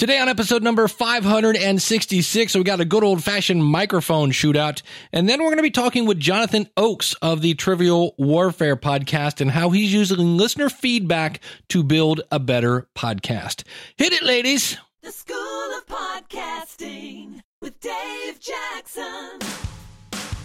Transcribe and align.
Today 0.00 0.18
on 0.18 0.30
episode 0.30 0.62
number 0.62 0.88
566, 0.88 2.54
we 2.54 2.62
got 2.62 2.80
a 2.80 2.86
good 2.86 3.04
old 3.04 3.22
fashioned 3.22 3.62
microphone 3.62 4.30
shootout. 4.30 4.80
And 5.12 5.28
then 5.28 5.40
we're 5.40 5.48
going 5.48 5.58
to 5.58 5.62
be 5.62 5.70
talking 5.70 6.06
with 6.06 6.18
Jonathan 6.18 6.70
Oakes 6.74 7.12
of 7.20 7.42
the 7.42 7.52
Trivial 7.52 8.14
Warfare 8.16 8.76
podcast 8.76 9.42
and 9.42 9.50
how 9.50 9.68
he's 9.68 9.92
using 9.92 10.38
listener 10.38 10.70
feedback 10.70 11.40
to 11.68 11.82
build 11.82 12.22
a 12.32 12.38
better 12.38 12.88
podcast. 12.96 13.64
Hit 13.98 14.14
it, 14.14 14.22
ladies. 14.22 14.78
The 15.02 15.12
School 15.12 15.36
of 15.36 15.84
Podcasting 15.86 17.42
with 17.60 17.78
Dave 17.80 18.40
Jackson. 18.40 19.69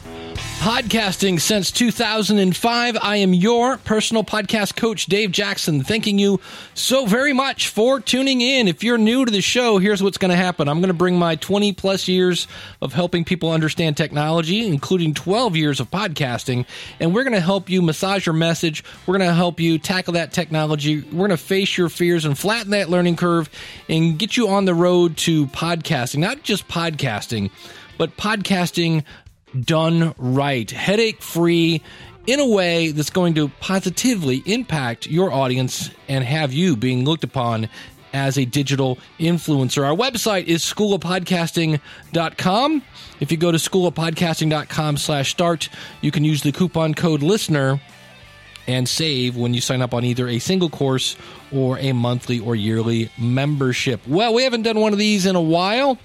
Podcasting 0.06 1.40
since 1.40 1.72
2005. 1.72 2.98
I 3.00 3.18
am 3.18 3.36
your 3.36 3.78
personal 3.78 4.24
podcast 4.24 4.76
coach, 4.76 5.06
Dave 5.06 5.32
Jackson, 5.32 5.84
thanking 5.84 6.18
you 6.18 6.40
so 6.74 7.06
very 7.06 7.34
much 7.34 7.70
for 7.70 8.00
tuning 8.00 8.42
in. 8.42 8.68
If 8.68 8.84
you're 8.84 8.98
new 8.98 9.26
to 9.26 9.32
the 9.32 9.42
show, 9.42 9.78
here's 9.78 10.02
what's 10.02 10.18
going 10.18 10.32
to 10.32 10.36
happen 10.36 10.68
I'm 10.68 10.80
going 10.80 10.88
to 10.88 10.96
bring 10.96 11.20
my 11.20 11.36
20 11.36 11.74
plus 11.74 12.08
years 12.08 12.48
of 12.82 12.94
helping 12.94 13.24
people 13.24 13.52
understand 13.52 13.96
technology, 13.96 14.66
including 14.68 15.14
12 15.14 15.56
years 15.56 15.80
of 15.80 15.92
podcasting, 15.92 16.66
and 17.00 17.14
we're 17.14 17.24
going 17.24 17.34
to 17.34 17.40
help 17.40 17.70
you 17.70 17.84
massage 17.84 18.26
your 18.26 18.34
message. 18.34 18.84
We're 19.06 19.18
going 19.18 19.30
to 19.30 19.36
help 19.36 19.60
you 19.60 19.78
tackle 19.78 20.14
that 20.14 20.34
technology. 20.34 21.02
We're 21.02 21.28
going 21.28 21.30
to 21.30 21.38
face 21.38 21.78
your 21.78 21.90
fears 21.90 22.26
and 22.26 22.36
flatten 22.36 22.72
that 22.72 22.90
learning 22.90 23.18
curve 23.18 23.50
and 23.88 24.18
get 24.18 24.36
you 24.36 24.48
on 24.50 24.66
the 24.66 24.74
road 24.74 25.18
to 25.18 25.46
podcasting, 25.48 26.20
not 26.20 26.42
just 26.42 26.68
podcasting, 26.68 27.52
but 27.98 28.18
podcasting 28.18 29.04
done 29.64 30.14
right, 30.18 30.70
headache 30.70 31.22
free, 31.22 31.82
in 32.28 32.40
a 32.40 32.48
way 32.48 32.92
that's 32.92 33.10
going 33.12 33.34
to 33.36 33.50
positively 33.60 34.42
impact 34.46 35.08
your 35.08 35.32
audience 35.32 35.92
and 36.08 36.24
have 36.24 36.54
you 36.54 36.76
being 36.76 37.06
looked 37.06 37.24
upon 37.24 37.70
as 38.14 38.38
a 38.38 38.46
digital 38.46 38.98
influencer. 39.20 39.84
Our 39.86 39.96
website 39.96 40.46
is 40.46 40.64
schoolofpodcasting.com. 40.64 42.84
If 43.20 43.32
you 43.32 43.38
go 43.38 43.52
to 43.52 43.58
schoolofpodcasting.com 43.58 44.98
slash 44.98 45.32
start, 45.32 45.70
you 46.02 46.12
can 46.12 46.24
use 46.24 46.42
the 46.42 46.54
coupon 46.54 46.94
code 46.94 47.22
listener 47.22 47.82
and 48.68 48.90
save 48.90 49.36
when 49.36 49.54
you 49.54 49.62
sign 49.62 49.82
up 49.82 49.94
on 49.94 50.06
either 50.06 50.28
a 50.28 50.40
single 50.40 50.70
course 50.70 51.16
or 51.52 51.78
a 51.80 51.92
monthly 51.92 52.40
or 52.40 52.56
yearly 52.56 53.12
membership. 53.18 54.00
Well, 54.08 54.34
we 54.34 54.44
haven't 54.44 54.64
done 54.64 54.80
one 54.80 54.94
of 54.94 55.00
these 55.00 55.26
in 55.26 55.36
a 55.36 55.42
while 55.42 55.98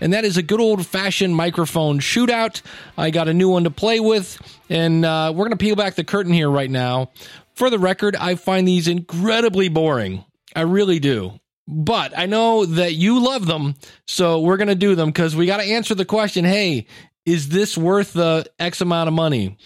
and 0.00 0.12
that 0.12 0.24
is 0.24 0.36
a 0.36 0.42
good 0.42 0.60
old 0.60 0.86
fashioned 0.86 1.34
microphone 1.34 2.00
shootout. 2.00 2.62
I 2.96 3.10
got 3.10 3.28
a 3.28 3.34
new 3.34 3.48
one 3.48 3.64
to 3.64 3.70
play 3.70 4.00
with, 4.00 4.38
and 4.68 5.04
uh, 5.04 5.32
we're 5.34 5.44
going 5.44 5.56
to 5.58 5.64
peel 5.64 5.76
back 5.76 5.94
the 5.94 6.04
curtain 6.04 6.32
here 6.32 6.50
right 6.50 6.70
now. 6.70 7.10
For 7.54 7.70
the 7.70 7.78
record, 7.78 8.16
I 8.16 8.34
find 8.34 8.68
these 8.68 8.88
incredibly 8.88 9.68
boring. 9.68 10.24
I 10.54 10.62
really 10.62 10.98
do. 10.98 11.40
But 11.68 12.16
I 12.16 12.26
know 12.26 12.64
that 12.64 12.94
you 12.94 13.24
love 13.24 13.46
them, 13.46 13.74
so 14.06 14.40
we're 14.40 14.56
going 14.56 14.68
to 14.68 14.74
do 14.74 14.94
them 14.94 15.08
because 15.08 15.34
we 15.34 15.46
got 15.46 15.56
to 15.56 15.64
answer 15.64 15.94
the 15.94 16.04
question 16.04 16.44
hey, 16.44 16.86
is 17.24 17.48
this 17.48 17.76
worth 17.76 18.12
the 18.12 18.46
X 18.58 18.80
amount 18.80 19.08
of 19.08 19.14
money? 19.14 19.56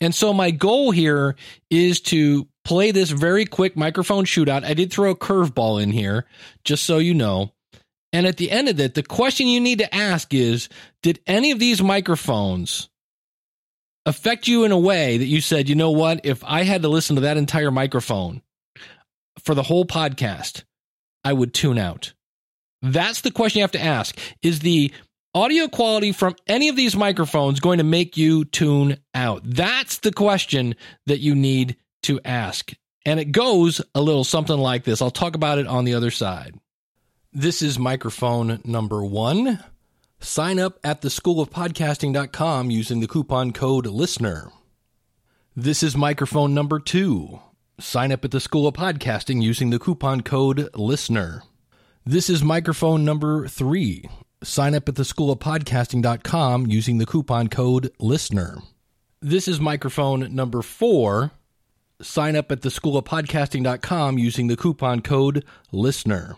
And 0.00 0.14
so 0.14 0.34
my 0.34 0.50
goal 0.50 0.90
here 0.90 1.36
is 1.70 2.00
to 2.02 2.46
play 2.64 2.90
this 2.90 3.10
very 3.10 3.46
quick 3.46 3.76
microphone 3.76 4.24
shootout. 4.24 4.64
I 4.64 4.74
did 4.74 4.92
throw 4.92 5.10
a 5.10 5.16
curveball 5.16 5.82
in 5.82 5.90
here, 5.90 6.26
just 6.64 6.84
so 6.84 6.98
you 6.98 7.14
know. 7.14 7.52
And 8.16 8.26
at 8.26 8.38
the 8.38 8.50
end 8.50 8.70
of 8.70 8.80
it, 8.80 8.94
the 8.94 9.02
question 9.02 9.46
you 9.46 9.60
need 9.60 9.80
to 9.80 9.94
ask 9.94 10.32
is 10.32 10.70
Did 11.02 11.20
any 11.26 11.50
of 11.50 11.58
these 11.58 11.82
microphones 11.82 12.88
affect 14.06 14.48
you 14.48 14.64
in 14.64 14.72
a 14.72 14.78
way 14.78 15.18
that 15.18 15.26
you 15.26 15.42
said, 15.42 15.68
you 15.68 15.74
know 15.74 15.90
what, 15.90 16.24
if 16.24 16.42
I 16.42 16.62
had 16.62 16.80
to 16.80 16.88
listen 16.88 17.16
to 17.16 17.22
that 17.22 17.36
entire 17.36 17.70
microphone 17.70 18.40
for 19.40 19.54
the 19.54 19.62
whole 19.62 19.84
podcast, 19.84 20.64
I 21.24 21.34
would 21.34 21.52
tune 21.52 21.76
out? 21.76 22.14
That's 22.80 23.20
the 23.20 23.30
question 23.30 23.58
you 23.58 23.64
have 23.64 23.72
to 23.72 23.84
ask. 23.84 24.18
Is 24.40 24.60
the 24.60 24.94
audio 25.34 25.68
quality 25.68 26.12
from 26.12 26.36
any 26.46 26.70
of 26.70 26.76
these 26.76 26.96
microphones 26.96 27.60
going 27.60 27.78
to 27.78 27.84
make 27.84 28.16
you 28.16 28.46
tune 28.46 28.96
out? 29.12 29.42
That's 29.44 29.98
the 29.98 30.12
question 30.12 30.74
that 31.04 31.20
you 31.20 31.34
need 31.34 31.76
to 32.04 32.18
ask. 32.24 32.72
And 33.04 33.20
it 33.20 33.26
goes 33.26 33.82
a 33.94 34.00
little 34.00 34.24
something 34.24 34.56
like 34.56 34.84
this. 34.84 35.02
I'll 35.02 35.10
talk 35.10 35.34
about 35.34 35.58
it 35.58 35.66
on 35.66 35.84
the 35.84 35.92
other 35.92 36.10
side. 36.10 36.54
This 37.38 37.60
is 37.60 37.78
microphone 37.78 38.62
number 38.64 39.04
one. 39.04 39.62
Sign 40.20 40.58
up 40.58 40.78
at 40.82 41.02
the 41.02 41.10
schoolofpodcasting.com 41.10 42.70
using 42.70 43.00
the 43.00 43.06
coupon 43.06 43.52
code 43.52 43.86
LISTENER. 43.86 44.50
This 45.54 45.82
is 45.82 45.98
microphone 45.98 46.54
number 46.54 46.80
two. 46.80 47.40
Sign 47.78 48.10
up 48.10 48.24
at 48.24 48.30
the 48.30 48.40
School 48.40 48.66
of 48.66 48.72
Podcasting 48.72 49.42
using 49.42 49.68
the 49.68 49.78
coupon 49.78 50.22
code 50.22 50.70
LISTENER. 50.74 51.42
This 52.06 52.30
is 52.30 52.42
microphone 52.42 53.04
number 53.04 53.46
three. 53.48 54.08
Sign 54.42 54.74
up 54.74 54.88
at 54.88 54.94
the 54.94 55.02
schoolofpodcasting.com 55.02 56.66
using 56.68 56.96
the 56.96 57.04
coupon 57.04 57.48
code 57.48 57.92
LISTENER. 57.98 58.62
This 59.20 59.46
is 59.46 59.60
microphone 59.60 60.34
number 60.34 60.62
four. 60.62 61.32
Sign 62.00 62.34
up 62.34 62.50
at 62.50 62.62
the 62.62 62.70
schoolofpodcasting.com 62.70 64.16
using 64.16 64.46
the 64.46 64.56
coupon 64.56 65.02
code 65.02 65.44
LISTENER. 65.70 66.36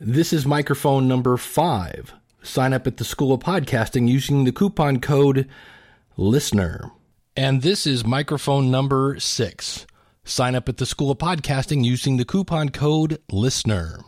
This 0.00 0.32
is 0.32 0.46
microphone 0.46 1.08
number 1.08 1.36
five. 1.36 2.14
Sign 2.40 2.72
up 2.72 2.86
at 2.86 2.98
the 2.98 3.04
School 3.04 3.32
of 3.32 3.40
Podcasting 3.40 4.08
using 4.08 4.44
the 4.44 4.52
coupon 4.52 5.00
code 5.00 5.48
LISTENER. 6.16 6.92
And 7.34 7.62
this 7.62 7.84
is 7.84 8.06
microphone 8.06 8.70
number 8.70 9.18
six. 9.18 9.88
Sign 10.22 10.54
up 10.54 10.68
at 10.68 10.76
the 10.76 10.86
School 10.86 11.10
of 11.10 11.18
Podcasting 11.18 11.84
using 11.84 12.16
the 12.16 12.24
coupon 12.24 12.68
code 12.68 13.18
LISTENER. 13.32 13.98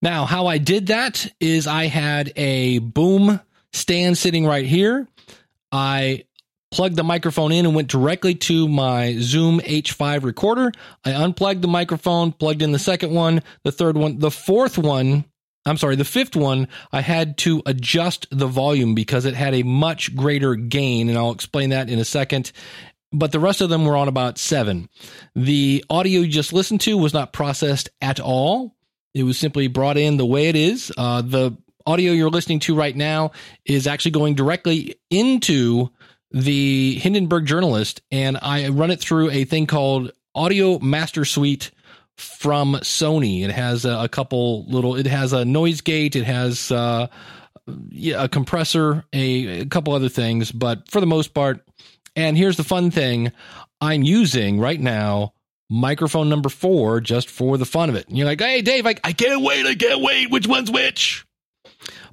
Now, 0.00 0.24
how 0.24 0.46
I 0.46 0.56
did 0.56 0.86
that 0.86 1.30
is 1.40 1.66
I 1.66 1.88
had 1.88 2.32
a 2.34 2.78
boom 2.78 3.38
stand 3.74 4.16
sitting 4.16 4.46
right 4.46 4.64
here. 4.64 5.06
I 5.70 6.24
plugged 6.70 6.96
the 6.96 7.04
microphone 7.04 7.52
in 7.52 7.66
and 7.66 7.74
went 7.74 7.88
directly 7.88 8.34
to 8.34 8.68
my 8.68 9.16
Zoom 9.18 9.60
H5 9.60 10.22
recorder. 10.22 10.72
I 11.04 11.12
unplugged 11.12 11.62
the 11.62 11.68
microphone, 11.68 12.32
plugged 12.32 12.62
in 12.62 12.72
the 12.72 12.78
second 12.78 13.12
one, 13.12 13.42
the 13.64 13.72
third 13.72 13.96
one, 13.96 14.18
the 14.18 14.30
fourth 14.30 14.78
one. 14.78 15.24
I'm 15.66 15.76
sorry, 15.76 15.96
the 15.96 16.04
fifth 16.04 16.34
one, 16.34 16.68
I 16.92 17.00
had 17.02 17.36
to 17.38 17.62
adjust 17.66 18.26
the 18.30 18.46
volume 18.46 18.94
because 18.94 19.24
it 19.24 19.34
had 19.34 19.54
a 19.54 19.64
much 19.64 20.14
greater 20.16 20.54
gain, 20.54 21.08
and 21.08 21.18
I'll 21.18 21.32
explain 21.32 21.70
that 21.70 21.90
in 21.90 21.98
a 21.98 22.04
second. 22.04 22.52
But 23.12 23.32
the 23.32 23.40
rest 23.40 23.60
of 23.60 23.70
them 23.70 23.84
were 23.84 23.96
on 23.96 24.08
about 24.08 24.38
seven. 24.38 24.88
The 25.34 25.84
audio 25.90 26.20
you 26.20 26.28
just 26.28 26.52
listened 26.52 26.82
to 26.82 26.96
was 26.96 27.14
not 27.14 27.32
processed 27.32 27.90
at 28.00 28.20
all. 28.20 28.76
It 29.14 29.22
was 29.24 29.38
simply 29.38 29.66
brought 29.68 29.96
in 29.96 30.16
the 30.16 30.26
way 30.26 30.48
it 30.48 30.56
is. 30.56 30.92
Uh, 30.96 31.22
the 31.22 31.56
audio 31.86 32.12
you're 32.12 32.30
listening 32.30 32.60
to 32.60 32.74
right 32.74 32.94
now 32.94 33.32
is 33.64 33.86
actually 33.86 34.10
going 34.10 34.34
directly 34.34 34.96
into 35.10 35.90
the 36.30 36.96
Hindenburg 36.96 37.46
journalist, 37.46 38.02
and 38.10 38.38
I 38.40 38.68
run 38.68 38.90
it 38.90 39.00
through 39.00 39.30
a 39.30 39.44
thing 39.44 39.66
called 39.66 40.12
Audio 40.34 40.78
Master 40.78 41.24
Suite 41.24 41.70
from 42.16 42.74
Sony. 42.74 43.44
It 43.44 43.50
has 43.50 43.84
a, 43.84 44.00
a 44.00 44.08
couple 44.08 44.64
little. 44.66 44.96
It 44.96 45.06
has 45.06 45.32
a 45.32 45.44
noise 45.44 45.80
gate. 45.80 46.16
It 46.16 46.24
has 46.24 46.70
uh, 46.70 47.08
yeah, 47.90 48.24
a 48.24 48.28
compressor, 48.28 49.04
a, 49.12 49.60
a 49.60 49.66
couple 49.66 49.94
other 49.94 50.08
things, 50.08 50.52
but 50.52 50.88
for 50.90 51.00
the 51.00 51.06
most 51.06 51.34
part. 51.34 51.64
And 52.16 52.36
here's 52.36 52.56
the 52.56 52.64
fun 52.64 52.90
thing: 52.90 53.32
I'm 53.80 54.02
using 54.02 54.58
right 54.58 54.80
now 54.80 55.34
microphone 55.70 56.28
number 56.28 56.48
four 56.48 57.00
just 57.00 57.28
for 57.28 57.58
the 57.58 57.66
fun 57.66 57.88
of 57.88 57.94
it. 57.94 58.08
And 58.08 58.16
you're 58.16 58.26
like, 58.26 58.40
hey, 58.40 58.62
Dave, 58.62 58.86
I, 58.86 58.94
I 59.04 59.12
can't 59.12 59.42
wait. 59.42 59.66
I 59.66 59.74
can't 59.74 60.02
wait. 60.02 60.30
Which 60.30 60.46
one's 60.46 60.70
which? 60.70 61.26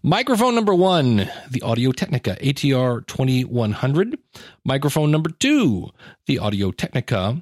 Microphone 0.06 0.54
number 0.54 0.76
one, 0.76 1.32
the 1.50 1.64
Audio 1.64 1.92
Technica 1.92 2.38
ATR 2.40 3.08
2100. 3.08 4.16
Microphone 4.64 5.10
number 5.10 5.32
two, 5.32 5.90
the 6.28 6.38
Audio 6.38 6.70
Technica 6.70 7.42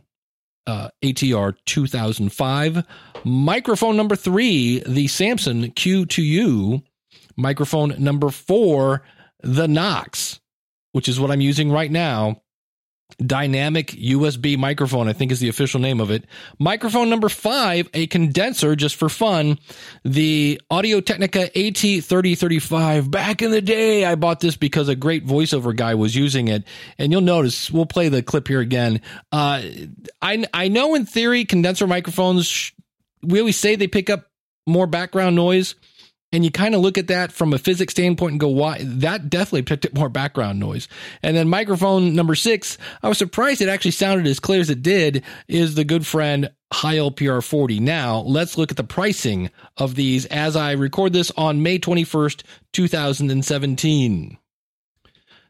uh, 0.66 0.88
ATR 1.03 1.57
2005. 1.66 2.85
Microphone 3.25 3.97
number 3.97 4.16
three, 4.16 4.81
the 4.88 5.09
Samson 5.09 5.72
Q2U. 5.72 6.81
Microphone 7.35 8.02
number 8.02 8.29
four, 8.29 9.03
the 9.41 9.67
Knox, 9.67 10.40
which 10.93 11.09
is 11.09 11.20
what 11.20 11.32
I'm 11.32 11.41
using 11.41 11.70
right 11.70 11.91
now 11.91 12.42
dynamic 13.18 13.88
USB 13.88 14.58
microphone, 14.58 15.08
I 15.08 15.14
think 15.14 15.32
is 15.32 15.40
the 15.40 15.50
official 15.50 15.80
name 15.80 16.00
of 16.00 16.12
it. 16.12 16.26
Microphone 16.60 17.10
number 17.10 17.30
five, 17.30 17.90
a 17.94 18.08
condenser 18.08 18.76
just 18.76 18.96
for 18.96 19.10
fun. 19.10 19.60
The 20.04 20.62
Audio 20.70 21.02
Technica 21.02 21.50
AT3035. 21.56 23.10
Back 23.10 23.42
in 23.42 23.52
the 23.52 23.62
day, 23.62 24.06
I 24.06 24.16
bought 24.16 24.40
this 24.40 24.56
because 24.56 24.90
a 24.90 24.96
great 24.96 25.26
voiceover 25.26 25.76
guy 25.76 25.96
was 25.96 26.16
using 26.16 26.48
it. 26.48 26.64
And 26.98 27.12
you'll 27.12 27.22
notice, 27.22 27.72
we'll 27.72 27.86
play 27.86 28.10
the 28.10 28.24
clip 28.24 28.48
here 28.48 28.62
again. 28.62 29.02
Uh, 29.32 29.62
I, 30.22 30.46
I 30.54 30.68
know 30.68 30.96
in 30.96 31.06
theory, 31.06 31.46
condenser 31.46 31.88
microphones, 31.88 32.72
we 33.22 33.40
always 33.40 33.58
say 33.58 33.76
they 33.76 33.88
pick 33.88 34.10
up 34.10 34.30
more 34.66 34.88
background 34.88 35.36
noise. 35.36 35.76
And 36.34 36.44
you 36.44 36.50
kind 36.50 36.74
of 36.74 36.82
look 36.82 36.97
at 36.97 37.08
that 37.08 37.32
from 37.32 37.53
a 37.53 37.59
physics 37.59 37.94
standpoint 37.94 38.32
and 38.32 38.40
go, 38.40 38.47
why? 38.47 38.80
That 38.82 39.30
definitely 39.30 39.62
picked 39.62 39.85
up 39.85 39.94
more 39.94 40.09
background 40.09 40.59
noise. 40.59 40.88
And 41.22 41.38
then 41.38 41.47
microphone 41.47 42.16
number 42.16 42.34
six, 42.34 42.80
I 43.03 43.08
was 43.08 43.20
surprised 43.20 43.62
it 43.62 43.70
actually 43.70 43.91
sounded 43.91 44.26
as 44.26 44.40
clear 44.40 44.59
as 44.59 44.72
it 44.72 44.82
did, 44.82 45.24
is 45.47 45.76
the 45.76 45.85
good 45.85 46.08
friend 46.08 46.50
Heil 46.74 47.12
PR 47.12 47.40
40. 47.40 47.80
Now, 47.80 48.22
let's 48.22 48.58
look 48.58 48.72
at 48.72 48.78
the 48.78 48.84
pricing 48.84 49.52
of 49.78 49.94
these 49.94 50.26
as 50.26 50.56
I 50.56 50.72
record 50.72 51.14
this 51.14 51.32
on 51.38 51.62
May 51.62 51.78
21st, 51.78 52.41
2017. 52.74 54.38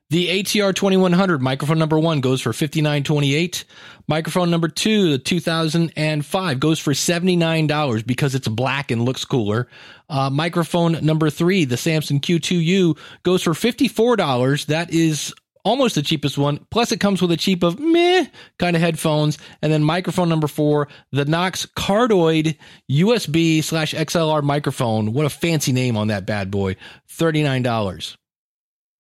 The 0.10 0.44
ATR 0.44 0.76
2100 0.76 1.42
microphone 1.42 1.80
number 1.80 1.98
one 1.98 2.22
goes 2.22 2.40
for 2.42 2.52
59.28. 2.52 3.64
Microphone 4.08 4.52
number 4.52 4.68
two, 4.68 5.12
the 5.12 5.18
2005 5.18 6.60
goes 6.60 6.78
for 6.78 6.92
$79 6.92 8.06
because 8.06 8.36
it's 8.36 8.48
black 8.48 8.92
and 8.92 9.04
looks 9.06 9.26
cooler. 9.26 9.68
Uh, 10.10 10.30
microphone 10.30 11.04
number 11.04 11.30
three, 11.30 11.66
the 11.66 11.78
Samson 11.78 12.20
Q2U 12.20 12.98
goes 13.24 13.42
for 13.42 13.54
$54. 13.54 14.68
That 14.68 14.92
is 14.94 15.34
almost 15.66 15.96
the 15.96 16.02
cheapest 16.02 16.38
one. 16.38 16.66
Plus, 16.70 16.92
it 16.92 17.00
comes 17.00 17.22
with 17.22 17.32
a 17.32 17.38
cheap 17.38 17.64
of 17.64 17.80
meh 17.80 18.28
kind 18.60 18.76
of 18.76 18.82
headphones. 18.82 19.38
And 19.62 19.72
then 19.72 19.84
microphone 19.84 20.30
number 20.30 20.48
four, 20.48 20.90
the 21.12 21.26
Knox 21.26 21.66
Cardioid 21.66 22.58
USB 22.92 23.64
slash 23.64 23.94
XLR 23.94 24.44
microphone. 24.44 25.14
What 25.14 25.26
a 25.26 25.30
fancy 25.30 25.72
name 25.72 25.98
on 25.98 26.10
that 26.10 26.26
bad 26.26 26.52
boy. 26.52 26.76
$39. 27.10 28.18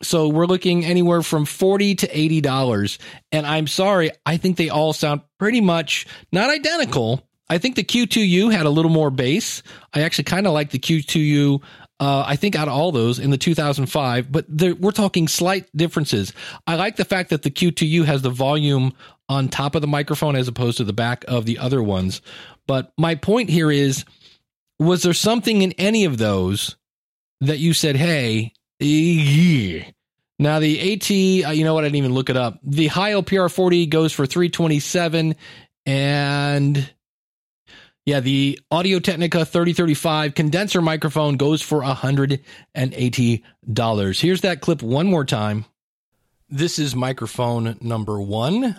So 0.03 0.27
we're 0.27 0.45
looking 0.45 0.85
anywhere 0.85 1.21
from 1.21 1.45
40 1.45 1.95
to 1.95 2.07
$80. 2.07 2.97
And 3.31 3.45
I'm 3.45 3.67
sorry, 3.67 4.11
I 4.25 4.38
think 4.38 4.57
they 4.57 4.69
all 4.69 4.94
sound 4.94 5.21
pretty 5.39 5.61
much 5.61 6.05
not 6.31 6.50
identical. 6.50 7.27
I 7.50 7.57
think 7.57 7.75
the 7.75 7.83
Q2U 7.83 8.51
had 8.51 8.65
a 8.65 8.69
little 8.69 8.91
more 8.91 9.09
bass. 9.09 9.63
I 9.94 10.01
actually 10.01 10.25
kind 10.25 10.47
of 10.47 10.53
like 10.53 10.71
the 10.71 10.79
Q2U. 10.79 11.61
Uh, 12.00 12.23
I 12.25 12.35
think 12.35 12.55
out 12.55 12.67
of 12.67 12.73
all 12.73 12.91
those 12.91 13.19
in 13.19 13.29
the 13.29 13.38
2005, 13.38 14.31
but 14.31 14.45
we're 14.50 14.91
talking 14.91 15.27
slight 15.27 15.69
differences. 15.75 16.33
I 16.67 16.75
like 16.75 16.95
the 16.95 17.05
fact 17.05 17.29
that 17.29 17.44
the 17.44 17.51
Q2U 17.51 18.05
has 18.05 18.21
the 18.21 18.29
volume 18.29 18.94
on 19.29 19.47
top 19.47 19.75
of 19.75 19.81
the 19.81 19.88
microphone 19.88 20.35
as 20.35 20.47
opposed 20.47 20.77
to 20.77 20.83
the 20.83 20.94
back 20.94 21.23
of 21.27 21.45
the 21.45 21.59
other 21.59 21.81
ones. 21.81 22.21
But 22.67 22.91
my 22.97 23.15
point 23.15 23.50
here 23.50 23.71
is 23.71 24.05
was 24.79 25.03
there 25.03 25.13
something 25.13 25.61
in 25.61 25.71
any 25.73 26.05
of 26.05 26.17
those 26.17 26.75
that 27.41 27.59
you 27.59 27.73
said, 27.73 27.95
hey, 27.95 28.53
yeah. 28.79 29.85
Now 30.39 30.59
the 30.59 30.93
AT, 30.93 31.47
uh, 31.47 31.51
you 31.51 31.63
know 31.63 31.73
what? 31.73 31.83
I 31.83 31.87
didn't 31.87 31.97
even 31.97 32.13
look 32.13 32.29
it 32.29 32.37
up. 32.37 32.59
The 32.63 32.87
Heil 32.87 33.23
PR 33.23 33.47
40 33.47 33.85
goes 33.87 34.13
for 34.13 34.25
327 34.25 35.35
and 35.85 36.89
yeah, 38.05 38.19
the 38.19 38.59
Audio 38.69 38.99
Technica 38.99 39.45
3035 39.45 40.35
condenser 40.35 40.81
microphone 40.81 41.37
goes 41.37 41.61
for 41.61 41.81
$180. 41.81 44.21
Here's 44.21 44.41
that 44.41 44.59
clip 44.59 44.81
one 44.81 45.07
more 45.07 45.23
time. 45.23 45.63
This 46.49 46.77
is 46.77 46.95
microphone 46.95 47.77
number 47.79 48.21
one. 48.21 48.75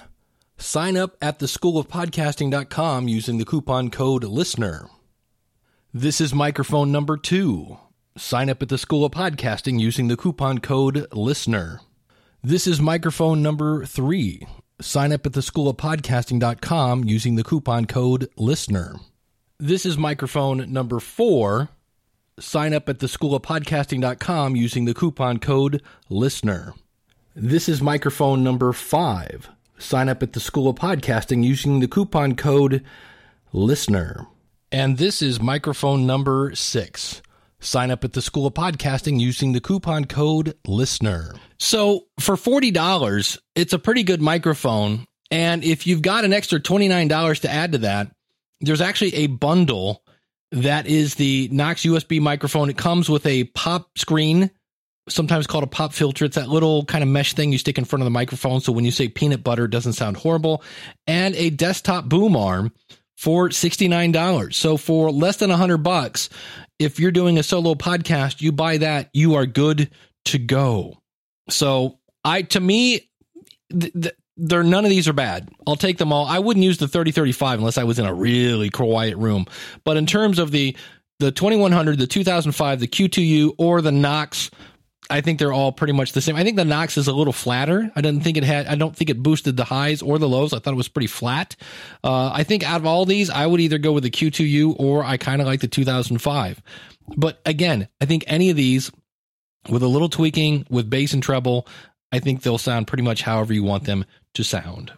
Sign 0.58 0.96
up 0.96 1.16
at 1.22 1.38
the 1.38 1.48
school 1.48 1.78
of 1.78 1.88
podcasting.com 1.88 3.08
using 3.08 3.38
the 3.38 3.46
coupon 3.46 3.90
code 3.90 4.24
LISTENER. 4.24 4.88
This 5.92 6.20
is 6.20 6.34
microphone 6.34 6.92
number 6.92 7.16
two. 7.16 7.78
Sign 8.16 8.48
up 8.48 8.62
at 8.62 8.68
the 8.68 8.78
School 8.78 9.04
of 9.04 9.10
Podcasting 9.10 9.80
using 9.80 10.06
the 10.06 10.16
coupon 10.16 10.58
code 10.58 11.08
LISTENER. 11.12 11.80
This 12.44 12.68
is 12.68 12.80
microphone 12.80 13.42
number 13.42 13.84
three. 13.86 14.46
Sign 14.80 15.12
up 15.12 15.26
at 15.26 15.32
the 15.32 15.42
School 15.42 15.68
of 15.68 15.78
Podcasting.com 15.78 17.02
using 17.02 17.34
the 17.34 17.42
coupon 17.42 17.86
code 17.86 18.30
LISTENER. 18.36 19.00
This 19.58 19.84
is 19.84 19.98
microphone 19.98 20.72
number 20.72 21.00
four. 21.00 21.70
Sign 22.38 22.72
up 22.72 22.88
at 22.88 23.00
the 23.00 23.08
School 23.08 23.34
of 23.34 23.42
Podcasting.com 23.42 24.54
using 24.54 24.84
the 24.84 24.94
coupon 24.94 25.40
code 25.40 25.82
LISTENER. 26.08 26.72
This 27.34 27.68
is 27.68 27.82
microphone 27.82 28.44
number 28.44 28.72
five. 28.72 29.50
Sign 29.76 30.08
up 30.08 30.22
at 30.22 30.34
the 30.34 30.40
School 30.40 30.68
of 30.68 30.76
Podcasting 30.76 31.42
using 31.42 31.80
the 31.80 31.88
coupon 31.88 32.36
code 32.36 32.84
LISTENER. 33.52 34.28
And 34.70 34.98
this 34.98 35.20
is 35.20 35.42
microphone 35.42 36.06
number 36.06 36.54
six. 36.54 37.20
Sign 37.64 37.90
up 37.90 38.04
at 38.04 38.12
the 38.12 38.22
School 38.22 38.46
of 38.46 38.54
Podcasting 38.54 39.18
using 39.18 39.52
the 39.52 39.60
coupon 39.60 40.04
code 40.04 40.54
LISTENER. 40.66 41.34
So 41.58 42.04
for 42.20 42.36
$40, 42.36 43.38
it's 43.54 43.72
a 43.72 43.78
pretty 43.78 44.02
good 44.02 44.20
microphone. 44.20 45.06
And 45.30 45.64
if 45.64 45.86
you've 45.86 46.02
got 46.02 46.24
an 46.24 46.32
extra 46.32 46.60
$29 46.60 47.40
to 47.40 47.50
add 47.50 47.72
to 47.72 47.78
that, 47.78 48.10
there's 48.60 48.82
actually 48.82 49.14
a 49.14 49.26
bundle 49.28 50.02
that 50.52 50.86
is 50.86 51.14
the 51.14 51.48
Knox 51.50 51.82
USB 51.82 52.20
microphone. 52.20 52.68
It 52.68 52.76
comes 52.76 53.08
with 53.08 53.26
a 53.26 53.44
pop 53.44 53.98
screen, 53.98 54.50
sometimes 55.08 55.46
called 55.46 55.64
a 55.64 55.68
pop 55.68 55.92
filter. 55.92 56.26
It's 56.26 56.36
that 56.36 56.48
little 56.48 56.84
kind 56.84 57.02
of 57.02 57.08
mesh 57.08 57.32
thing 57.32 57.50
you 57.50 57.58
stick 57.58 57.78
in 57.78 57.84
front 57.84 58.02
of 58.02 58.04
the 58.06 58.10
microphone. 58.10 58.60
So 58.60 58.72
when 58.72 58.84
you 58.84 58.90
say 58.90 59.08
peanut 59.08 59.42
butter, 59.42 59.64
it 59.64 59.70
doesn't 59.70 59.94
sound 59.94 60.18
horrible. 60.18 60.62
And 61.06 61.34
a 61.34 61.50
desktop 61.50 62.08
boom 62.10 62.36
arm 62.36 62.72
for 63.16 63.48
$69. 63.48 64.54
So 64.54 64.76
for 64.76 65.10
less 65.10 65.36
than 65.36 65.50
100 65.50 65.78
bucks, 65.78 66.30
if 66.78 66.98
you're 66.98 67.10
doing 67.10 67.38
a 67.38 67.42
solo 67.42 67.74
podcast, 67.74 68.40
you 68.40 68.52
buy 68.52 68.78
that, 68.78 69.10
you 69.12 69.34
are 69.34 69.46
good 69.46 69.90
to 70.26 70.38
go. 70.38 70.98
So 71.48 71.98
I, 72.24 72.42
to 72.42 72.60
me, 72.60 73.08
th- 73.70 73.92
th- 73.92 74.14
none 74.36 74.84
of 74.84 74.90
these 74.90 75.06
are 75.08 75.12
bad. 75.12 75.48
I'll 75.66 75.76
take 75.76 75.98
them 75.98 76.12
all. 76.12 76.26
I 76.26 76.38
wouldn't 76.38 76.64
use 76.64 76.78
the 76.78 76.88
3035 76.88 77.58
unless 77.58 77.78
I 77.78 77.84
was 77.84 77.98
in 77.98 78.06
a 78.06 78.14
really 78.14 78.70
quiet 78.70 79.16
room. 79.16 79.46
But 79.84 79.96
in 79.96 80.06
terms 80.06 80.38
of 80.38 80.50
the 80.50 80.76
the 81.20 81.30
2100, 81.30 81.96
the 81.98 82.08
2005, 82.08 82.80
the 82.80 82.88
Q2U, 82.88 83.54
or 83.56 83.80
the 83.80 83.92
Knox 83.92 84.50
I 85.10 85.20
think 85.20 85.38
they're 85.38 85.52
all 85.52 85.70
pretty 85.70 85.92
much 85.92 86.12
the 86.12 86.20
same. 86.20 86.36
I 86.36 86.44
think 86.44 86.56
the 86.56 86.64
Knox 86.64 86.96
is 86.96 87.08
a 87.08 87.12
little 87.12 87.32
flatter. 87.32 87.90
I 87.94 88.00
didn't 88.00 88.22
think 88.22 88.36
it 88.36 88.44
had. 88.44 88.66
I 88.66 88.74
don't 88.74 88.96
think 88.96 89.10
it 89.10 89.22
boosted 89.22 89.56
the 89.56 89.64
highs 89.64 90.00
or 90.00 90.18
the 90.18 90.28
lows. 90.28 90.52
I 90.52 90.58
thought 90.58 90.72
it 90.72 90.78
was 90.78 90.88
pretty 90.88 91.08
flat. 91.08 91.56
Uh, 92.02 92.30
I 92.32 92.42
think 92.42 92.62
out 92.62 92.80
of 92.80 92.86
all 92.86 93.04
these, 93.04 93.28
I 93.28 93.46
would 93.46 93.60
either 93.60 93.78
go 93.78 93.92
with 93.92 94.04
the 94.04 94.10
Q2U 94.10 94.76
or 94.78 95.04
I 95.04 95.18
kind 95.18 95.40
of 95.40 95.46
like 95.46 95.60
the 95.60 95.68
2005. 95.68 96.62
But 97.16 97.40
again, 97.44 97.88
I 98.00 98.06
think 98.06 98.24
any 98.26 98.48
of 98.48 98.56
these 98.56 98.90
with 99.68 99.82
a 99.82 99.88
little 99.88 100.08
tweaking 100.08 100.66
with 100.70 100.88
bass 100.88 101.12
and 101.12 101.22
treble, 101.22 101.66
I 102.10 102.20
think 102.20 102.42
they'll 102.42 102.58
sound 102.58 102.86
pretty 102.86 103.02
much 103.02 103.22
however 103.22 103.52
you 103.52 103.62
want 103.62 103.84
them 103.84 104.06
to 104.34 104.42
sound. 104.42 104.92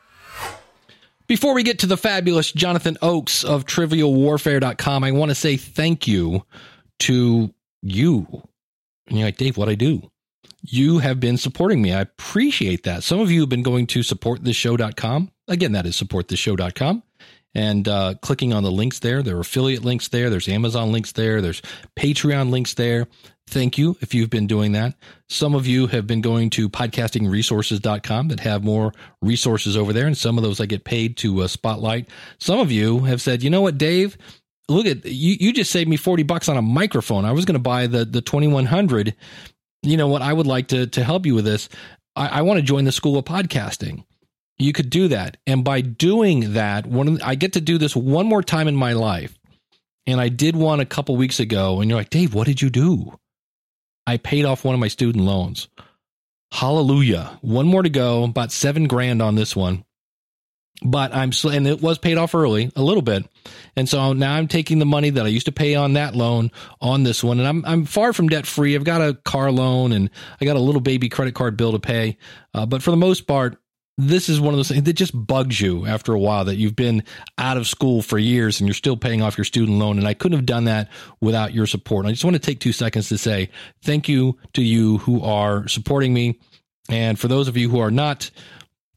Before 1.26 1.54
we 1.54 1.64
get 1.64 1.80
to 1.80 1.86
the 1.86 1.96
fabulous 1.96 2.52
Jonathan 2.52 2.96
Oakes 3.02 3.42
of 3.42 3.64
trivialwarfare.com, 3.64 5.02
I 5.02 5.10
want 5.10 5.30
to 5.30 5.34
say 5.34 5.56
thank 5.56 6.06
you 6.06 6.44
to 7.00 7.52
you 7.82 8.45
and 9.08 9.18
you're 9.18 9.28
like, 9.28 9.36
Dave, 9.36 9.56
what 9.56 9.68
I 9.68 9.74
do? 9.74 10.10
You 10.62 10.98
have 10.98 11.20
been 11.20 11.36
supporting 11.36 11.80
me. 11.80 11.92
I 11.92 12.00
appreciate 12.00 12.82
that. 12.84 13.04
Some 13.04 13.20
of 13.20 13.30
you 13.30 13.40
have 13.40 13.48
been 13.48 13.62
going 13.62 13.86
to 13.88 14.00
supportthishow.com. 14.00 15.30
Again, 15.48 15.72
that 15.72 15.86
is 15.86 15.96
supportthishow.com 16.00 17.02
and 17.54 17.88
uh, 17.88 18.14
clicking 18.20 18.52
on 18.52 18.62
the 18.62 18.70
links 18.70 18.98
there. 18.98 19.22
There 19.22 19.36
are 19.36 19.40
affiliate 19.40 19.84
links 19.84 20.08
there. 20.08 20.28
There's 20.28 20.48
Amazon 20.48 20.92
links 20.92 21.12
there. 21.12 21.40
There's 21.40 21.62
Patreon 21.96 22.50
links 22.50 22.74
there. 22.74 23.06
Thank 23.48 23.78
you 23.78 23.96
if 24.00 24.12
you've 24.12 24.28
been 24.28 24.48
doing 24.48 24.72
that. 24.72 24.94
Some 25.28 25.54
of 25.54 25.66
you 25.66 25.86
have 25.86 26.06
been 26.06 26.20
going 26.20 26.50
to 26.50 26.68
podcastingresources.com 26.68 28.28
that 28.28 28.40
have 28.40 28.64
more 28.64 28.92
resources 29.22 29.76
over 29.76 29.92
there. 29.92 30.06
And 30.06 30.18
some 30.18 30.36
of 30.36 30.42
those 30.42 30.60
I 30.60 30.66
get 30.66 30.84
paid 30.84 31.16
to 31.18 31.42
uh, 31.42 31.46
spotlight. 31.46 32.08
Some 32.40 32.58
of 32.58 32.72
you 32.72 33.00
have 33.04 33.22
said, 33.22 33.42
you 33.42 33.50
know 33.50 33.62
what, 33.62 33.78
Dave? 33.78 34.18
Look 34.68 34.86
at 34.86 35.04
you 35.04 35.36
you 35.38 35.52
just 35.52 35.70
saved 35.70 35.88
me 35.88 35.96
40 35.96 36.22
bucks 36.24 36.48
on 36.48 36.56
a 36.56 36.62
microphone. 36.62 37.24
I 37.24 37.32
was 37.32 37.44
going 37.44 37.54
to 37.54 37.60
buy 37.60 37.86
the 37.86 38.04
the 38.04 38.20
2100 38.20 39.14
you 39.82 39.96
know 39.96 40.08
what? 40.08 40.22
I 40.22 40.32
would 40.32 40.46
like 40.46 40.68
to 40.68 40.86
to 40.88 41.04
help 41.04 41.26
you 41.26 41.34
with 41.34 41.44
this. 41.44 41.68
I, 42.14 42.28
I 42.28 42.42
want 42.42 42.58
to 42.58 42.62
join 42.62 42.84
the 42.84 42.92
school 42.92 43.18
of 43.18 43.24
podcasting. 43.24 44.04
You 44.58 44.72
could 44.72 44.90
do 44.90 45.08
that. 45.08 45.36
And 45.46 45.64
by 45.64 45.82
doing 45.82 46.54
that 46.54 46.86
one 46.86 47.20
i 47.22 47.34
get 47.34 47.52
to 47.54 47.60
do 47.60 47.78
this 47.78 47.94
one 47.94 48.26
more 48.26 48.42
time 48.42 48.68
in 48.68 48.76
my 48.76 48.92
life. 48.92 49.38
And 50.06 50.20
i 50.20 50.28
did 50.28 50.56
one 50.56 50.80
a 50.80 50.86
couple 50.86 51.16
weeks 51.16 51.40
ago 51.40 51.80
and 51.80 51.90
you're 51.90 51.98
like 51.98 52.10
dave 52.10 52.34
what 52.34 52.46
did 52.46 52.62
you 52.62 52.70
do? 52.70 53.18
I 54.06 54.18
paid 54.18 54.44
off 54.44 54.64
one 54.64 54.74
of 54.74 54.80
my 54.80 54.88
student 54.88 55.24
loans. 55.24 55.68
Hallelujah. 56.52 57.38
One 57.42 57.66
more 57.66 57.82
to 57.82 57.88
go 57.88 58.22
about 58.22 58.52
seven 58.52 58.86
grand 58.86 59.20
on 59.20 59.34
this 59.34 59.56
one 59.56 59.84
but 60.82 61.14
I'm 61.14 61.32
and 61.44 61.66
it 61.66 61.80
was 61.80 61.98
paid 61.98 62.18
off 62.18 62.34
early 62.34 62.70
a 62.76 62.82
little 62.82 63.02
bit, 63.02 63.24
and 63.76 63.88
so 63.88 64.12
now 64.12 64.34
I'm 64.34 64.48
taking 64.48 64.78
the 64.78 64.86
money 64.86 65.10
that 65.10 65.24
I 65.24 65.28
used 65.28 65.46
to 65.46 65.52
pay 65.52 65.74
on 65.74 65.94
that 65.94 66.14
loan 66.14 66.50
on 66.80 67.02
this 67.02 67.24
one, 67.24 67.38
and 67.38 67.48
I'm 67.48 67.64
I'm 67.64 67.84
far 67.84 68.12
from 68.12 68.28
debt 68.28 68.46
free. 68.46 68.74
I've 68.74 68.84
got 68.84 69.00
a 69.00 69.14
car 69.14 69.50
loan 69.50 69.92
and 69.92 70.10
I 70.40 70.44
got 70.44 70.56
a 70.56 70.60
little 70.60 70.80
baby 70.80 71.08
credit 71.08 71.34
card 71.34 71.56
bill 71.56 71.72
to 71.72 71.78
pay, 71.78 72.18
uh, 72.54 72.66
but 72.66 72.82
for 72.82 72.90
the 72.90 72.96
most 72.96 73.26
part, 73.26 73.58
this 73.98 74.28
is 74.28 74.40
one 74.40 74.52
of 74.52 74.58
those 74.58 74.68
things 74.68 74.82
that 74.82 74.92
just 74.92 75.12
bugs 75.26 75.60
you 75.60 75.86
after 75.86 76.12
a 76.12 76.18
while 76.18 76.44
that 76.44 76.56
you've 76.56 76.76
been 76.76 77.02
out 77.38 77.56
of 77.56 77.66
school 77.66 78.02
for 78.02 78.18
years 78.18 78.60
and 78.60 78.68
you're 78.68 78.74
still 78.74 78.96
paying 78.96 79.22
off 79.22 79.38
your 79.38 79.44
student 79.44 79.78
loan. 79.78 79.98
And 79.98 80.06
I 80.06 80.14
couldn't 80.14 80.36
have 80.36 80.46
done 80.46 80.64
that 80.64 80.90
without 81.20 81.54
your 81.54 81.66
support. 81.66 82.04
And 82.04 82.10
I 82.10 82.12
just 82.12 82.24
want 82.24 82.34
to 82.34 82.42
take 82.42 82.60
two 82.60 82.72
seconds 82.72 83.08
to 83.08 83.18
say 83.18 83.50
thank 83.82 84.08
you 84.08 84.38
to 84.52 84.62
you 84.62 84.98
who 84.98 85.22
are 85.22 85.66
supporting 85.68 86.12
me. 86.12 86.38
And 86.90 87.18
for 87.18 87.28
those 87.28 87.48
of 87.48 87.56
you 87.56 87.70
who 87.70 87.80
are 87.80 87.90
not, 87.90 88.30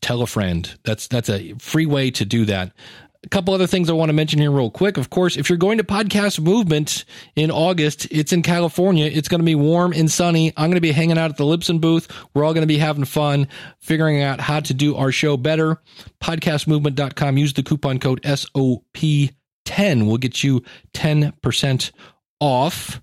tell 0.01 0.21
a 0.21 0.27
friend. 0.27 0.77
That's 0.83 1.07
that's 1.07 1.29
a 1.29 1.53
free 1.59 1.85
way 1.85 2.11
to 2.11 2.25
do 2.25 2.45
that. 2.45 2.73
A 3.21 3.27
couple 3.27 3.53
other 3.53 3.67
things 3.67 3.89
I 3.89 3.93
want 3.93 4.09
to 4.09 4.13
mention 4.13 4.39
here 4.39 4.49
real 4.49 4.71
quick. 4.71 4.95
Of 4.95 5.09
course, 5.09 5.35
if 5.35 5.49
you're 5.49 5.57
going 5.57 5.77
to 5.77 5.83
Podcast 5.83 6.39
Movement 6.39 7.03
in 7.35 7.51
August, 7.51 8.07
it's 8.11 8.31
in 8.31 8.41
California. 8.41 9.07
It's 9.07 9.27
going 9.27 9.41
to 9.41 9.45
be 9.45 9.55
warm 9.55 9.91
and 9.91 10.09
sunny. 10.09 10.53
I'm 10.55 10.69
going 10.69 10.75
to 10.75 10.81
be 10.81 10.93
hanging 10.93 11.17
out 11.17 11.29
at 11.29 11.35
the 11.35 11.43
Libsyn 11.43 11.81
booth. 11.81 12.07
We're 12.33 12.45
all 12.45 12.53
going 12.53 12.63
to 12.63 12.67
be 12.67 12.77
having 12.77 13.03
fun, 13.03 13.49
figuring 13.81 14.21
out 14.21 14.39
how 14.39 14.61
to 14.61 14.73
do 14.73 14.95
our 14.95 15.11
show 15.11 15.35
better. 15.35 15.81
Podcastmovement.com. 16.23 17.37
Use 17.37 17.51
the 17.51 17.63
coupon 17.63 17.99
code 17.99 18.21
SOP10. 18.21 20.07
We'll 20.07 20.17
get 20.17 20.41
you 20.41 20.63
10% 20.93 21.91
off. 22.39 23.01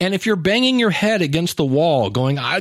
And 0.00 0.12
if 0.12 0.26
you're 0.26 0.36
banging 0.36 0.78
your 0.78 0.90
head 0.90 1.22
against 1.22 1.56
the 1.56 1.64
wall 1.64 2.10
going, 2.10 2.38
I, 2.38 2.58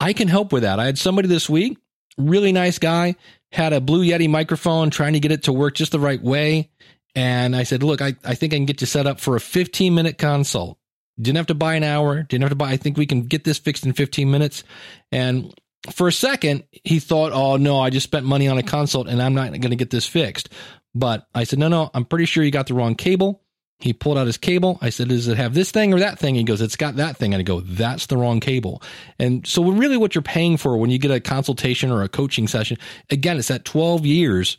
I 0.00 0.12
can 0.12 0.28
help 0.28 0.52
with 0.52 0.62
that. 0.62 0.78
I 0.78 0.86
had 0.86 0.98
somebody 0.98 1.28
this 1.28 1.48
week, 1.48 1.78
really 2.16 2.52
nice 2.52 2.78
guy 2.78 3.16
had 3.52 3.72
a 3.72 3.80
Blue 3.80 4.04
Yeti 4.04 4.28
microphone, 4.28 4.90
trying 4.90 5.14
to 5.14 5.20
get 5.20 5.32
it 5.32 5.44
to 5.44 5.52
work 5.52 5.74
just 5.74 5.92
the 5.92 6.00
right 6.00 6.22
way. 6.22 6.70
And 7.14 7.56
I 7.56 7.62
said, 7.62 7.82
look, 7.82 8.02
I, 8.02 8.14
I 8.24 8.34
think 8.34 8.52
I 8.52 8.56
can 8.56 8.66
get 8.66 8.80
you 8.80 8.86
set 8.86 9.06
up 9.06 9.20
for 9.20 9.36
a 9.36 9.40
15 9.40 9.94
minute 9.94 10.18
consult. 10.18 10.78
Didn't 11.20 11.36
have 11.36 11.46
to 11.46 11.54
buy 11.54 11.74
an 11.74 11.82
hour. 11.82 12.22
Didn't 12.22 12.42
have 12.42 12.50
to 12.50 12.56
buy. 12.56 12.70
I 12.70 12.76
think 12.76 12.96
we 12.96 13.06
can 13.06 13.22
get 13.22 13.44
this 13.44 13.58
fixed 13.58 13.84
in 13.84 13.92
15 13.92 14.30
minutes. 14.30 14.62
And 15.10 15.52
for 15.90 16.06
a 16.06 16.12
second, 16.12 16.64
he 16.70 17.00
thought, 17.00 17.32
oh, 17.32 17.56
no, 17.56 17.80
I 17.80 17.90
just 17.90 18.04
spent 18.04 18.24
money 18.24 18.46
on 18.46 18.58
a 18.58 18.62
consult 18.62 19.08
and 19.08 19.20
I'm 19.20 19.34
not 19.34 19.50
going 19.50 19.62
to 19.62 19.76
get 19.76 19.90
this 19.90 20.06
fixed. 20.06 20.50
But 20.94 21.26
I 21.34 21.44
said, 21.44 21.58
no, 21.58 21.68
no, 21.68 21.90
I'm 21.94 22.04
pretty 22.04 22.26
sure 22.26 22.44
you 22.44 22.50
got 22.50 22.66
the 22.66 22.74
wrong 22.74 22.94
cable. 22.94 23.42
He 23.80 23.92
pulled 23.92 24.18
out 24.18 24.26
his 24.26 24.36
cable. 24.36 24.76
I 24.82 24.90
said, 24.90 25.08
Does 25.08 25.28
it 25.28 25.36
have 25.36 25.54
this 25.54 25.70
thing 25.70 25.94
or 25.94 26.00
that 26.00 26.18
thing? 26.18 26.34
He 26.34 26.42
goes, 26.42 26.60
It's 26.60 26.74
got 26.74 26.96
that 26.96 27.16
thing. 27.16 27.32
And 27.32 27.40
I 27.40 27.44
go, 27.44 27.60
That's 27.60 28.06
the 28.06 28.16
wrong 28.16 28.40
cable. 28.40 28.82
And 29.20 29.46
so, 29.46 29.62
really, 29.62 29.96
what 29.96 30.16
you're 30.16 30.22
paying 30.22 30.56
for 30.56 30.76
when 30.76 30.90
you 30.90 30.98
get 30.98 31.12
a 31.12 31.20
consultation 31.20 31.92
or 31.92 32.02
a 32.02 32.08
coaching 32.08 32.48
session, 32.48 32.76
again, 33.10 33.38
it's 33.38 33.46
that 33.48 33.64
12 33.64 34.04
years 34.04 34.56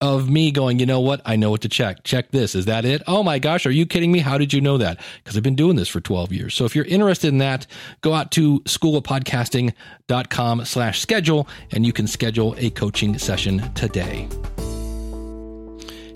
of 0.00 0.28
me 0.28 0.50
going, 0.50 0.80
You 0.80 0.86
know 0.86 0.98
what? 0.98 1.20
I 1.24 1.36
know 1.36 1.50
what 1.50 1.60
to 1.60 1.68
check. 1.68 2.02
Check 2.02 2.32
this. 2.32 2.56
Is 2.56 2.64
that 2.64 2.84
it? 2.84 3.00
Oh 3.06 3.22
my 3.22 3.38
gosh. 3.38 3.64
Are 3.64 3.70
you 3.70 3.86
kidding 3.86 4.10
me? 4.10 4.18
How 4.18 4.38
did 4.38 4.52
you 4.52 4.60
know 4.60 4.78
that? 4.78 4.98
Because 5.22 5.36
I've 5.36 5.44
been 5.44 5.54
doing 5.54 5.76
this 5.76 5.88
for 5.88 6.00
12 6.00 6.32
years. 6.32 6.54
So, 6.54 6.64
if 6.64 6.74
you're 6.74 6.84
interested 6.86 7.28
in 7.28 7.38
that, 7.38 7.64
go 8.00 8.12
out 8.12 8.32
to 8.32 8.58
schoolofpodcasting.com 8.60 10.64
slash 10.64 11.00
schedule 11.00 11.46
and 11.70 11.86
you 11.86 11.92
can 11.92 12.08
schedule 12.08 12.56
a 12.58 12.70
coaching 12.70 13.18
session 13.18 13.72
today. 13.74 14.26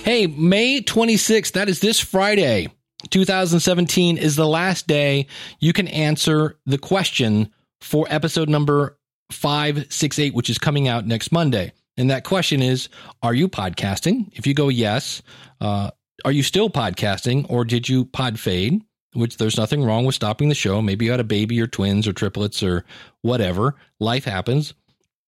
Hey, 0.03 0.27
May 0.27 0.81
26th, 0.81 1.53
that 1.53 1.69
is 1.69 1.79
this 1.79 2.01
Friday, 2.01 2.67
2017, 3.11 4.19
is 4.19 4.35
the 4.35 4.49
last 4.49 4.89
day 4.89 5.29
you 5.61 5.73
can 5.73 5.87
answer 5.87 6.59
the 6.67 6.77
question 6.77 7.53
for 7.81 8.09
episode 8.11 8.49
number 8.49 8.99
568, 9.31 10.35
which 10.35 10.51
is 10.51 10.59
coming 10.59 10.89
out 10.89 11.07
next 11.07 11.31
Monday. 11.31 11.73
And 11.97 12.11
that 12.11 12.25
question 12.25 12.63
is 12.63 12.89
Are 13.23 13.33
you 13.33 13.49
podcasting? 13.49 14.29
If 14.33 14.45
you 14.45 14.55
go 14.55 14.69
yes, 14.69 15.23
uh, 15.61 15.93
are 16.25 16.33
you 16.33 16.43
still 16.43 16.69
podcasting 16.69 17.49
or 17.49 17.65
did 17.65 17.89
you 17.89 18.05
pod 18.05 18.41
fade? 18.41 18.83
Which 19.13 19.37
there's 19.37 19.57
nothing 19.57 19.85
wrong 19.85 20.05
with 20.05 20.17
stopping 20.17 20.49
the 20.49 20.57
show. 20.57 20.83
Maybe 20.83 21.05
you 21.05 21.13
had 21.13 21.21
a 21.21 21.25
baby 21.25 21.61
or 21.61 21.69
twins 21.69 22.09
or 22.09 22.13
triplets 22.13 22.61
or 22.61 22.85
whatever. 23.21 23.77
Life 24.01 24.25
happens. 24.25 24.75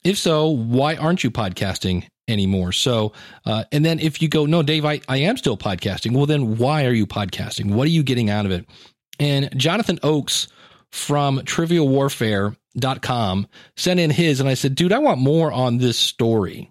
If 0.03 0.19
so, 0.19 0.49
why 0.49 0.97
aren't 0.97 1.23
you 1.23 1.31
podcasting 1.31 2.09
anymore. 2.29 2.73
So, 2.73 3.13
uh, 3.45 3.65
and 3.73 3.85
then 3.85 3.99
if 3.99 4.23
you 4.23 4.29
go, 4.29 4.47
no, 4.47 4.63
Dave, 4.63 4.85
I, 4.85 5.01
I 5.09 5.19
am 5.19 5.37
still 5.37 5.57
podcasting. 5.57 6.13
Well, 6.13 6.27
then 6.27 6.57
why 6.57 6.87
are 6.87 6.93
you 6.93 7.07
podcasting? 7.07 7.75
What 7.75 7.87
are 7.87 7.91
you 7.91 8.03
getting 8.03 8.31
out 8.31 8.47
of 8.47 8.53
it? 8.53 8.67
And 9.19 9.51
Jonathan 9.57 9.99
Oakes 10.03 10.49
from 10.91 11.39
trivialwarfare.com 11.41 13.47
sent 13.77 14.01
in 14.01 14.11
his, 14.11 14.41
and 14.41 14.49
I 14.49 14.55
said, 14.55 14.75
dude, 14.75 14.93
I 14.93 14.99
want 14.99 15.21
more 15.21 15.53
on 15.53 15.79
this 15.79 15.99
story. 15.99 16.71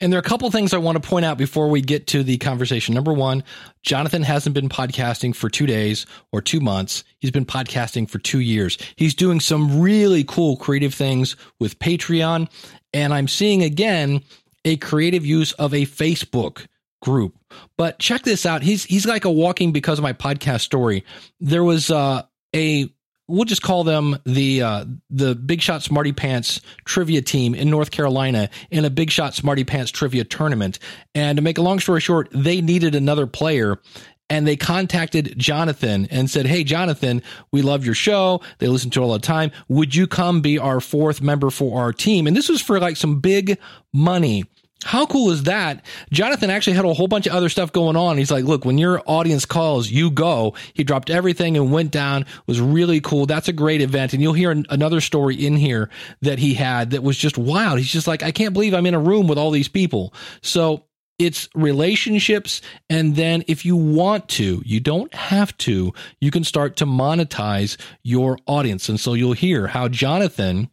And 0.00 0.12
there 0.12 0.18
are 0.18 0.20
a 0.20 0.24
couple 0.24 0.50
things 0.50 0.74
I 0.74 0.78
want 0.78 1.02
to 1.02 1.06
point 1.06 1.24
out 1.24 1.38
before 1.38 1.68
we 1.68 1.80
get 1.80 2.06
to 2.08 2.22
the 2.22 2.38
conversation. 2.38 2.94
Number 2.94 3.12
one, 3.12 3.44
Jonathan 3.82 4.22
hasn't 4.22 4.54
been 4.54 4.68
podcasting 4.68 5.34
for 5.34 5.48
two 5.48 5.66
days 5.66 6.06
or 6.32 6.40
two 6.40 6.60
months. 6.60 7.04
He's 7.18 7.30
been 7.30 7.46
podcasting 7.46 8.08
for 8.08 8.18
two 8.18 8.40
years. 8.40 8.78
He's 8.96 9.14
doing 9.14 9.40
some 9.40 9.80
really 9.80 10.24
cool 10.24 10.56
creative 10.56 10.94
things 10.94 11.36
with 11.60 11.78
Patreon. 11.78 12.50
And 12.92 13.12
I'm 13.12 13.28
seeing 13.28 13.62
again 13.62 14.22
a 14.66 14.76
creative 14.76 15.24
use 15.24 15.52
of 15.52 15.72
a 15.72 15.86
Facebook 15.86 16.66
group. 17.00 17.38
But 17.78 17.98
check 17.98 18.22
this 18.22 18.44
out. 18.44 18.62
He's 18.62 18.84
he's 18.84 19.06
like 19.06 19.24
a 19.24 19.30
walking 19.30 19.72
because 19.72 19.98
of 19.98 20.02
my 20.02 20.12
podcast 20.12 20.60
story. 20.60 21.04
There 21.40 21.64
was 21.64 21.90
uh, 21.90 22.24
a 22.54 22.90
we'll 23.28 23.44
just 23.44 23.62
call 23.62 23.84
them 23.84 24.18
the 24.24 24.62
uh, 24.62 24.84
the 25.08 25.34
Big 25.34 25.60
Shot 25.62 25.82
Smarty 25.82 26.12
Pants 26.12 26.60
trivia 26.84 27.22
team 27.22 27.54
in 27.54 27.70
North 27.70 27.90
Carolina 27.90 28.50
in 28.70 28.84
a 28.84 28.90
Big 28.90 29.10
Shot 29.10 29.34
Smarty 29.34 29.64
Pants 29.64 29.90
trivia 29.90 30.24
tournament. 30.24 30.78
And 31.14 31.36
to 31.36 31.42
make 31.42 31.58
a 31.58 31.62
long 31.62 31.80
story 31.80 32.00
short, 32.00 32.28
they 32.32 32.60
needed 32.60 32.94
another 32.94 33.26
player. 33.26 33.80
And 34.28 34.44
they 34.44 34.56
contacted 34.56 35.38
Jonathan 35.38 36.08
and 36.10 36.28
said, 36.28 36.46
Hey, 36.46 36.64
Jonathan, 36.64 37.22
we 37.52 37.62
love 37.62 37.84
your 37.86 37.94
show. 37.94 38.40
They 38.58 38.66
listen 38.66 38.90
to 38.90 39.00
it 39.00 39.04
all 39.04 39.12
the 39.12 39.20
time. 39.20 39.52
Would 39.68 39.94
you 39.94 40.08
come 40.08 40.40
be 40.40 40.58
our 40.58 40.80
fourth 40.80 41.22
member 41.22 41.48
for 41.48 41.80
our 41.80 41.92
team? 41.92 42.26
And 42.26 42.36
this 42.36 42.48
was 42.48 42.60
for 42.60 42.80
like 42.80 42.96
some 42.96 43.20
big 43.20 43.56
money. 43.92 44.42
How 44.84 45.06
cool 45.06 45.30
is 45.30 45.44
that? 45.44 45.84
Jonathan 46.12 46.50
actually 46.50 46.74
had 46.74 46.84
a 46.84 46.94
whole 46.94 47.08
bunch 47.08 47.26
of 47.26 47.32
other 47.32 47.48
stuff 47.48 47.72
going 47.72 47.96
on. 47.96 48.18
He's 48.18 48.30
like, 48.30 48.44
look, 48.44 48.64
when 48.64 48.78
your 48.78 49.02
audience 49.06 49.44
calls, 49.44 49.90
you 49.90 50.10
go. 50.10 50.54
He 50.74 50.84
dropped 50.84 51.10
everything 51.10 51.56
and 51.56 51.72
went 51.72 51.90
down. 51.90 52.22
It 52.22 52.28
was 52.46 52.60
really 52.60 53.00
cool. 53.00 53.26
That's 53.26 53.48
a 53.48 53.52
great 53.52 53.80
event. 53.80 54.12
And 54.12 54.22
you'll 54.22 54.34
hear 54.34 54.50
another 54.68 55.00
story 55.00 55.34
in 55.34 55.56
here 55.56 55.90
that 56.20 56.38
he 56.38 56.54
had 56.54 56.90
that 56.90 57.02
was 57.02 57.16
just 57.16 57.38
wild. 57.38 57.78
He's 57.78 57.90
just 57.90 58.06
like, 58.06 58.22
I 58.22 58.30
can't 58.30 58.52
believe 58.52 58.74
I'm 58.74 58.86
in 58.86 58.94
a 58.94 59.00
room 59.00 59.26
with 59.26 59.38
all 59.38 59.50
these 59.50 59.68
people. 59.68 60.14
So 60.42 60.84
it's 61.18 61.48
relationships. 61.54 62.60
And 62.90 63.16
then 63.16 63.44
if 63.48 63.64
you 63.64 63.76
want 63.76 64.28
to, 64.30 64.62
you 64.64 64.80
don't 64.80 65.12
have 65.14 65.56
to, 65.58 65.94
you 66.20 66.30
can 66.30 66.44
start 66.44 66.76
to 66.76 66.86
monetize 66.86 67.76
your 68.02 68.38
audience. 68.46 68.88
And 68.88 69.00
so 69.00 69.14
you'll 69.14 69.32
hear 69.32 69.66
how 69.66 69.88
Jonathan 69.88 70.68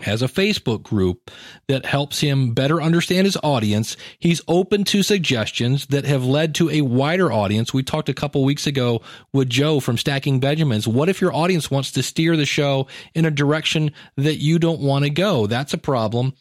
has 0.00 0.20
a 0.20 0.28
Facebook 0.28 0.82
group 0.82 1.30
that 1.68 1.86
helps 1.86 2.20
him 2.20 2.52
better 2.52 2.82
understand 2.82 3.24
his 3.24 3.38
audience. 3.42 3.96
He's 4.18 4.42
open 4.46 4.84
to 4.84 5.02
suggestions 5.02 5.86
that 5.86 6.04
have 6.04 6.24
led 6.24 6.54
to 6.56 6.68
a 6.68 6.82
wider 6.82 7.32
audience. 7.32 7.72
We 7.72 7.82
talked 7.82 8.10
a 8.10 8.14
couple 8.14 8.44
weeks 8.44 8.66
ago 8.66 9.00
with 9.32 9.48
Joe 9.48 9.80
from 9.80 9.96
Stacking 9.96 10.38
Benjamins. 10.38 10.86
What 10.86 11.08
if 11.08 11.20
your 11.20 11.34
audience 11.34 11.70
wants 11.70 11.92
to 11.92 12.02
steer 12.02 12.36
the 12.36 12.44
show 12.44 12.88
in 13.14 13.24
a 13.24 13.30
direction 13.30 13.92
that 14.16 14.36
you 14.36 14.58
don't 14.58 14.80
want 14.80 15.04
to 15.04 15.10
go? 15.10 15.46
That's 15.46 15.72
a 15.72 15.78
problem. 15.78 16.34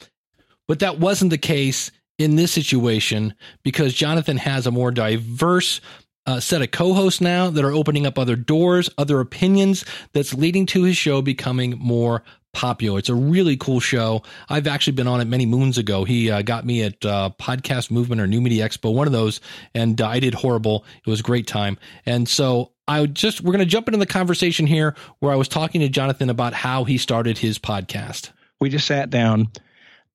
But 0.68 0.80
that 0.80 1.00
wasn't 1.00 1.32
the 1.32 1.38
case 1.38 1.92
in 2.18 2.36
this 2.36 2.52
situation 2.52 3.36
because 3.64 3.94
Jonathan 3.94 4.38
has 4.38 4.68
a 4.68 4.72
more 4.72 4.92
diverse 4.92 5.80
uh, 6.26 6.40
set 6.40 6.62
of 6.62 6.72
co-hosts 6.72 7.22
now 7.22 7.50
that 7.52 7.64
are 7.64 7.72
opening 7.72 8.08
up 8.08 8.18
other 8.18 8.36
doors, 8.36 8.90
other 8.98 9.20
opinions 9.20 9.86
that's 10.14 10.34
leading 10.34 10.66
to 10.66 10.84
his 10.84 10.98
show 10.98 11.22
becoming 11.22 11.78
more 11.78 12.24
popular. 12.56 12.98
It's 12.98 13.10
a 13.10 13.16
really 13.16 13.58
cool 13.58 13.80
show. 13.80 14.24
I've 14.50 14.66
actually 14.66 14.94
been 14.94 15.08
on 15.08 15.22
it 15.22 15.26
many 15.26 15.46
moons 15.46 15.78
ago. 15.78 16.06
He 16.06 16.32
uh, 16.32 16.42
got 16.42 16.66
me 16.66 16.82
at 16.82 17.06
uh, 17.06 17.30
Podcast 17.38 17.92
Movement 17.92 18.22
or 18.22 18.28
New 18.28 18.42
Media 18.42 18.68
Expo, 18.68 18.94
one 18.94 19.06
of 19.06 19.14
those, 19.14 19.42
and 19.76 20.00
uh, 20.02 20.08
I 20.08 20.20
did 20.20 20.34
horrible. 20.34 20.86
It 21.06 21.10
was 21.10 21.20
a 21.20 21.24
great 21.24 21.46
time. 21.46 21.78
And 22.06 22.28
so 22.28 22.72
I 22.88 23.06
just 23.06 23.42
we're 23.42 23.52
going 23.52 23.60
to 23.60 23.66
jump 23.66 23.88
into 23.88 24.00
the 24.00 24.06
conversation 24.06 24.66
here 24.66 24.96
where 25.20 25.32
I 25.32 25.36
was 25.36 25.48
talking 25.48 25.82
to 25.82 25.90
Jonathan 25.90 26.30
about 26.30 26.54
how 26.54 26.86
he 26.86 26.98
started 26.98 27.38
his 27.38 27.60
podcast. 27.60 28.32
We 28.60 28.70
just 28.70 28.88
sat 28.88 29.10
down 29.10 29.50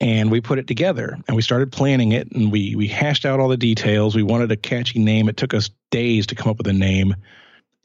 and 0.01 0.31
we 0.31 0.41
put 0.41 0.59
it 0.59 0.67
together 0.67 1.19
and 1.29 1.37
we 1.37 1.43
started 1.43 1.71
planning 1.71 2.13
it 2.13 2.33
and 2.33 2.51
we 2.51 2.75
we 2.75 2.89
hashed 2.89 3.27
out 3.27 3.39
all 3.39 3.49
the 3.49 3.57
details. 3.57 4.15
We 4.17 4.23
wanted 4.23 4.51
a 4.51 4.57
catchy 4.57 4.99
name. 4.99 5.29
It 5.29 5.37
took 5.37 5.53
us 5.53 5.71
days 5.91 6.27
to 6.29 6.35
come 6.35 6.51
up 6.51 6.59
with 6.59 6.69
a 6.69 6.73
name. 6.73 7.17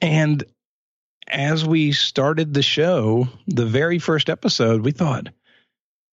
And 0.01 0.43
as 1.27 1.65
we 1.65 1.91
started 1.91 2.53
the 2.53 2.61
show, 2.61 3.27
the 3.47 3.65
very 3.65 3.99
first 3.99 4.29
episode, 4.29 4.81
we 4.81 4.91
thought 4.91 5.29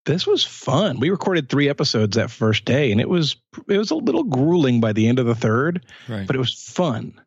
this 0.04 0.26
was 0.26 0.44
fun. 0.44 0.98
We 0.98 1.10
recorded 1.10 1.48
three 1.48 1.68
episodes 1.68 2.16
that 2.16 2.30
first 2.30 2.64
day, 2.64 2.90
and 2.90 3.00
it 3.00 3.08
was 3.08 3.36
it 3.68 3.78
was 3.78 3.90
a 3.90 3.96
little 3.96 4.24
grueling 4.24 4.80
by 4.80 4.92
the 4.92 5.06
end 5.06 5.18
of 5.18 5.26
the 5.26 5.34
third, 5.34 5.84
right. 6.08 6.26
but 6.26 6.34
it 6.34 6.40
was 6.40 6.54
fun. 6.54 7.20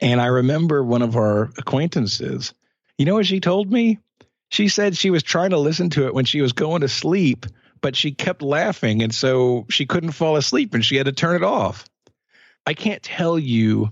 And 0.00 0.20
I 0.20 0.26
remember 0.26 0.82
one 0.82 1.02
of 1.02 1.16
our 1.16 1.52
acquaintances. 1.56 2.52
You 2.98 3.06
know 3.06 3.14
what 3.14 3.26
she 3.26 3.40
told 3.40 3.70
me? 3.70 3.98
She 4.50 4.68
said 4.68 4.96
she 4.96 5.10
was 5.10 5.22
trying 5.22 5.50
to 5.50 5.58
listen 5.58 5.90
to 5.90 6.06
it 6.06 6.14
when 6.14 6.24
she 6.24 6.40
was 6.40 6.52
going 6.52 6.80
to 6.80 6.88
sleep, 6.88 7.46
but 7.80 7.96
she 7.96 8.12
kept 8.12 8.42
laughing, 8.42 9.02
and 9.02 9.14
so 9.14 9.66
she 9.70 9.86
couldn't 9.86 10.12
fall 10.12 10.36
asleep, 10.36 10.74
and 10.74 10.84
she 10.84 10.96
had 10.96 11.06
to 11.06 11.12
turn 11.12 11.36
it 11.36 11.44
off. 11.44 11.84
I 12.66 12.74
can't 12.74 13.02
tell 13.02 13.38
you 13.38 13.90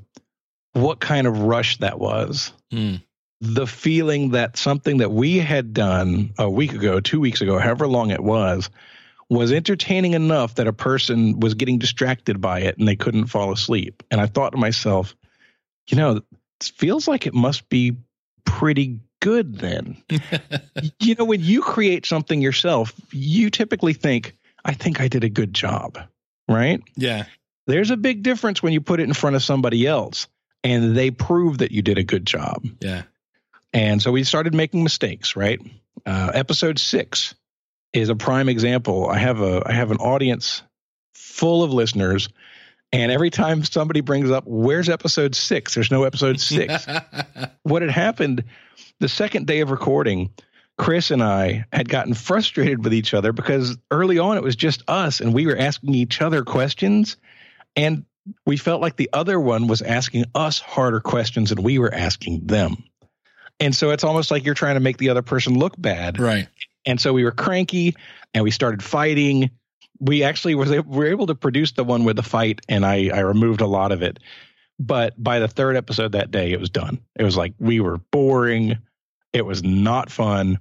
what 0.73 1.01
kind 1.01 1.27
of 1.27 1.41
rush 1.41 1.79
that 1.79 1.99
was. 1.99 2.53
Mm. 2.73 3.03
The 3.41 3.67
feeling 3.67 4.31
that 4.31 4.57
something 4.57 4.99
that 4.99 5.11
we 5.11 5.39
had 5.39 5.75
done 5.75 6.33
a 6.39 6.49
week 6.49 6.73
ago, 6.73 7.01
two 7.01 7.21
weeks 7.21 7.41
ago, 7.41 7.59
however 7.59 7.89
long 7.89 8.11
it 8.11 8.23
was, 8.23 8.71
was 9.29 9.51
entertaining 9.51 10.13
enough 10.13 10.57
that 10.57 10.69
a 10.69 10.73
person 10.73 11.41
was 11.41 11.55
getting 11.55 11.79
distracted 11.79 12.41
by 12.41 12.61
it 12.61 12.79
and 12.79 12.87
they 12.87 12.97
couldn't 12.97 13.27
fall 13.27 13.53
asleep. 13.53 14.03
And 14.11 14.21
I 14.21 14.27
thought 14.27 14.51
to 14.51 14.59
myself, 14.59 15.17
you 15.89 15.97
know, 15.97 16.17
it 16.17 16.73
feels 16.77 17.09
like 17.09 17.27
it 17.27 17.35
must 17.35 17.69
be 17.69 17.97
pretty 18.45 19.01
good 19.21 19.57
then. 19.59 20.03
you 21.01 21.15
know, 21.15 21.25
when 21.25 21.41
you 21.41 21.63
create 21.63 22.07
something 22.07 22.41
yourself, 22.41 22.93
you 23.11 23.51
typically 23.51 23.95
think, 23.95 24.37
I 24.65 24.75
think 24.75 25.01
I 25.01 25.09
did 25.09 25.25
a 25.25 25.29
good 25.29 25.55
job, 25.55 25.99
right? 26.49 26.81
Yeah. 26.97 27.25
There's 27.67 27.91
a 27.91 27.97
big 27.97 28.23
difference 28.23 28.63
when 28.63 28.73
you 28.73 28.81
put 28.81 29.01
it 29.01 29.05
in 29.05 29.15
front 29.15 29.37
of 29.37 29.43
somebody 29.43 29.87
else 29.87 30.27
and 30.65 30.97
they 30.97 31.11
prove 31.11 31.59
that 31.59 31.73
you 31.73 31.83
did 31.83 31.99
a 31.99 32.05
good 32.05 32.27
job. 32.27 32.65
Yeah. 32.81 33.03
And 33.73 34.03
so 34.03 34.13
we 34.13 34.25
started 34.25 34.55
making 34.55 34.83
mistakes, 34.83 35.35
right? 35.35 35.61
Uh, 36.05 36.31
episode 36.35 36.79
six 36.79 37.35
is 37.93 38.09
a 38.09 38.15
prime 38.15 38.49
example. 38.49 39.09
I 39.09 39.19
have 39.19 39.41
a 39.41 39.63
I 39.67 39.73
have 39.73 39.91
an 39.91 39.99
audience 39.99 40.63
full 41.15 41.63
of 41.63 41.73
listeners, 41.73 42.29
and 42.93 43.11
every 43.11 43.31
time 43.31 43.65
somebody 43.65 44.01
brings 44.01 44.31
up 44.31 44.45
where's 44.47 44.89
episode 44.89 45.35
six, 45.35 45.75
there's 45.75 45.91
no 45.91 46.05
episode 46.05 46.41
six. 46.41 46.87
what 47.63 47.83
had 47.83 47.91
happened 47.91 48.45
the 49.01 49.09
second 49.09 49.47
day 49.47 49.61
of 49.61 49.71
recording, 49.71 50.31
Chris 50.77 51.11
and 51.11 51.23
I 51.23 51.65
had 51.73 51.89
gotten 51.89 52.15
frustrated 52.15 52.85
with 52.85 52.95
each 52.95 53.15
other 53.15 53.33
because 53.33 53.79
early 53.91 54.19
on 54.19 54.37
it 54.37 54.43
was 54.43 54.57
just 54.57 54.83
us 54.89 55.21
and 55.21 55.33
we 55.33 55.47
were 55.47 55.57
asking 55.57 55.95
each 55.95 56.21
other 56.21 56.45
questions 56.45 57.17
and 57.77 58.05
we 58.47 58.57
felt 58.57 58.81
like 58.81 58.97
the 58.97 59.11
other 59.13 59.39
one 59.39 59.67
was 59.67 59.83
asking 59.83 60.27
us 60.35 60.61
harder 60.61 61.01
questions 61.01 61.51
and 61.51 61.63
we 61.63 61.79
were 61.79 61.93
asking 61.93 62.47
them. 62.47 62.85
And 63.61 63.75
so 63.75 63.91
it's 63.91 64.05
almost 64.05 64.31
like 64.31 64.45
you're 64.45 64.55
trying 64.55 64.75
to 64.75 64.81
make 64.81 64.97
the 64.97 65.11
other 65.11 65.23
person 65.23 65.59
look 65.59 65.75
bad. 65.81 66.19
right. 66.19 66.49
And 66.85 67.01
so 67.01 67.13
we 67.13 67.23
were 67.25 67.33
cranky 67.33 67.95
and 68.35 68.43
we 68.43 68.51
started 68.51 68.83
fighting. 68.83 69.51
We 70.01 70.25
actually 70.25 70.57
was 70.57 70.73
able, 70.73 70.93
were 70.93 71.07
able 71.07 71.27
to 71.29 71.37
produce 71.37 71.73
the 71.73 71.85
one 71.85 72.05
with 72.05 72.17
the 72.17 72.25
fight 72.25 72.61
and 72.69 72.85
I, 72.85 73.11
I 73.15 73.21
removed 73.21 73.61
a 73.61 73.67
lot 73.67 73.93
of 73.93 74.03
it. 74.03 74.19
But 74.81 75.15
by 75.23 75.39
the 75.39 75.47
third 75.47 75.77
episode 75.77 76.13
that 76.13 76.33
day, 76.33 76.51
it 76.51 76.59
was 76.59 76.71
done. 76.71 77.01
It 77.15 77.23
was 77.23 77.37
like 77.37 77.55
we 77.61 77.79
were 77.79 77.99
boring. 78.11 78.79
It 79.33 79.47
was 79.47 79.63
not 79.63 80.11
fun. 80.11 80.59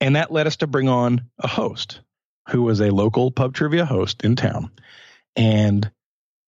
And 0.00 0.16
that 0.16 0.30
led 0.30 0.46
us 0.46 0.56
to 0.56 0.66
bring 0.66 0.88
on 0.88 1.22
a 1.38 1.48
host 1.48 2.00
who 2.50 2.62
was 2.62 2.80
a 2.80 2.90
local 2.90 3.30
pub 3.30 3.54
trivia 3.54 3.86
host 3.86 4.24
in 4.24 4.36
town. 4.36 4.70
And 5.36 5.90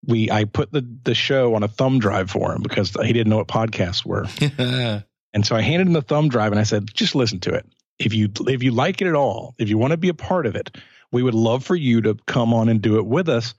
we 0.06 0.30
I 0.30 0.44
put 0.44 0.72
the 0.72 0.86
the 1.04 1.14
show 1.14 1.54
on 1.54 1.62
a 1.62 1.68
thumb 1.68 1.98
drive 1.98 2.30
for 2.30 2.52
him 2.52 2.62
because 2.62 2.90
he 3.02 3.12
didn't 3.12 3.30
know 3.30 3.38
what 3.38 3.48
podcasts 3.48 4.04
were. 4.04 4.26
And 5.34 5.44
so 5.44 5.56
I 5.56 5.62
handed 5.62 5.88
him 5.88 5.92
the 5.92 6.00
thumb 6.00 6.28
drive 6.28 6.52
and 6.52 6.60
I 6.60 6.62
said, 6.62 6.86
just 6.94 7.16
listen 7.16 7.40
to 7.40 7.54
it. 7.54 7.66
If 7.98 8.14
you 8.14 8.30
if 8.46 8.62
you 8.62 8.70
like 8.70 9.02
it 9.02 9.08
at 9.08 9.14
all, 9.14 9.54
if 9.58 9.68
you 9.68 9.76
want 9.76 9.90
to 9.90 9.96
be 9.96 10.08
a 10.08 10.14
part 10.14 10.46
of 10.46 10.54
it, 10.56 10.76
we 11.12 11.22
would 11.22 11.34
love 11.34 11.64
for 11.64 11.76
you 11.76 12.00
to 12.02 12.16
come 12.26 12.54
on 12.54 12.68
and 12.68 12.80
do 12.80 12.98
it 12.98 13.06
with 13.06 13.28
us. 13.28 13.54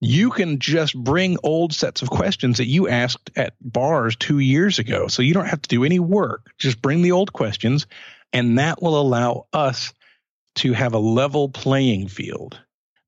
You 0.00 0.30
can 0.30 0.58
just 0.58 0.96
bring 0.96 1.36
old 1.42 1.72
sets 1.72 2.02
of 2.02 2.10
questions 2.10 2.56
that 2.56 2.66
you 2.66 2.88
asked 2.88 3.30
at 3.36 3.54
bars 3.60 4.16
two 4.16 4.38
years 4.38 4.78
ago. 4.78 5.08
So 5.08 5.22
you 5.22 5.34
don't 5.34 5.46
have 5.46 5.62
to 5.62 5.68
do 5.68 5.84
any 5.84 5.98
work. 5.98 6.52
Just 6.58 6.80
bring 6.80 7.02
the 7.02 7.12
old 7.12 7.32
questions, 7.32 7.86
and 8.32 8.58
that 8.58 8.80
will 8.82 8.98
allow 8.98 9.46
us 9.52 9.92
to 10.56 10.72
have 10.72 10.94
a 10.94 10.98
level 10.98 11.48
playing 11.48 12.08
field. 12.08 12.58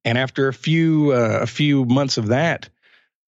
And 0.04 0.18
after 0.18 0.48
a 0.48 0.52
few 0.52 1.12
uh, 1.12 1.38
a 1.42 1.46
few 1.46 1.84
months 1.84 2.18
of 2.18 2.28
that, 2.28 2.68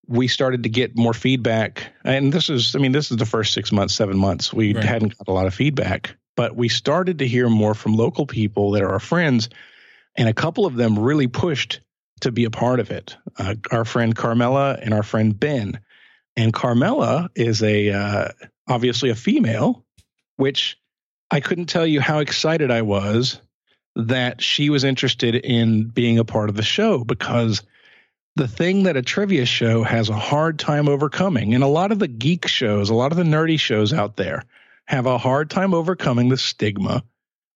we 0.07 0.29
started 0.29 0.63
to 0.65 0.69
get 0.69 0.97
more 0.97 1.15
feedback. 1.15 1.93
And 2.05 2.33
this 2.33 2.51
is, 2.51 2.75
I 2.77 2.79
mean, 2.79 2.93
this 2.93 3.11
is 3.11 3.17
the 3.17 3.27
first 3.27 3.53
six 3.53 3.73
months, 3.73 3.95
seven 3.95 4.19
months. 4.19 4.53
We 4.53 4.75
Right. 4.75 4.85
hadn't 4.85 5.17
got 5.19 5.29
a 5.29 5.33
lot 5.33 5.47
of 5.47 5.55
feedback, 5.55 6.17
but 6.37 6.57
we 6.57 6.69
started 6.69 7.19
to 7.21 7.29
hear 7.29 7.49
more 7.49 7.75
from 7.75 7.97
local 7.97 8.27
people 8.27 8.73
that 8.73 8.83
are 8.83 8.91
our 8.91 9.01
friends. 9.01 9.49
And 10.17 10.29
a 10.29 10.35
couple 10.35 10.67
of 10.67 10.75
them 10.75 10.99
really 10.99 11.27
pushed 11.27 11.81
to 12.21 12.31
be 12.33 12.45
a 12.45 12.51
part 12.51 12.81
of 12.81 12.91
it. 12.91 13.17
Uh, 13.39 13.55
our 13.71 13.85
friend 13.85 14.15
Carmela 14.15 14.79
and 14.81 14.95
our 14.95 15.03
friend 15.03 15.39
Ben. 15.39 15.81
And 16.37 16.53
Carmela 16.53 17.31
is 17.35 17.63
a 17.63 17.91
uh, 17.91 18.29
obviously 18.69 19.11
a 19.11 19.15
female, 19.15 19.85
which 20.37 20.79
I 21.31 21.41
couldn't 21.41 21.67
tell 21.67 21.87
you 21.87 22.01
how 22.01 22.19
excited 22.19 22.71
I 22.71 22.83
was 22.83 23.41
that 23.97 24.43
she 24.43 24.71
was 24.71 24.85
interested 24.85 25.37
in 25.37 25.89
being 25.89 26.19
a 26.19 26.25
part 26.25 26.49
of 26.49 26.57
the 26.57 26.63
show 26.63 27.05
because 27.05 27.63
the 28.37 28.49
thing 28.49 28.85
that 28.85 28.97
a 28.97 29.03
trivia 29.03 29.47
show 29.47 29.85
has 29.85 30.09
a 30.09 30.19
hard 30.19 30.59
time 30.59 30.89
overcoming, 30.89 31.55
and 31.55 31.63
a 31.63 31.69
lot 31.69 31.93
of 31.93 31.99
the 31.99 32.09
geek 32.09 32.49
shows, 32.49 32.91
a 32.91 32.95
lot 32.95 33.13
of 33.13 33.19
the 33.19 33.25
nerdy 33.25 33.59
shows 33.59 33.93
out 33.93 34.17
there 34.17 34.45
have 34.87 35.07
a 35.07 35.19
hard 35.19 35.51
time 35.51 35.73
overcoming 35.73 36.29
the 36.29 36.37
stigma 36.37 37.03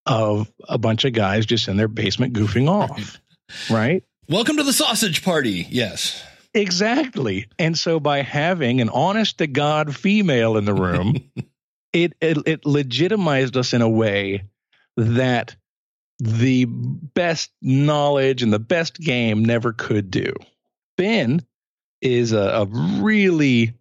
of 0.06 0.50
a 0.68 0.78
bunch 0.78 1.04
of 1.04 1.12
guys 1.12 1.44
just 1.46 1.68
in 1.68 1.76
their 1.76 1.88
basement 1.88 2.34
goofing 2.34 2.68
off. 2.68 3.20
Right? 3.70 4.04
Welcome 4.28 4.58
to 4.58 4.62
the 4.62 4.74
sausage 4.74 5.24
party. 5.24 5.66
Yes. 5.70 6.22
Exactly. 6.52 7.46
And 7.58 7.78
so 7.78 7.98
by 7.98 8.20
having 8.20 8.82
an 8.82 8.90
honest 8.90 9.38
to 9.38 9.46
God 9.46 9.96
female 9.96 10.58
in 10.58 10.66
the 10.66 10.74
room, 10.74 11.30
it, 11.94 12.12
it 12.20 12.36
it 12.44 12.66
legitimized 12.66 13.56
us 13.56 13.72
in 13.72 13.80
a 13.80 13.88
way 13.88 14.44
that 14.98 15.56
the 16.18 16.66
best 16.66 17.50
knowledge 17.62 18.42
and 18.42 18.52
the 18.52 18.58
best 18.58 18.98
game 18.98 19.46
never 19.46 19.72
could 19.72 20.10
do. 20.10 20.34
Ben 20.98 21.40
is 22.02 22.32
a, 22.32 22.38
a 22.38 22.66
really 23.00 23.72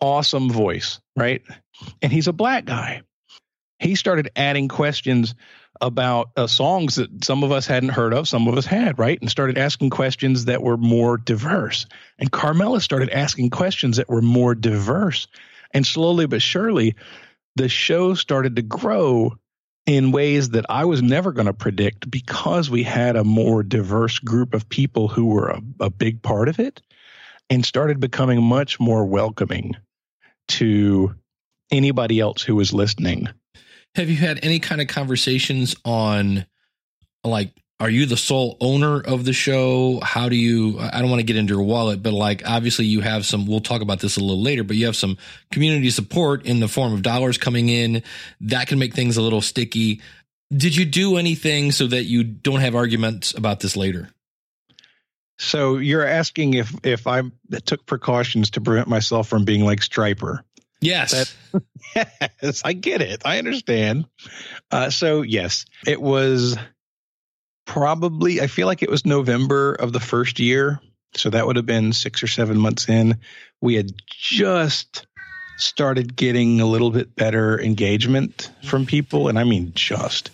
awesome 0.00 0.50
voice, 0.50 1.00
right? 1.16 1.42
And 2.00 2.12
he's 2.12 2.28
a 2.28 2.32
black 2.32 2.66
guy. 2.66 3.02
He 3.80 3.96
started 3.96 4.30
adding 4.36 4.68
questions 4.68 5.34
about 5.80 6.30
uh, 6.36 6.46
songs 6.46 6.96
that 6.96 7.24
some 7.24 7.42
of 7.42 7.52
us 7.52 7.66
hadn't 7.66 7.90
heard 7.90 8.14
of, 8.14 8.28
some 8.28 8.48
of 8.48 8.56
us 8.56 8.64
had, 8.64 8.98
right? 8.98 9.20
And 9.20 9.30
started 9.30 9.58
asking 9.58 9.90
questions 9.90 10.46
that 10.46 10.62
were 10.62 10.76
more 10.76 11.18
diverse. 11.18 11.86
And 12.18 12.30
Carmela 12.30 12.80
started 12.80 13.10
asking 13.10 13.50
questions 13.50 13.96
that 13.96 14.08
were 14.08 14.22
more 14.22 14.54
diverse. 14.54 15.26
And 15.72 15.86
slowly 15.86 16.26
but 16.26 16.40
surely, 16.40 16.94
the 17.56 17.68
show 17.68 18.14
started 18.14 18.56
to 18.56 18.62
grow 18.62 19.36
in 19.86 20.10
ways 20.10 20.50
that 20.50 20.66
I 20.68 20.84
was 20.84 21.00
never 21.00 21.32
going 21.32 21.46
to 21.46 21.52
predict 21.52 22.10
because 22.10 22.68
we 22.68 22.82
had 22.82 23.16
a 23.16 23.24
more 23.24 23.62
diverse 23.62 24.18
group 24.18 24.52
of 24.52 24.68
people 24.68 25.08
who 25.08 25.26
were 25.26 25.48
a, 25.48 25.62
a 25.80 25.90
big 25.90 26.22
part 26.22 26.48
of 26.48 26.58
it 26.58 26.82
and 27.48 27.64
started 27.64 28.00
becoming 28.00 28.42
much 28.42 28.80
more 28.80 29.06
welcoming 29.06 29.76
to 30.48 31.14
anybody 31.70 32.18
else 32.18 32.42
who 32.42 32.56
was 32.56 32.72
listening. 32.72 33.28
Have 33.94 34.10
you 34.10 34.16
had 34.16 34.40
any 34.42 34.58
kind 34.58 34.80
of 34.80 34.88
conversations 34.88 35.76
on 35.84 36.46
like 37.24 37.52
are 37.78 37.90
you 37.90 38.06
the 38.06 38.16
sole 38.16 38.56
owner 38.60 39.00
of 39.00 39.24
the 39.24 39.32
show? 39.32 40.00
How 40.00 40.28
do 40.28 40.36
you 40.36 40.78
I 40.80 41.00
don't 41.00 41.10
want 41.10 41.20
to 41.20 41.26
get 41.26 41.36
into 41.36 41.54
your 41.54 41.62
wallet, 41.62 42.02
but 42.02 42.12
like 42.12 42.42
obviously 42.46 42.86
you 42.86 43.00
have 43.02 43.26
some 43.26 43.46
we'll 43.46 43.60
talk 43.60 43.82
about 43.82 44.00
this 44.00 44.16
a 44.16 44.20
little 44.20 44.40
later, 44.40 44.64
but 44.64 44.76
you 44.76 44.86
have 44.86 44.96
some 44.96 45.18
community 45.52 45.90
support 45.90 46.46
in 46.46 46.60
the 46.60 46.68
form 46.68 46.94
of 46.94 47.02
dollars 47.02 47.36
coming 47.36 47.68
in. 47.68 48.02
That 48.40 48.68
can 48.68 48.78
make 48.78 48.94
things 48.94 49.16
a 49.16 49.22
little 49.22 49.42
sticky. 49.42 50.00
Did 50.50 50.74
you 50.74 50.84
do 50.84 51.16
anything 51.16 51.72
so 51.72 51.86
that 51.88 52.04
you 52.04 52.24
don't 52.24 52.60
have 52.60 52.74
arguments 52.74 53.34
about 53.34 53.60
this 53.60 53.76
later? 53.76 54.08
So 55.38 55.76
you're 55.76 56.06
asking 56.06 56.54
if 56.54 56.74
if 56.82 57.06
I 57.06 57.22
took 57.66 57.84
precautions 57.84 58.50
to 58.52 58.62
prevent 58.62 58.88
myself 58.88 59.28
from 59.28 59.44
being 59.44 59.64
like 59.64 59.82
Striper. 59.82 60.42
Yes. 60.80 61.34
That- 61.52 61.62
yes, 62.42 62.62
I 62.64 62.72
get 62.72 63.02
it. 63.02 63.22
I 63.24 63.38
understand. 63.38 64.06
Uh, 64.70 64.88
so 64.88 65.22
yes, 65.22 65.66
it 65.86 66.00
was 66.00 66.56
probably. 67.66 68.40
I 68.40 68.46
feel 68.46 68.66
like 68.66 68.82
it 68.82 68.90
was 68.90 69.04
November 69.04 69.74
of 69.74 69.92
the 69.92 70.00
first 70.00 70.40
year, 70.40 70.80
so 71.14 71.28
that 71.30 71.46
would 71.46 71.56
have 71.56 71.66
been 71.66 71.92
six 71.92 72.22
or 72.22 72.26
seven 72.26 72.56
months 72.56 72.88
in. 72.88 73.18
We 73.60 73.74
had 73.74 73.92
just 74.06 75.06
started 75.58 76.16
getting 76.16 76.60
a 76.60 76.66
little 76.66 76.90
bit 76.90 77.14
better 77.14 77.60
engagement 77.60 78.50
from 78.64 78.86
people, 78.86 79.28
and 79.28 79.38
I 79.38 79.44
mean 79.44 79.72
just. 79.74 80.30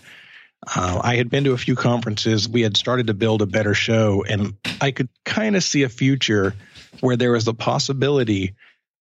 Uh, 0.77 1.01
I 1.03 1.16
had 1.16 1.29
been 1.29 1.42
to 1.45 1.53
a 1.53 1.59
few 1.59 1.75
conferences. 1.75 2.49
We 2.49 2.61
had 2.61 2.77
started 2.77 3.09
to 3.09 3.14
build 3.14 3.42
a 3.42 3.47
better 3.47 3.75
show, 3.75 4.25
and 4.29 4.55
I 4.81 4.92
could 4.92 5.09
kind 5.25 5.57
of 5.57 5.64
see 5.64 5.83
a 5.83 5.88
future 5.88 6.55
where 7.01 7.16
there 7.16 7.33
was 7.33 7.45
the 7.45 7.55
possibility 7.55 8.55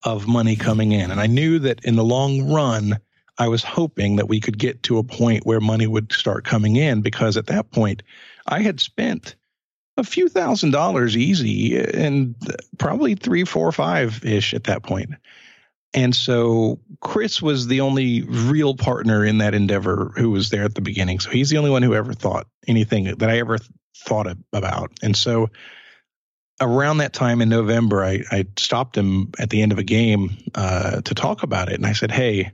of 0.04 0.28
money 0.28 0.56
coming 0.56 0.92
in. 0.92 1.12
And 1.12 1.20
I 1.20 1.28
knew 1.28 1.60
that 1.60 1.86
in 1.86 1.96
the 1.96 2.04
long 2.04 2.52
run, 2.52 2.98
I 3.42 3.48
was 3.48 3.64
hoping 3.64 4.18
that 4.18 4.30
we 4.30 4.40
could 4.40 4.60
get 4.60 4.84
to 4.84 5.00
a 5.00 5.04
point 5.04 5.48
where 5.48 5.60
money 5.60 5.88
would 5.88 6.14
start 6.14 6.46
coming 6.46 6.76
in 6.76 7.02
because 7.02 7.38
at 7.38 7.48
that 7.48 7.72
point, 7.72 8.04
I 8.46 8.62
had 8.62 8.80
spent 8.80 9.36
a 9.98 10.04
few 10.04 10.30
thousand 10.30 10.70
dollars 10.70 11.18
easy 11.18 11.76
and 11.76 12.36
probably 12.78 13.16
three, 13.16 13.44
four, 13.44 13.72
five 13.72 14.24
ish 14.24 14.54
at 14.54 14.66
that 14.66 14.84
point. 14.84 15.16
And 15.92 16.16
so 16.16 16.82
Chris 17.00 17.42
was 17.42 17.66
the 17.66 17.82
only 17.82 18.22
real 18.22 18.76
partner 18.76 19.26
in 19.26 19.40
that 19.40 19.56
endeavor 19.56 20.14
who 20.16 20.30
was 20.30 20.52
there 20.52 20.64
at 20.64 20.76
the 20.76 20.82
beginning. 20.82 21.20
So 21.20 21.32
he's 21.32 21.50
the 21.50 21.58
only 21.58 21.72
one 21.72 21.82
who 21.82 21.96
ever 21.96 22.14
thought 22.14 22.46
anything 22.68 23.06
that 23.06 23.28
I 23.28 23.40
ever 23.40 23.58
thought 24.06 24.28
about. 24.54 24.92
And 25.02 25.18
so 25.18 25.50
around 26.62 26.98
that 26.98 27.14
time 27.14 27.42
in 27.42 27.50
November, 27.50 28.06
I, 28.06 28.22
I 28.30 28.46
stopped 28.56 28.96
him 28.96 29.32
at 29.40 29.50
the 29.50 29.64
end 29.64 29.72
of 29.72 29.80
a 29.80 29.84
game 29.84 30.38
uh, 30.54 31.02
to 31.02 31.16
talk 31.16 31.42
about 31.42 31.70
it. 31.70 31.76
And 31.76 31.88
I 31.88 31.94
said, 31.94 32.12
Hey, 32.12 32.52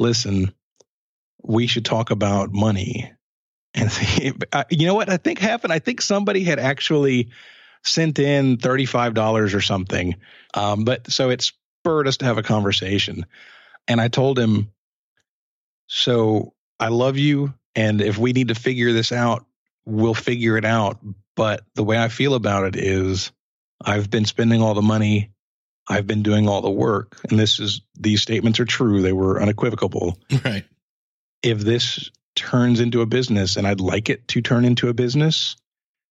listen, 0.00 0.52
we 1.42 1.68
should 1.68 1.84
talk 1.84 2.10
about 2.10 2.52
money. 2.52 3.12
And 3.74 3.90
you 4.70 4.86
know 4.86 4.94
what 4.94 5.08
I 5.08 5.18
think 5.18 5.38
happened? 5.38 5.72
I 5.72 5.78
think 5.78 6.00
somebody 6.00 6.42
had 6.42 6.58
actually 6.58 7.30
sent 7.84 8.18
in 8.18 8.56
$35 8.56 9.54
or 9.54 9.60
something. 9.60 10.16
Um, 10.54 10.84
but 10.84 11.10
so 11.10 11.30
it 11.30 11.42
spurred 11.42 12.08
us 12.08 12.18
to 12.18 12.24
have 12.24 12.38
a 12.38 12.42
conversation. 12.42 13.26
And 13.86 14.00
I 14.00 14.08
told 14.08 14.38
him, 14.38 14.72
So 15.86 16.54
I 16.78 16.88
love 16.88 17.16
you. 17.16 17.54
And 17.76 18.00
if 18.00 18.18
we 18.18 18.32
need 18.32 18.48
to 18.48 18.54
figure 18.54 18.92
this 18.92 19.12
out, 19.12 19.46
we'll 19.84 20.14
figure 20.14 20.56
it 20.56 20.64
out. 20.64 20.98
But 21.36 21.62
the 21.74 21.84
way 21.84 21.98
I 21.98 22.08
feel 22.08 22.34
about 22.34 22.64
it 22.66 22.76
is 22.76 23.32
I've 23.82 24.10
been 24.10 24.24
spending 24.24 24.60
all 24.60 24.74
the 24.74 24.82
money. 24.82 25.30
I've 25.90 26.06
been 26.06 26.22
doing 26.22 26.48
all 26.48 26.62
the 26.62 26.70
work. 26.70 27.18
And 27.28 27.38
this 27.38 27.58
is, 27.58 27.82
these 27.98 28.22
statements 28.22 28.60
are 28.60 28.64
true. 28.64 29.02
They 29.02 29.12
were 29.12 29.42
unequivocal. 29.42 30.16
Right. 30.44 30.64
If 31.42 31.58
this 31.58 32.10
turns 32.36 32.80
into 32.80 33.00
a 33.00 33.06
business 33.06 33.56
and 33.56 33.66
I'd 33.66 33.80
like 33.80 34.08
it 34.08 34.28
to 34.28 34.40
turn 34.40 34.64
into 34.64 34.88
a 34.88 34.94
business 34.94 35.56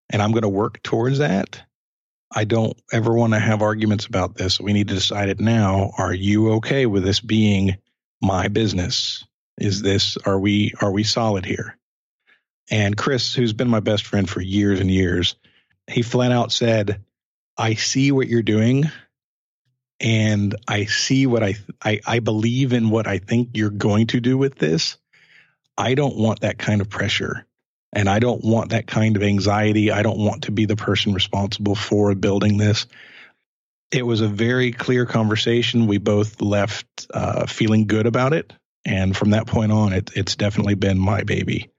and 0.09 0.21
I'm 0.21 0.31
going 0.31 0.43
to 0.43 0.49
work 0.49 0.83
towards 0.83 1.19
that, 1.19 1.61
I 2.35 2.43
don't 2.43 2.77
ever 2.91 3.13
want 3.13 3.33
to 3.33 3.39
have 3.39 3.61
arguments 3.61 4.05
about 4.05 4.35
this. 4.35 4.59
We 4.59 4.73
need 4.73 4.89
to 4.89 4.95
decide 4.95 5.29
it 5.29 5.39
now. 5.39 5.91
Are 5.97 6.13
you 6.13 6.53
okay 6.53 6.85
with 6.85 7.03
this 7.03 7.19
being 7.19 7.77
my 8.21 8.49
business? 8.49 9.23
Is 9.59 9.77
mm-hmm. 9.77 9.87
this, 9.87 10.17
are 10.25 10.39
we, 10.39 10.73
are 10.81 10.91
we 10.91 11.03
solid 11.03 11.45
here? 11.45 11.77
And 12.69 12.97
Chris, 12.97 13.33
who's 13.33 13.53
been 13.53 13.69
my 13.69 13.79
best 13.79 14.05
friend 14.05 14.29
for 14.29 14.41
years 14.41 14.79
and 14.79 14.91
years, 14.91 15.35
he 15.87 16.01
flat 16.01 16.31
out 16.31 16.51
said, 16.51 17.03
I 17.57 17.75
see 17.75 18.11
what 18.11 18.27
you're 18.27 18.41
doing 18.41 18.91
and 19.99 20.55
I 20.67 20.85
see 20.85 21.25
what 21.25 21.43
I, 21.43 21.55
I, 21.83 21.99
I 22.05 22.19
believe 22.19 22.73
in 22.73 22.89
what 22.89 23.07
I 23.07 23.17
think 23.17 23.49
you're 23.53 23.69
going 23.69 24.07
to 24.07 24.19
do 24.19 24.37
with 24.37 24.55
this. 24.55 24.97
I 25.77 25.95
don't 25.95 26.17
want 26.17 26.41
that 26.41 26.57
kind 26.57 26.81
of 26.81 26.89
pressure 26.89 27.45
and 27.91 28.09
I 28.09 28.19
don't 28.19 28.43
want 28.43 28.69
that 28.69 28.87
kind 28.87 29.15
of 29.15 29.23
anxiety. 29.23 29.91
I 29.91 30.03
don't 30.03 30.19
want 30.19 30.43
to 30.43 30.51
be 30.51 30.65
the 30.65 30.75
person 30.75 31.13
responsible 31.13 31.75
for 31.75 32.13
building 32.15 32.57
this. 32.57 32.85
It 33.91 34.05
was 34.05 34.21
a 34.21 34.27
very 34.27 34.71
clear 34.71 35.05
conversation. 35.05 35.87
We 35.87 35.97
both 35.97 36.41
left 36.41 37.07
uh, 37.13 37.47
feeling 37.47 37.87
good 37.87 38.05
about 38.05 38.33
it. 38.33 38.53
And 38.85 39.17
from 39.17 39.31
that 39.31 39.47
point 39.47 39.71
on, 39.71 39.93
it, 39.93 40.11
it's 40.15 40.35
definitely 40.35 40.75
been 40.75 40.99
my 40.99 41.23
baby. 41.23 41.71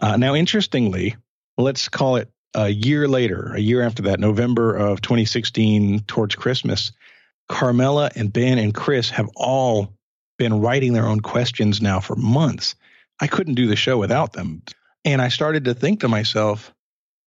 Uh, 0.00 0.16
now, 0.16 0.34
interestingly, 0.34 1.16
let's 1.56 1.88
call 1.88 2.16
it 2.16 2.30
a 2.54 2.68
year 2.68 3.08
later, 3.08 3.52
a 3.54 3.60
year 3.60 3.82
after 3.82 4.04
that, 4.04 4.20
November 4.20 4.74
of 4.74 5.00
2016, 5.00 6.00
towards 6.00 6.36
Christmas, 6.36 6.92
Carmela 7.48 8.10
and 8.14 8.32
Ben 8.32 8.58
and 8.58 8.74
Chris 8.74 9.10
have 9.10 9.28
all 9.34 9.94
been 10.38 10.60
writing 10.60 10.92
their 10.92 11.06
own 11.06 11.20
questions 11.20 11.80
now 11.82 12.00
for 12.00 12.14
months. 12.16 12.74
I 13.20 13.26
couldn't 13.26 13.54
do 13.54 13.66
the 13.66 13.76
show 13.76 13.98
without 13.98 14.32
them. 14.32 14.62
And 15.04 15.20
I 15.20 15.28
started 15.28 15.64
to 15.64 15.74
think 15.74 16.00
to 16.00 16.08
myself, 16.08 16.72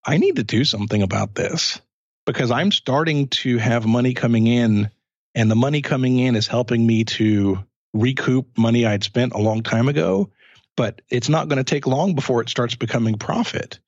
I 0.06 0.18
need 0.18 0.38
to 0.38 0.44
do 0.44 0.64
something 0.64 1.02
about 1.02 1.36
this 1.36 1.82
because 2.26 2.52
I'm 2.52 2.72
starting 2.72 3.28
to 3.30 3.58
have 3.58 3.86
money 3.86 4.14
coming 4.14 4.48
in, 4.48 4.90
and 5.36 5.50
the 5.50 5.56
money 5.56 5.82
coming 5.82 6.20
in 6.20 6.36
is 6.36 6.48
helping 6.48 6.86
me 6.86 7.04
to 7.06 7.60
recoup 7.94 8.58
money 8.58 8.86
I'd 8.86 9.04
spent 9.04 9.34
a 9.34 9.40
long 9.40 9.64
time 9.64 9.88
ago. 9.88 10.30
But 10.78 11.02
it's 11.10 11.30
not 11.30 11.50
going 11.50 11.58
to 11.58 11.64
take 11.64 11.86
long 11.86 12.16
before 12.16 12.42
it 12.42 12.50
starts 12.50 12.76
becoming 12.76 13.18
profit. 13.18 13.80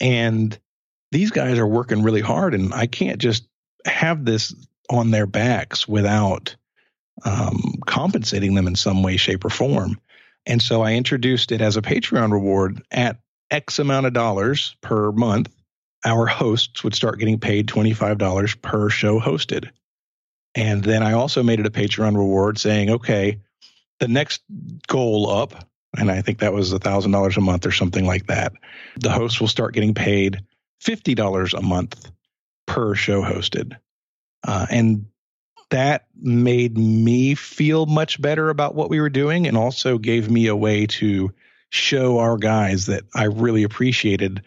And 0.00 0.58
these 1.12 1.30
guys 1.30 1.58
are 1.58 1.66
working 1.66 2.02
really 2.02 2.22
hard, 2.22 2.54
and 2.54 2.72
I 2.72 2.86
can't 2.86 3.20
just 3.20 3.46
have 3.86 4.24
this 4.24 4.54
on 4.90 5.10
their 5.10 5.26
backs 5.26 5.88
without 5.88 6.56
um, 7.24 7.74
compensating 7.86 8.54
them 8.54 8.66
in 8.66 8.76
some 8.76 9.02
way, 9.02 9.16
shape, 9.16 9.44
or 9.44 9.50
form. 9.50 9.98
And 10.46 10.60
so 10.60 10.82
I 10.82 10.94
introduced 10.94 11.52
it 11.52 11.60
as 11.60 11.76
a 11.76 11.82
Patreon 11.82 12.32
reward 12.32 12.82
at 12.90 13.18
X 13.50 13.78
amount 13.78 14.06
of 14.06 14.12
dollars 14.12 14.76
per 14.80 15.12
month. 15.12 15.50
Our 16.04 16.26
hosts 16.26 16.84
would 16.84 16.94
start 16.94 17.18
getting 17.18 17.40
paid 17.40 17.66
$25 17.66 18.60
per 18.60 18.90
show 18.90 19.20
hosted. 19.20 19.70
And 20.54 20.84
then 20.84 21.02
I 21.02 21.12
also 21.12 21.42
made 21.42 21.60
it 21.60 21.66
a 21.66 21.70
Patreon 21.70 22.16
reward 22.16 22.58
saying, 22.58 22.90
okay, 22.90 23.40
the 24.00 24.08
next 24.08 24.42
goal 24.86 25.30
up, 25.30 25.68
and 25.96 26.10
I 26.10 26.20
think 26.20 26.40
that 26.40 26.52
was 26.52 26.72
$1,000 26.72 27.36
a 27.36 27.40
month 27.40 27.66
or 27.66 27.72
something 27.72 28.04
like 28.04 28.26
that, 28.26 28.52
the 28.96 29.10
hosts 29.10 29.40
will 29.40 29.48
start 29.48 29.74
getting 29.74 29.94
paid 29.94 30.40
$50 30.82 31.54
a 31.54 31.62
month 31.62 32.10
per 32.66 32.94
show 32.94 33.22
hosted. 33.22 33.76
Uh, 34.46 34.66
and 34.70 35.06
that 35.70 36.06
made 36.14 36.76
me 36.76 37.34
feel 37.34 37.86
much 37.86 38.20
better 38.20 38.50
about 38.50 38.74
what 38.74 38.90
we 38.90 39.00
were 39.00 39.10
doing 39.10 39.46
and 39.46 39.56
also 39.56 39.98
gave 39.98 40.30
me 40.30 40.46
a 40.46 40.56
way 40.56 40.86
to 40.86 41.32
show 41.70 42.18
our 42.18 42.36
guys 42.36 42.86
that 42.86 43.02
I 43.14 43.24
really 43.24 43.64
appreciated 43.64 44.42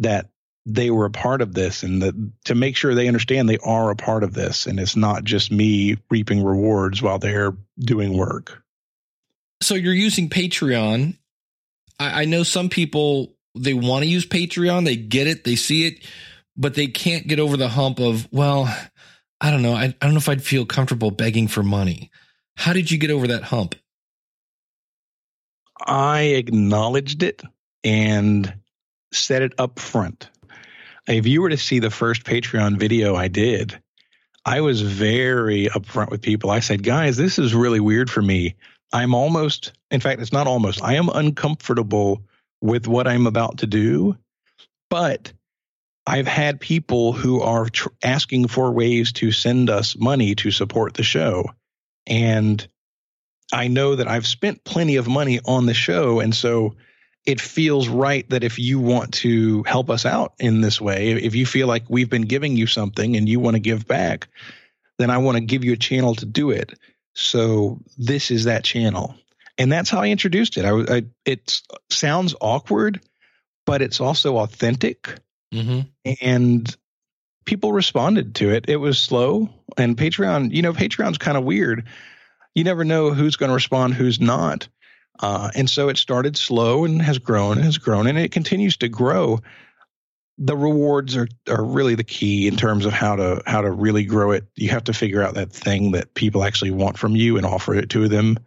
that 0.00 0.28
they 0.64 0.90
were 0.90 1.04
a 1.04 1.10
part 1.10 1.42
of 1.42 1.54
this 1.54 1.82
and 1.82 2.02
that 2.02 2.14
to 2.44 2.54
make 2.54 2.76
sure 2.76 2.94
they 2.94 3.08
understand 3.08 3.48
they 3.48 3.58
are 3.58 3.90
a 3.90 3.96
part 3.96 4.24
of 4.24 4.32
this 4.32 4.66
and 4.66 4.78
it's 4.80 4.96
not 4.96 5.24
just 5.24 5.50
me 5.50 5.96
reaping 6.10 6.42
rewards 6.42 7.02
while 7.02 7.18
they're 7.18 7.56
doing 7.78 8.16
work. 8.16 8.62
So 9.60 9.74
you're 9.74 9.92
using 9.92 10.28
Patreon. 10.28 11.16
I, 11.98 12.22
I 12.22 12.24
know 12.24 12.42
some 12.42 12.68
people 12.68 13.34
they 13.54 13.74
want 13.74 14.02
to 14.02 14.08
use 14.08 14.26
Patreon, 14.26 14.84
they 14.84 14.96
get 14.96 15.26
it, 15.26 15.44
they 15.44 15.56
see 15.56 15.86
it, 15.86 16.04
but 16.56 16.74
they 16.74 16.86
can't 16.86 17.26
get 17.26 17.38
over 17.38 17.56
the 17.56 17.68
hump 17.68 18.00
of, 18.00 18.26
well, 18.32 18.74
I 19.42 19.50
don't 19.50 19.62
know. 19.62 19.74
I, 19.74 19.86
I 19.86 19.94
don't 20.00 20.12
know 20.12 20.18
if 20.18 20.28
I'd 20.28 20.42
feel 20.42 20.64
comfortable 20.64 21.10
begging 21.10 21.48
for 21.48 21.64
money. 21.64 22.12
How 22.56 22.72
did 22.72 22.92
you 22.92 22.96
get 22.96 23.10
over 23.10 23.26
that 23.26 23.42
hump? 23.42 23.74
I 25.84 26.20
acknowledged 26.20 27.24
it 27.24 27.42
and 27.82 28.54
set 29.12 29.42
it 29.42 29.52
up 29.58 29.80
front. 29.80 30.30
If 31.08 31.26
you 31.26 31.42
were 31.42 31.48
to 31.48 31.56
see 31.56 31.80
the 31.80 31.90
first 31.90 32.22
Patreon 32.22 32.78
video 32.78 33.16
I 33.16 33.26
did, 33.26 33.76
I 34.44 34.60
was 34.60 34.80
very 34.80 35.66
upfront 35.66 36.10
with 36.10 36.22
people. 36.22 36.50
I 36.50 36.60
said, 36.60 36.84
guys, 36.84 37.16
this 37.16 37.36
is 37.36 37.52
really 37.52 37.80
weird 37.80 38.08
for 38.08 38.22
me. 38.22 38.54
I'm 38.92 39.12
almost, 39.12 39.72
in 39.90 40.00
fact, 40.00 40.20
it's 40.20 40.32
not 40.32 40.46
almost, 40.46 40.84
I 40.84 40.94
am 40.94 41.08
uncomfortable 41.08 42.22
with 42.60 42.86
what 42.86 43.08
I'm 43.08 43.26
about 43.26 43.58
to 43.58 43.66
do, 43.66 44.16
but 44.88 45.32
I've 46.06 46.26
had 46.26 46.60
people 46.60 47.12
who 47.12 47.40
are 47.40 47.68
tr- 47.68 47.88
asking 48.02 48.48
for 48.48 48.72
ways 48.72 49.12
to 49.14 49.30
send 49.30 49.70
us 49.70 49.96
money 49.96 50.34
to 50.36 50.50
support 50.50 50.94
the 50.94 51.02
show. 51.02 51.44
And 52.06 52.66
I 53.52 53.68
know 53.68 53.94
that 53.94 54.08
I've 54.08 54.26
spent 54.26 54.64
plenty 54.64 54.96
of 54.96 55.06
money 55.06 55.40
on 55.44 55.66
the 55.66 55.74
show. 55.74 56.20
And 56.20 56.34
so 56.34 56.74
it 57.24 57.40
feels 57.40 57.88
right 57.88 58.28
that 58.30 58.42
if 58.42 58.58
you 58.58 58.80
want 58.80 59.14
to 59.14 59.62
help 59.62 59.90
us 59.90 60.04
out 60.04 60.34
in 60.40 60.60
this 60.60 60.80
way, 60.80 61.12
if 61.12 61.34
you 61.34 61.46
feel 61.46 61.68
like 61.68 61.84
we've 61.88 62.10
been 62.10 62.22
giving 62.22 62.56
you 62.56 62.66
something 62.66 63.16
and 63.16 63.28
you 63.28 63.38
want 63.38 63.54
to 63.54 63.60
give 63.60 63.86
back, 63.86 64.28
then 64.98 65.10
I 65.10 65.18
want 65.18 65.36
to 65.36 65.44
give 65.44 65.64
you 65.64 65.72
a 65.72 65.76
channel 65.76 66.14
to 66.16 66.26
do 66.26 66.50
it. 66.50 66.78
So 67.14 67.80
this 67.96 68.30
is 68.30 68.44
that 68.44 68.64
channel. 68.64 69.14
And 69.58 69.70
that's 69.70 69.90
how 69.90 70.00
I 70.00 70.08
introduced 70.08 70.56
it. 70.56 70.64
I, 70.64 70.96
I 70.96 71.02
it 71.24 71.60
uh, 71.72 71.76
sounds 71.90 72.34
awkward, 72.40 73.00
but 73.66 73.82
it's 73.82 74.00
also 74.00 74.38
authentic. 74.38 75.14
Mm-hmm. 75.52 76.12
And 76.20 76.76
people 77.44 77.72
responded 77.72 78.34
to 78.36 78.50
it. 78.50 78.66
It 78.68 78.76
was 78.76 78.98
slow. 78.98 79.48
And 79.76 79.96
Patreon, 79.96 80.52
you 80.52 80.62
know, 80.62 80.72
Patreon's 80.72 81.18
kind 81.18 81.36
of 81.36 81.44
weird. 81.44 81.86
You 82.54 82.64
never 82.64 82.84
know 82.84 83.12
who's 83.12 83.36
going 83.36 83.48
to 83.48 83.54
respond, 83.54 83.94
who's 83.94 84.20
not. 84.20 84.68
Uh, 85.20 85.50
and 85.54 85.68
so 85.68 85.88
it 85.88 85.96
started 85.96 86.36
slow 86.36 86.84
and 86.84 87.00
has 87.00 87.18
grown 87.18 87.56
and 87.56 87.64
has 87.64 87.78
grown 87.78 88.06
and 88.06 88.18
it 88.18 88.32
continues 88.32 88.76
to 88.78 88.88
grow. 88.88 89.38
The 90.38 90.56
rewards 90.56 91.16
are, 91.16 91.28
are 91.48 91.62
really 91.62 91.94
the 91.94 92.04
key 92.04 92.48
in 92.48 92.56
terms 92.56 92.86
of 92.86 92.92
how 92.92 93.16
to 93.16 93.42
how 93.46 93.60
to 93.60 93.70
really 93.70 94.04
grow 94.04 94.32
it. 94.32 94.44
You 94.56 94.70
have 94.70 94.84
to 94.84 94.94
figure 94.94 95.22
out 95.22 95.34
that 95.34 95.52
thing 95.52 95.92
that 95.92 96.14
people 96.14 96.42
actually 96.42 96.70
want 96.70 96.98
from 96.98 97.14
you 97.14 97.36
and 97.36 97.46
offer 97.46 97.74
it 97.74 97.90
to 97.90 98.08
them. 98.08 98.38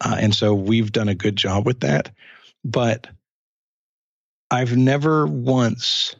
Uh, 0.00 0.16
and 0.18 0.34
so 0.34 0.54
we've 0.54 0.90
done 0.90 1.08
a 1.08 1.14
good 1.14 1.36
job 1.36 1.66
with 1.66 1.80
that. 1.80 2.10
But 2.64 3.06
I've 4.50 4.76
never 4.76 5.26
once 5.26 6.16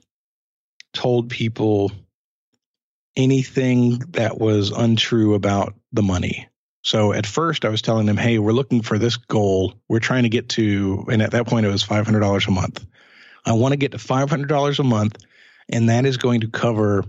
told 0.98 1.30
people 1.30 1.92
anything 3.14 4.00
that 4.10 4.36
was 4.36 4.72
untrue 4.72 5.34
about 5.34 5.74
the 5.92 6.02
money. 6.02 6.48
So 6.82 7.12
at 7.12 7.24
first 7.24 7.64
I 7.64 7.68
was 7.68 7.82
telling 7.82 8.06
them, 8.06 8.16
hey, 8.16 8.40
we're 8.40 8.50
looking 8.50 8.82
for 8.82 8.98
this 8.98 9.16
goal. 9.16 9.74
We're 9.88 10.00
trying 10.00 10.24
to 10.24 10.28
get 10.28 10.48
to, 10.50 11.06
and 11.08 11.22
at 11.22 11.30
that 11.30 11.46
point 11.46 11.66
it 11.66 11.70
was 11.70 11.84
$500 11.84 12.48
a 12.48 12.50
month. 12.50 12.84
I 13.46 13.52
want 13.52 13.74
to 13.74 13.76
get 13.76 13.92
to 13.92 13.98
$500 13.98 14.78
a 14.78 14.82
month, 14.82 15.24
and 15.68 15.88
that 15.88 16.04
is 16.04 16.16
going 16.16 16.40
to 16.40 16.48
cover 16.48 17.04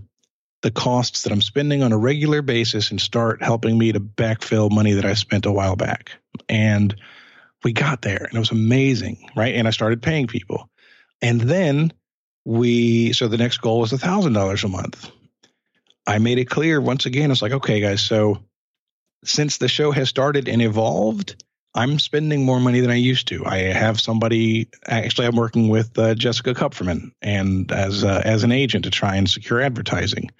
the 0.62 0.70
costs 0.70 1.24
that 1.24 1.32
I'm 1.32 1.42
spending 1.42 1.82
on 1.82 1.92
a 1.92 1.98
regular 1.98 2.42
basis 2.42 2.92
and 2.92 3.00
start 3.00 3.42
helping 3.42 3.76
me 3.76 3.90
to 3.90 3.98
backfill 3.98 4.70
money 4.70 4.92
that 4.92 5.04
I 5.04 5.14
spent 5.14 5.46
a 5.46 5.52
while 5.52 5.74
back. 5.74 6.12
And 6.48 6.94
we 7.64 7.72
got 7.72 8.02
there, 8.02 8.24
and 8.24 8.36
it 8.36 8.38
was 8.38 8.52
amazing, 8.52 9.30
right? 9.34 9.56
And 9.56 9.66
I 9.66 9.72
started 9.72 10.00
paying 10.00 10.28
people. 10.28 10.70
And 11.20 11.40
then 11.40 11.92
we, 12.44 13.12
so 13.12 13.28
the 13.28 13.38
next 13.38 13.58
goal 13.58 13.80
was 13.80 13.92
a 13.92 13.98
$1,000 13.98 14.64
a 14.64 14.68
month. 14.68 15.10
I 16.06 16.18
made 16.18 16.38
it 16.38 16.46
clear 16.46 16.80
once 16.80 17.06
again, 17.06 17.30
it's 17.30 17.42
like, 17.42 17.52
okay, 17.52 17.80
guys, 17.80 18.02
so 18.02 18.38
since 19.24 19.58
the 19.58 19.68
show 19.68 19.90
has 19.92 20.08
started 20.08 20.48
and 20.48 20.62
evolved, 20.62 21.42
I'm 21.74 21.98
spending 21.98 22.44
more 22.44 22.58
money 22.58 22.80
than 22.80 22.90
I 22.90 22.96
used 22.96 23.28
to. 23.28 23.46
I 23.46 23.58
have 23.58 24.00
somebody 24.00 24.68
actually. 24.86 25.28
I'm 25.28 25.36
working 25.36 25.68
with 25.68 25.96
uh, 25.98 26.14
Jessica 26.14 26.52
Kupferman 26.52 27.12
and 27.22 27.70
as 27.70 28.02
uh, 28.02 28.22
as 28.24 28.42
an 28.42 28.50
agent 28.50 28.84
to 28.84 28.90
try 28.90 29.16
and 29.16 29.30
secure 29.30 29.60
advertising. 29.60 30.30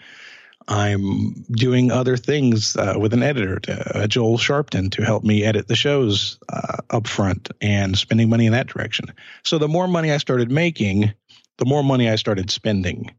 I'm 0.69 1.45
doing 1.51 1.91
other 1.91 2.17
things 2.17 2.77
uh, 2.77 2.95
with 2.99 3.13
an 3.15 3.23
editor, 3.23 3.59
to, 3.61 4.03
uh, 4.03 4.07
Joel 4.07 4.39
Sharpton, 4.39 4.93
to 4.93 5.03
help 5.03 5.25
me 5.25 5.43
edit 5.43 5.67
the 5.67 5.75
shows 5.75 6.39
uh, 6.49 6.79
up 6.91 7.07
front 7.07 7.51
and 7.61 7.97
spending 7.97 8.29
money 8.29 8.47
in 8.47 8.53
that 8.53 8.69
direction. 8.69 9.07
So 9.43 9.59
the 9.59 9.69
more 9.69 9.89
money 9.89 10.13
I 10.13 10.19
started 10.19 10.51
making, 10.51 11.13
the 11.61 11.67
more 11.67 11.85
money 11.85 12.11
I 12.11 12.17
started 12.17 12.51
spending. 12.51 13.15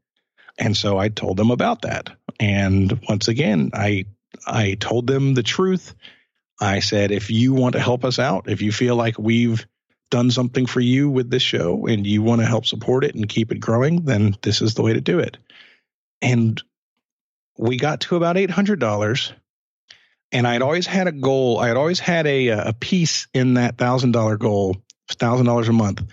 And 0.57 0.75
so 0.75 0.97
I 0.97 1.07
told 1.07 1.37
them 1.37 1.49
about 1.49 1.83
that. 1.83 2.09
And 2.39 2.99
once 3.07 3.29
again, 3.29 3.71
I 3.73 4.05
I 4.45 4.75
told 4.79 5.07
them 5.07 5.33
the 5.33 5.43
truth. 5.43 5.95
I 6.59 6.79
said, 6.79 7.11
if 7.11 7.31
you 7.31 7.53
want 7.53 7.73
to 7.73 7.79
help 7.79 8.03
us 8.03 8.19
out, 8.19 8.49
if 8.49 8.61
you 8.61 8.73
feel 8.73 8.97
like 8.97 9.17
we've 9.17 9.65
done 10.09 10.29
something 10.29 10.65
for 10.65 10.81
you 10.81 11.09
with 11.09 11.29
this 11.29 11.41
show 11.41 11.87
and 11.87 12.05
you 12.05 12.21
want 12.21 12.41
to 12.41 12.47
help 12.47 12.65
support 12.65 13.05
it 13.05 13.15
and 13.15 13.29
keep 13.29 13.51
it 13.51 13.59
growing, 13.59 14.03
then 14.03 14.35
this 14.41 14.61
is 14.61 14.73
the 14.73 14.81
way 14.81 14.93
to 14.93 15.01
do 15.01 15.19
it. 15.19 15.37
And 16.21 16.61
we 17.57 17.77
got 17.77 18.01
to 18.01 18.17
about 18.17 18.35
$800 18.35 19.31
and 20.31 20.47
I 20.47 20.53
had 20.53 20.61
always 20.61 20.85
had 20.85 21.07
a 21.07 21.11
goal. 21.11 21.59
I 21.59 21.67
had 21.67 21.77
always 21.77 21.99
had 21.99 22.25
a 22.25 22.49
a 22.49 22.73
piece 22.73 23.27
in 23.33 23.55
that 23.55 23.77
thousand 23.77 24.11
dollar 24.11 24.37
goal, 24.37 24.77
thousand 25.09 25.45
dollars 25.45 25.67
a 25.67 25.73
month, 25.73 26.03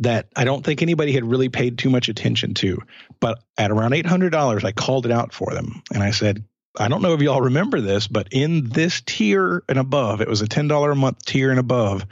that 0.00 0.28
I 0.36 0.44
don't 0.44 0.64
think 0.64 0.82
anybody 0.82 1.12
had 1.12 1.24
really 1.24 1.48
paid 1.48 1.78
too 1.78 1.90
much 1.90 2.08
attention 2.08 2.54
to. 2.54 2.78
But 3.20 3.42
at 3.56 3.70
around 3.70 3.94
eight 3.94 4.06
hundred 4.06 4.30
dollars, 4.30 4.64
I 4.64 4.72
called 4.72 5.06
it 5.06 5.12
out 5.12 5.32
for 5.32 5.52
them, 5.52 5.82
and 5.92 6.02
I 6.02 6.10
said, 6.10 6.44
I 6.78 6.88
don't 6.88 7.02
know 7.02 7.14
if 7.14 7.20
y'all 7.20 7.40
remember 7.40 7.80
this, 7.80 8.06
but 8.06 8.28
in 8.30 8.68
this 8.68 9.00
tier 9.00 9.62
and 9.68 9.78
above, 9.78 10.20
it 10.20 10.28
was 10.28 10.42
a 10.42 10.48
ten 10.48 10.68
dollar 10.68 10.92
a 10.92 10.96
month 10.96 11.24
tier 11.24 11.50
and 11.50 11.60
above. 11.60 12.06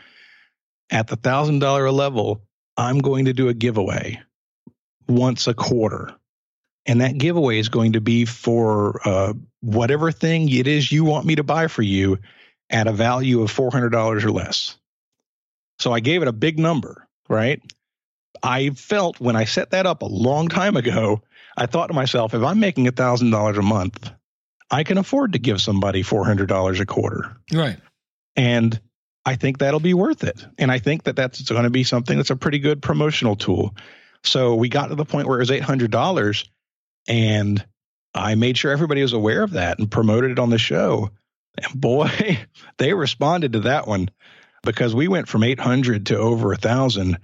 At 0.91 1.09
the 1.09 1.17
thousand 1.17 1.59
dollar 1.59 1.91
level, 1.91 2.43
I'm 2.77 2.99
going 2.99 3.25
to 3.25 3.33
do 3.33 3.49
a 3.49 3.55
giveaway 3.55 4.21
once 5.09 5.47
a 5.47 5.55
quarter 5.55 6.15
and 6.87 7.01
that 7.01 7.19
giveaway 7.19 7.59
is 7.59 7.69
going 7.69 7.93
to 7.95 8.01
be 8.01 8.25
for 8.25 9.01
uh, 9.07 9.35
whatever 9.61 10.13
thing 10.13 10.49
it 10.49 10.67
is 10.67 10.91
you 10.91 11.05
want 11.05 11.27
me 11.27 11.35
to 11.35 11.43
buy 11.43 11.67
for 11.67 11.83
you 11.83 12.19
at 12.71 12.87
a 12.87 12.93
value 12.93 13.43
of 13.43 13.53
$400 13.53 14.25
or 14.25 14.31
less. 14.31 14.77
So 15.79 15.93
I 15.93 16.01
gave 16.01 16.23
it 16.23 16.29
a 16.29 16.33
big 16.33 16.59
number, 16.59 17.07
right? 17.29 17.61
I 18.43 18.71
felt 18.71 19.21
when 19.21 19.37
I 19.37 19.45
set 19.45 19.71
that 19.71 19.87
up 19.87 20.03
a 20.03 20.07
long 20.07 20.49
time 20.49 20.77
ago, 20.77 21.23
I 21.57 21.67
thought 21.67 21.89
to 21.89 21.95
myself, 21.95 22.35
if 22.35 22.43
I'm 22.43 22.61
making 22.61 22.87
$1,000 22.87 23.59
a 23.59 23.63
month, 23.63 24.11
I 24.71 24.85
can 24.85 24.99
afford 24.99 25.33
to 25.33 25.39
give 25.39 25.61
somebody 25.61 26.03
$400 26.03 26.81
a 26.81 26.87
quarter. 26.87 27.37
Right. 27.53 27.79
And 28.35 28.79
I 29.25 29.37
think 29.37 29.59
that'll 29.59 29.81
be 29.81 29.95
worth 29.95 30.25
it. 30.25 30.45
And 30.59 30.71
I 30.71 30.79
think 30.79 31.05
that 31.05 31.17
that's 31.17 31.41
going 31.43 31.65
to 31.65 31.71
be 31.71 31.85
something 31.85 32.17
that's 32.17 32.31
a 32.31 32.37
pretty 32.37 32.59
good 32.59 32.83
promotional 32.83 33.37
tool. 33.37 33.75
So 34.23 34.55
we 34.55 34.69
got 34.69 34.89
to 34.89 34.95
the 34.95 35.05
point 35.05 35.29
where 35.29 35.39
it 35.39 35.49
was 35.49 35.51
$800 35.51 36.49
and 37.09 37.65
I 38.15 38.35
made 38.35 38.59
sure 38.59 38.73
everybody 38.73 39.03
was 39.03 39.13
aware 39.13 39.43
of 39.43 39.53
that 39.53 39.79
and 39.79 39.91
promoted 39.91 40.33
it 40.33 40.39
on 40.39 40.51
the 40.51 40.59
show. 40.59 41.11
And 41.57 41.81
boy, 41.81 42.39
they 42.79 42.93
responded 42.93 43.53
to 43.53 43.61
that 43.61 43.87
one 43.87 44.11
because 44.63 44.95
we 44.95 45.09
went 45.09 45.29
from 45.29 45.45
800 45.45 46.07
to 46.07 46.19
over 46.19 46.53
a 46.53 46.57
thousand 46.57 47.19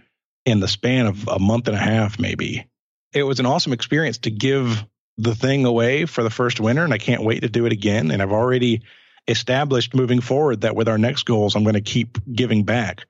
in 0.45 0.61
the 0.61 0.69
span 0.69 1.07
of 1.07 1.29
a 1.29 1.39
month 1.39 1.69
and 1.69 1.77
a 1.77 1.81
half, 1.81 2.19
maybe. 2.19 2.67
It 3.13 3.23
was 3.23 3.41
an 3.41 3.47
awesome 3.47 3.73
experience 3.73 4.19
to 4.19 4.31
give 4.31 4.85
the 5.19 5.35
thing 5.35 5.65
away 5.65 6.07
for 6.07 6.23
the 6.23 6.31
first 6.31 6.61
winter, 6.61 6.85
and 6.85 6.93
I 6.93 6.99
can't 6.99 7.23
wait 7.23 7.41
to 7.41 7.49
do 7.49 7.67
it 7.67 7.73
again. 7.73 8.11
And 8.11 8.23
I've 8.23 8.33
already 8.33 8.83
established 9.29 9.95
moving 9.95 10.21
forward 10.21 10.63
that 10.63 10.75
with 10.75 10.89
our 10.89 10.99
next 10.99 11.25
goals, 11.25 11.55
I'm 11.55 11.63
going 11.63 11.75
to 11.75 11.81
keep 11.81 12.19
giving 12.33 12.65
back 12.65 13.07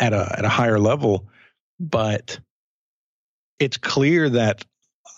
at 0.00 0.12
a 0.12 0.34
at 0.38 0.44
a 0.44 0.48
higher 0.48 0.78
level. 0.78 1.28
But 1.78 2.38
it's 3.58 3.76
clear 3.76 4.30
that 4.30 4.64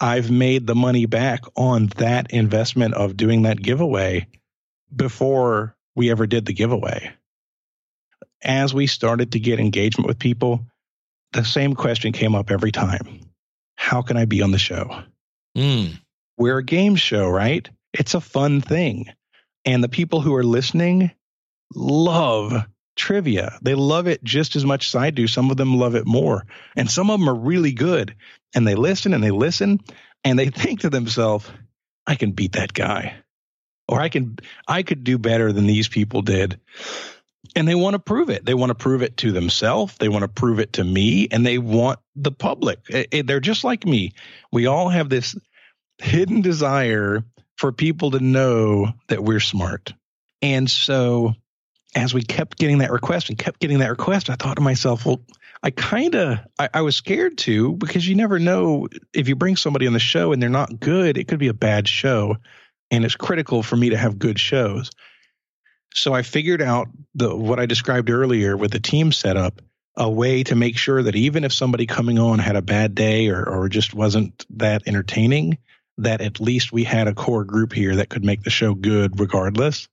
I've 0.00 0.30
made 0.30 0.66
the 0.66 0.74
money 0.74 1.06
back 1.06 1.44
on 1.54 1.86
that 1.96 2.30
investment 2.32 2.94
of 2.94 3.16
doing 3.16 3.42
that 3.42 3.62
giveaway 3.62 4.26
before 4.94 5.76
we 5.94 6.10
ever 6.10 6.26
did 6.26 6.46
the 6.46 6.52
giveaway. 6.52 7.12
As 8.42 8.74
we 8.74 8.86
started 8.86 9.32
to 9.32 9.40
get 9.40 9.60
engagement 9.60 10.06
with 10.06 10.18
people, 10.18 10.66
the 11.36 11.44
same 11.44 11.74
question 11.74 12.12
came 12.12 12.34
up 12.34 12.50
every 12.50 12.72
time 12.72 13.20
How 13.76 14.02
can 14.02 14.16
I 14.16 14.24
be 14.24 14.42
on 14.42 14.50
the 14.50 14.58
show? 14.58 15.02
Mm. 15.56 15.98
We're 16.38 16.58
a 16.58 16.64
game 16.64 16.96
show, 16.96 17.28
right? 17.28 17.68
It's 17.92 18.14
a 18.14 18.20
fun 18.20 18.60
thing. 18.60 19.06
And 19.64 19.82
the 19.82 19.88
people 19.88 20.20
who 20.20 20.34
are 20.34 20.44
listening 20.44 21.10
love 21.74 22.66
trivia. 22.96 23.58
They 23.62 23.74
love 23.74 24.06
it 24.06 24.24
just 24.24 24.56
as 24.56 24.64
much 24.64 24.88
as 24.88 24.94
I 24.94 25.10
do. 25.10 25.26
Some 25.26 25.50
of 25.50 25.56
them 25.56 25.76
love 25.76 25.94
it 25.94 26.06
more. 26.06 26.46
And 26.74 26.90
some 26.90 27.10
of 27.10 27.20
them 27.20 27.28
are 27.28 27.34
really 27.34 27.72
good. 27.72 28.14
And 28.54 28.66
they 28.66 28.74
listen 28.74 29.12
and 29.12 29.22
they 29.22 29.30
listen 29.30 29.80
and 30.24 30.38
they 30.38 30.48
think 30.50 30.80
to 30.80 30.90
themselves, 30.90 31.50
I 32.06 32.14
can 32.14 32.32
beat 32.32 32.52
that 32.52 32.72
guy. 32.72 33.16
Or 33.88 34.00
I 34.00 34.08
can 34.08 34.38
I 34.66 34.82
could 34.82 35.04
do 35.04 35.16
better 35.18 35.52
than 35.52 35.66
these 35.66 35.86
people 35.86 36.22
did. 36.22 36.58
And 37.56 37.66
they 37.66 37.74
want 37.74 37.94
to 37.94 37.98
prove 37.98 38.30
it. 38.30 38.44
They 38.44 38.54
want 38.54 38.70
to 38.70 38.74
prove 38.74 39.02
it 39.02 39.16
to 39.18 39.32
themselves. 39.32 39.96
They 39.98 40.08
want 40.08 40.22
to 40.22 40.28
prove 40.28 40.60
it 40.60 40.74
to 40.74 40.84
me, 40.84 41.26
and 41.30 41.44
they 41.44 41.58
want 41.58 41.98
the 42.14 42.30
public. 42.30 42.78
They're 43.10 43.40
just 43.40 43.64
like 43.64 43.86
me. 43.86 44.12
We 44.52 44.66
all 44.66 44.90
have 44.90 45.08
this 45.08 45.34
hidden 45.98 46.42
desire 46.42 47.24
for 47.56 47.72
people 47.72 48.10
to 48.12 48.20
know 48.20 48.92
that 49.08 49.24
we're 49.24 49.40
smart. 49.40 49.94
And 50.42 50.70
so 50.70 51.34
as 51.94 52.12
we 52.12 52.22
kept 52.22 52.58
getting 52.58 52.78
that 52.78 52.92
request 52.92 53.30
and 53.30 53.38
kept 53.38 53.60
getting 53.60 53.78
that 53.78 53.90
request, 53.90 54.28
I 54.28 54.34
thought 54.34 54.56
to 54.56 54.62
myself, 54.62 55.06
well, 55.06 55.20
I 55.62 55.70
kind 55.70 56.14
of, 56.14 56.38
I, 56.58 56.68
I, 56.74 56.80
was 56.82 56.94
scared 56.94 57.38
to 57.38 57.72
because 57.72 58.06
you 58.06 58.14
never 58.14 58.38
know 58.38 58.88
if 59.14 59.28
you 59.28 59.34
bring 59.34 59.56
somebody 59.56 59.86
on 59.86 59.94
the 59.94 59.98
show 59.98 60.32
and 60.32 60.42
they're 60.42 60.50
not 60.50 60.78
good, 60.78 61.16
it 61.16 61.26
could 61.26 61.38
be 61.38 61.48
a 61.48 61.54
bad 61.54 61.88
show. 61.88 62.36
And 62.90 63.04
it's 63.04 63.16
critical 63.16 63.62
for 63.62 63.76
me 63.76 63.90
to 63.90 63.96
have 63.96 64.18
good 64.18 64.38
shows. 64.38 64.90
So 65.94 66.12
I 66.12 66.22
figured 66.22 66.62
out 66.62 66.88
the 67.14 67.34
what 67.34 67.58
I 67.58 67.66
described 67.66 68.10
earlier 68.10 68.56
with 68.56 68.70
the 68.70 68.80
team 68.80 69.12
setup, 69.12 69.62
a 69.96 70.10
way 70.10 70.42
to 70.44 70.54
make 70.54 70.76
sure 70.76 71.02
that 71.02 71.16
even 71.16 71.44
if 71.44 71.52
somebody 71.52 71.86
coming 71.86 72.18
on 72.18 72.38
had 72.38 72.56
a 72.56 72.62
bad 72.62 72.94
day 72.94 73.28
or, 73.28 73.42
or 73.48 73.68
just 73.68 73.94
wasn't 73.94 74.44
that 74.50 74.82
entertaining, 74.86 75.58
that 75.98 76.20
at 76.20 76.40
least 76.40 76.72
we 76.72 76.84
had 76.84 77.08
a 77.08 77.14
core 77.14 77.44
group 77.44 77.72
here 77.72 77.96
that 77.96 78.10
could 78.10 78.24
make 78.24 78.42
the 78.42 78.50
show 78.50 78.74
good 78.74 79.18
regardless. 79.18 79.88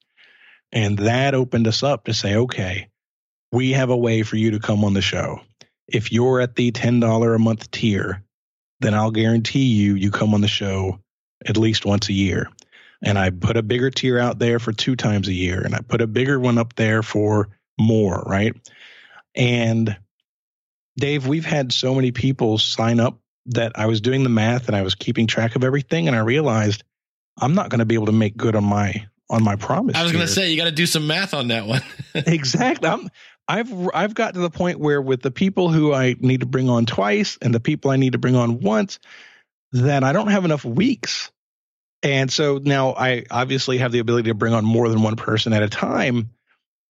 And 0.71 0.97
that 0.99 1.35
opened 1.35 1.67
us 1.67 1.83
up 1.83 2.05
to 2.05 2.13
say, 2.13 2.35
okay, 2.35 2.89
we 3.51 3.71
have 3.73 3.89
a 3.89 3.97
way 3.97 4.23
for 4.23 4.35
you 4.35 4.51
to 4.51 4.59
come 4.59 4.83
on 4.83 4.93
the 4.93 5.01
show. 5.01 5.39
If 5.87 6.11
you're 6.11 6.41
at 6.41 6.55
the 6.55 6.71
$10 6.71 7.35
a 7.35 7.39
month 7.39 7.71
tier, 7.71 8.23
then 8.79 8.93
I'll 8.93 9.11
guarantee 9.11 9.65
you, 9.65 9.95
you 9.95 10.11
come 10.11 10.33
on 10.33 10.41
the 10.41 10.47
show 10.47 10.99
at 11.45 11.57
least 11.57 11.85
once 11.85 12.09
a 12.09 12.13
year. 12.13 12.49
And 13.03 13.19
I 13.19 13.29
put 13.31 13.57
a 13.57 13.63
bigger 13.63 13.91
tier 13.91 14.17
out 14.17 14.39
there 14.39 14.59
for 14.59 14.71
two 14.71 14.95
times 14.95 15.27
a 15.27 15.33
year, 15.33 15.61
and 15.61 15.75
I 15.75 15.79
put 15.79 16.01
a 16.01 16.07
bigger 16.07 16.39
one 16.39 16.57
up 16.57 16.75
there 16.75 17.03
for 17.03 17.49
more, 17.77 18.23
right? 18.25 18.55
And 19.35 19.97
Dave, 20.97 21.27
we've 21.27 21.45
had 21.45 21.73
so 21.73 21.93
many 21.95 22.11
people 22.11 22.57
sign 22.57 22.99
up 22.99 23.19
that 23.47 23.73
I 23.75 23.87
was 23.87 23.99
doing 23.99 24.23
the 24.23 24.29
math 24.29 24.67
and 24.67 24.75
I 24.75 24.83
was 24.83 24.95
keeping 24.95 25.27
track 25.27 25.55
of 25.55 25.63
everything, 25.63 26.07
and 26.07 26.15
I 26.15 26.19
realized 26.19 26.83
I'm 27.39 27.55
not 27.55 27.69
going 27.69 27.79
to 27.79 27.85
be 27.85 27.95
able 27.95 28.05
to 28.07 28.11
make 28.11 28.37
good 28.37 28.55
on 28.55 28.63
my 28.63 29.07
on 29.29 29.43
my 29.43 29.55
promise. 29.55 29.95
I 29.95 30.03
was 30.03 30.11
going 30.11 30.25
to 30.25 30.31
say 30.31 30.51
you 30.51 30.57
got 30.57 30.65
to 30.65 30.71
do 30.71 30.85
some 30.85 31.07
math 31.07 31.33
on 31.33 31.47
that 31.47 31.65
one. 31.65 31.81
exactly. 32.15 32.87
I'm, 32.87 33.09
I've 33.47 33.89
I've 33.93 34.13
got 34.13 34.35
to 34.35 34.39
the 34.39 34.49
point 34.49 34.79
where 34.79 35.01
with 35.01 35.21
the 35.21 35.31
people 35.31 35.69
who 35.69 35.93
I 35.93 36.15
need 36.19 36.41
to 36.41 36.45
bring 36.45 36.69
on 36.69 36.85
twice 36.85 37.37
and 37.41 37.53
the 37.53 37.59
people 37.59 37.91
I 37.91 37.97
need 37.97 38.13
to 38.13 38.17
bring 38.17 38.35
on 38.35 38.61
once, 38.61 38.99
that 39.73 40.03
I 40.03 40.13
don't 40.13 40.27
have 40.27 40.45
enough 40.45 40.63
weeks. 40.63 41.31
And 42.03 42.31
so 42.31 42.59
now 42.61 42.93
I 42.93 43.23
obviously 43.31 43.77
have 43.77 43.93
the 43.93 43.99
ability 43.99 44.29
to 44.29 44.35
bring 44.35 44.53
on 44.53 44.65
more 44.65 44.89
than 44.89 45.01
one 45.01 45.15
person 45.15 45.53
at 45.53 45.63
a 45.63 45.69
time, 45.69 46.29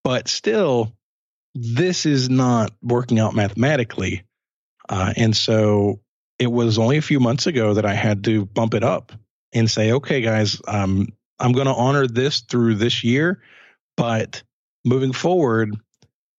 but 0.04 0.28
still, 0.28 0.92
this 1.54 2.08
is 2.08 2.30
not 2.30 2.72
working 2.82 3.20
out 3.20 3.36
mathematically. 3.36 4.24
Uh, 4.90 5.14
and 5.16 5.38
so 5.38 6.02
it 6.40 6.52
was 6.52 6.80
only 6.80 6.98
a 6.98 7.02
few 7.02 7.20
months 7.20 7.46
ago 7.46 7.76
that 7.76 7.86
I 7.86 7.94
had 7.94 8.24
to 8.26 8.46
bump 8.46 8.74
it 8.74 8.84
up 8.84 9.12
and 9.54 9.70
say, 9.70 9.92
okay, 9.92 10.22
guys, 10.22 10.60
um, 10.68 11.08
I'm 11.40 11.52
going 11.52 11.68
to 11.68 11.74
honor 11.74 12.08
this 12.08 12.42
through 12.42 12.76
this 12.76 13.04
year, 13.04 13.42
but 13.96 14.42
moving 14.84 15.14
forward, 15.14 15.76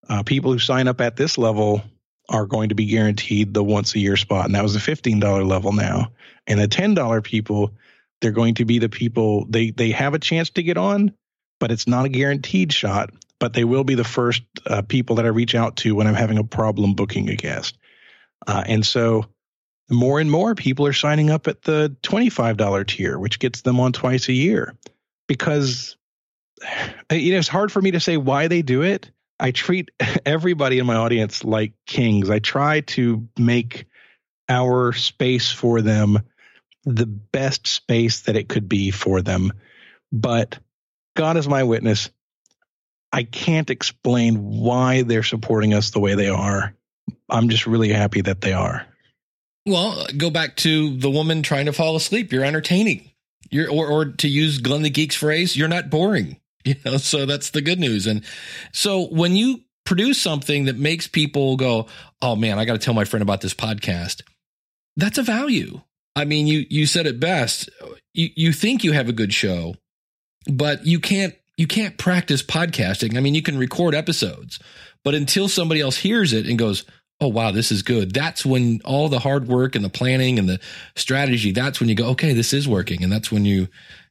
uh, 0.09 0.25
people 0.25 0.53
who 0.53 0.59
sign 0.59 0.89
up 0.89 1.01
at 1.01 1.17
this 1.17 1.39
level 1.39 1.83
are 2.29 2.47
going 2.47 2.71
to 2.71 2.75
be 2.75 2.87
guaranteed 2.87 3.55
the 3.55 3.63
once 3.63 3.95
a 3.95 3.99
year 3.99 4.17
spot. 4.17 4.47
And 4.47 4.55
that 4.55 4.63
was 4.63 4.77
a 4.77 4.81
$15 4.81 5.47
level 5.47 5.73
now. 5.73 6.11
And 6.47 6.59
the 6.59 6.69
$10 6.69 7.23
people, 7.23 7.73
they're 8.21 8.33
going 8.33 8.55
to 8.55 8.65
be 8.65 8.79
the 8.79 8.89
people 8.89 9.47
they, 9.49 9.71
they 9.71 9.91
have 9.91 10.15
a 10.15 10.19
chance 10.19 10.51
to 10.51 10.63
get 10.63 10.77
on, 10.77 11.13
but 11.61 11.71
it's 11.71 11.87
not 11.87 12.07
a 12.07 12.11
guaranteed 12.11 12.73
shot. 12.73 13.11
But 13.41 13.53
they 13.53 13.65
will 13.65 13.85
be 13.85 13.97
the 13.97 14.05
first 14.05 14.43
uh, 14.65 14.83
people 14.83 15.17
that 15.17 15.27
I 15.27 15.29
reach 15.29 15.55
out 15.55 15.77
to 15.79 15.95
when 15.95 16.07
I'm 16.07 16.15
having 16.15 16.39
a 16.39 16.45
problem 16.45 16.95
booking 16.95 17.29
a 17.29 17.35
guest. 17.35 17.77
Uh, 18.47 18.63
and 18.67 18.87
so 18.87 19.27
more 19.91 20.21
and 20.21 20.31
more 20.31 20.55
people 20.55 20.87
are 20.87 20.93
signing 20.93 21.31
up 21.31 21.47
at 21.47 21.63
the 21.63 21.95
$25 22.03 22.87
tier, 22.87 23.19
which 23.19 23.39
gets 23.39 23.63
them 23.63 23.81
on 23.81 23.93
twice 23.93 24.29
a 24.29 24.33
year 24.33 24.75
because 25.27 25.97
you 27.11 27.33
know 27.33 27.39
it's 27.39 27.49
hard 27.49 27.73
for 27.73 27.83
me 27.83 27.93
to 27.93 28.01
say 28.01 28.17
why 28.17 28.49
they 28.49 28.63
do 28.63 28.83
it. 28.83 29.11
I 29.39 29.51
treat 29.51 29.91
everybody 30.27 30.79
in 30.79 30.87
my 30.87 30.97
audience 30.97 31.45
like 31.45 31.73
kings. 31.87 32.31
I 32.31 32.39
try 32.39 32.81
to 32.81 33.29
make 33.39 33.87
our 34.49 34.93
space 34.93 35.51
for 35.51 35.81
them 35.81 36.21
the 36.85 37.07
best 37.07 37.67
space 37.67 38.23
that 38.23 38.37
it 38.37 38.49
could 38.49 38.69
be 38.69 38.91
for 38.91 39.23
them. 39.23 39.53
But 40.13 40.59
God 41.17 41.37
is 41.37 41.49
my 41.49 41.65
witness. 41.65 42.11
I 43.13 43.23
can't 43.23 43.71
explain 43.71 44.61
why 44.61 45.03
they're 45.03 45.23
supporting 45.23 45.73
us 45.73 45.91
the 45.91 46.01
way 46.01 46.15
they 46.15 46.29
are. 46.29 46.75
I'm 47.29 47.49
just 47.49 47.67
really 47.67 47.91
happy 47.93 48.21
that 48.23 48.41
they 48.41 48.53
are. 48.53 48.87
Well, 49.67 50.07
go 50.17 50.31
back 50.31 50.57
to 50.57 50.97
the 50.97 51.11
woman 51.11 51.43
trying 51.43 51.67
to 51.67 51.73
fall 51.73 51.97
asleep. 51.97 52.33
You're 52.33 52.45
entertaining. 52.45 53.11
You're 53.51 53.71
or 53.71 53.87
or 53.87 54.05
to 54.07 54.29
use 54.29 54.59
Glenn 54.59 54.83
the 54.83 54.91
Geek's 54.91 55.15
phrase, 55.15 55.57
you're 55.57 55.69
not 55.69 55.91
boring. 55.91 56.41
You 56.67 56.77
know, 56.83 56.97
so 56.97 57.27
that's 57.27 57.51
the 57.51 57.61
good 57.61 57.79
news. 57.79 58.07
And 58.07 58.25
so 58.73 59.09
when 59.09 59.37
you 59.37 59.61
produce 59.85 60.19
something 60.19 60.65
that 60.65 60.79
makes 60.79 61.07
people 61.07 61.59
go, 61.59 61.89
"Oh 62.23 62.37
man, 62.37 62.59
I 62.59 62.65
got 62.65 62.73
to 62.73 62.79
tell 62.79 62.95
my 62.95 63.05
friend 63.05 63.23
about 63.23 63.43
this 63.43 63.53
podcast." 63.53 64.23
That's 64.97 65.19
a 65.19 65.23
value. 65.23 65.83
I 66.17 66.25
mean, 66.25 66.47
you 66.47 66.67
you 66.71 66.87
said 66.87 67.07
it 67.07 67.19
best. 67.21 67.69
You 68.13 68.31
you 68.37 68.53
think 68.53 68.85
you 68.85 68.93
have 68.93 69.09
a 69.09 69.13
good 69.13 69.35
show, 69.35 69.75
but 70.47 70.87
you 70.87 71.01
can't 71.01 71.35
you 71.57 71.67
can't 71.67 71.99
practice 71.99 72.43
podcasting. 72.43 73.17
I 73.17 73.21
mean, 73.21 73.35
you 73.35 73.43
can 73.43 73.59
record 73.59 73.95
episodes, 73.95 74.59
but 75.03 75.15
until 75.15 75.49
somebody 75.49 75.81
else 75.81 75.97
hears 75.97 76.33
it 76.33 76.47
and 76.47 76.59
goes, 76.59 76.85
"Oh 77.21 77.29
wow, 77.29 77.51
this 77.51 77.73
is 77.73 77.83
good." 77.83 78.13
That's 78.13 78.47
when 78.47 78.81
all 78.85 79.09
the 79.09 79.19
hard 79.19 79.49
work 79.49 79.75
and 79.75 79.85
the 79.85 79.91
planning 79.91 80.39
and 80.39 80.49
the 80.49 80.61
strategy, 80.97 81.53
that's 81.53 81.81
when 81.81 81.89
you 81.89 81.95
go, 81.95 82.11
"Okay, 82.11 82.33
this 82.33 82.53
is 82.53 82.69
working." 82.69 83.03
And 83.03 83.13
that's 83.13 83.33
when 83.33 83.45
you, 83.45 83.69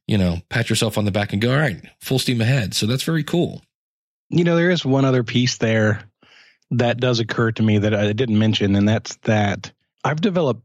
you 0.08 0.18
know, 0.18 0.39
pat 0.50 0.70
yourself 0.70 0.98
on 0.98 1.06
the 1.06 1.12
back 1.12 1.32
and 1.32 1.42
go, 1.42 1.54
"All 1.54 1.60
right, 1.60 1.82
full 2.02 2.20
steam 2.20 2.42
ahead." 2.42 2.74
So 2.74 2.86
that's 2.86 3.04
very 3.04 3.24
cool. 3.24 3.62
You 4.30 4.44
know, 4.44 4.56
there 4.56 4.72
is 4.72 4.86
one 4.86 5.06
other 5.06 5.24
piece 5.24 5.58
there 5.58 6.04
that 6.72 7.00
does 7.00 7.20
occur 7.20 7.52
to 7.52 7.63
me 7.63 7.78
that 7.78 7.94
I 7.94 8.12
didn't 8.13 8.39
mention, 8.39 8.76
and 8.76 8.88
that's 8.88 9.16
that 9.24 9.72
I've 10.04 10.22
developed 10.22 10.63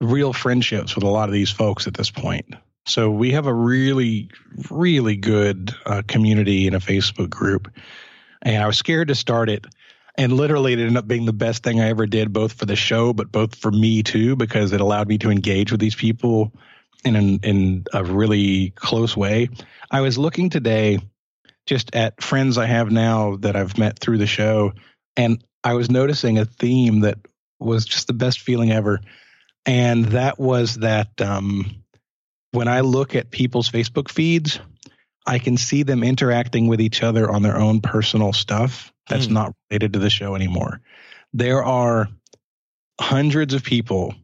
real 0.00 0.32
friendships 0.32 0.94
with 0.94 1.04
a 1.04 1.08
lot 1.08 1.28
of 1.28 1.32
these 1.32 1.50
folks 1.50 1.86
at 1.86 1.94
this 1.94 2.10
point. 2.10 2.54
So 2.86 3.10
we 3.10 3.32
have 3.32 3.46
a 3.46 3.54
really, 3.54 4.30
really 4.70 5.16
good 5.16 5.74
uh, 5.86 6.02
community 6.08 6.66
in 6.66 6.74
a 6.74 6.80
Facebook 6.80 7.30
group, 7.30 7.70
and 8.42 8.62
I 8.62 8.66
was 8.66 8.78
scared 8.78 9.08
to 9.08 9.14
start 9.14 9.50
it. 9.50 9.66
And 10.16 10.32
literally, 10.32 10.72
it 10.72 10.80
ended 10.80 10.96
up 10.96 11.06
being 11.06 11.24
the 11.24 11.32
best 11.32 11.62
thing 11.62 11.80
I 11.80 11.88
ever 11.88 12.06
did, 12.06 12.32
both 12.32 12.54
for 12.54 12.66
the 12.66 12.76
show, 12.76 13.12
but 13.12 13.30
both 13.30 13.54
for 13.54 13.70
me 13.70 14.02
too, 14.02 14.34
because 14.36 14.72
it 14.72 14.80
allowed 14.80 15.08
me 15.08 15.18
to 15.18 15.30
engage 15.30 15.70
with 15.70 15.80
these 15.80 15.94
people 15.94 16.52
in 17.04 17.16
an, 17.16 17.40
in 17.42 17.84
a 17.92 18.04
really 18.04 18.70
close 18.70 19.16
way. 19.16 19.48
I 19.90 20.00
was 20.00 20.18
looking 20.18 20.50
today 20.50 20.98
just 21.66 21.94
at 21.94 22.22
friends 22.22 22.58
I 22.58 22.66
have 22.66 22.90
now 22.90 23.36
that 23.36 23.56
I've 23.56 23.78
met 23.78 23.98
through 23.98 24.18
the 24.18 24.26
show, 24.26 24.72
and 25.16 25.42
I 25.62 25.74
was 25.74 25.90
noticing 25.90 26.38
a 26.38 26.44
theme 26.44 27.00
that 27.00 27.18
was 27.58 27.84
just 27.84 28.06
the 28.06 28.12
best 28.12 28.40
feeling 28.40 28.72
ever, 28.72 29.00
and 29.66 30.06
that 30.06 30.38
was 30.38 30.76
that 30.76 31.20
um, 31.20 31.82
when 32.52 32.68
I 32.68 32.80
look 32.80 33.14
at 33.14 33.30
people's 33.30 33.70
Facebook 33.70 34.10
feeds, 34.10 34.58
I 35.26 35.38
can 35.38 35.56
see 35.56 35.82
them 35.82 36.02
interacting 36.02 36.66
with 36.66 36.80
each 36.80 37.02
other 37.02 37.30
on 37.30 37.42
their 37.42 37.56
own 37.56 37.80
personal 37.80 38.32
stuff 38.32 38.92
that's 39.08 39.26
Hmm. 39.26 39.34
not 39.34 39.54
related 39.70 39.92
to 39.92 39.98
the 39.98 40.10
show 40.10 40.34
anymore. 40.34 40.80
There 41.32 41.62
are 41.62 42.08
hundreds 43.00 43.54
of 43.54 43.62
people 43.62 44.14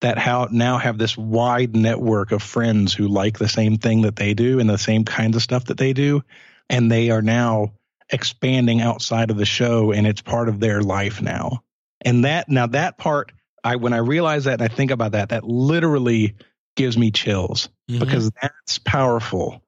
that 0.00 0.18
how, 0.18 0.48
now 0.50 0.78
have 0.78 0.98
this 0.98 1.16
wide 1.16 1.74
network 1.74 2.32
of 2.32 2.42
friends 2.42 2.92
who 2.92 3.08
like 3.08 3.38
the 3.38 3.48
same 3.48 3.78
thing 3.78 4.02
that 4.02 4.16
they 4.16 4.34
do 4.34 4.60
and 4.60 4.68
the 4.68 4.78
same 4.78 5.04
kinds 5.04 5.36
of 5.36 5.42
stuff 5.42 5.66
that 5.66 5.78
they 5.78 5.92
do. 5.92 6.22
And 6.68 6.90
they 6.90 7.10
are 7.10 7.22
now 7.22 7.72
expanding 8.10 8.80
outside 8.82 9.30
of 9.30 9.36
the 9.36 9.46
show 9.46 9.92
and 9.92 10.06
it's 10.06 10.20
part 10.20 10.48
of 10.48 10.60
their 10.60 10.82
life 10.82 11.22
now. 11.22 11.62
And 12.02 12.24
that, 12.24 12.48
now 12.48 12.66
that 12.68 12.98
part, 12.98 13.32
I, 13.64 13.76
when 13.76 13.92
I 13.94 13.98
realize 13.98 14.44
that 14.44 14.60
and 14.60 14.62
I 14.62 14.68
think 14.68 14.90
about 14.90 15.12
that, 15.12 15.30
that 15.30 15.44
literally 15.44 16.34
gives 16.76 16.98
me 16.98 17.10
chills 17.10 17.68
Mhm. 17.90 18.00
because 18.00 18.30
that's 18.40 18.78
powerful. 18.78 19.62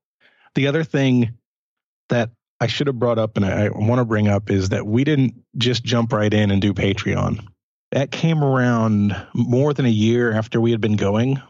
The 0.54 0.66
other 0.68 0.84
thing 0.84 1.34
that 2.08 2.30
I 2.60 2.66
should 2.66 2.86
have 2.86 2.98
brought 2.98 3.18
up 3.18 3.36
and 3.36 3.44
I, 3.44 3.66
I 3.66 3.68
want 3.70 3.98
to 3.98 4.04
bring 4.04 4.28
up 4.28 4.50
is 4.50 4.70
that 4.70 4.86
we 4.86 5.04
didn't 5.04 5.34
just 5.56 5.84
jump 5.84 6.12
right 6.12 6.32
in 6.32 6.50
and 6.50 6.60
do 6.62 6.72
Patreon. 6.72 7.44
That 7.92 8.10
came 8.10 8.42
around 8.42 9.16
more 9.34 9.72
than 9.74 9.86
a 9.86 9.90
year 9.90 10.32
after 10.32 10.60
we 10.60 10.70
had 10.72 10.80
been 10.80 10.96
going. 10.96 11.40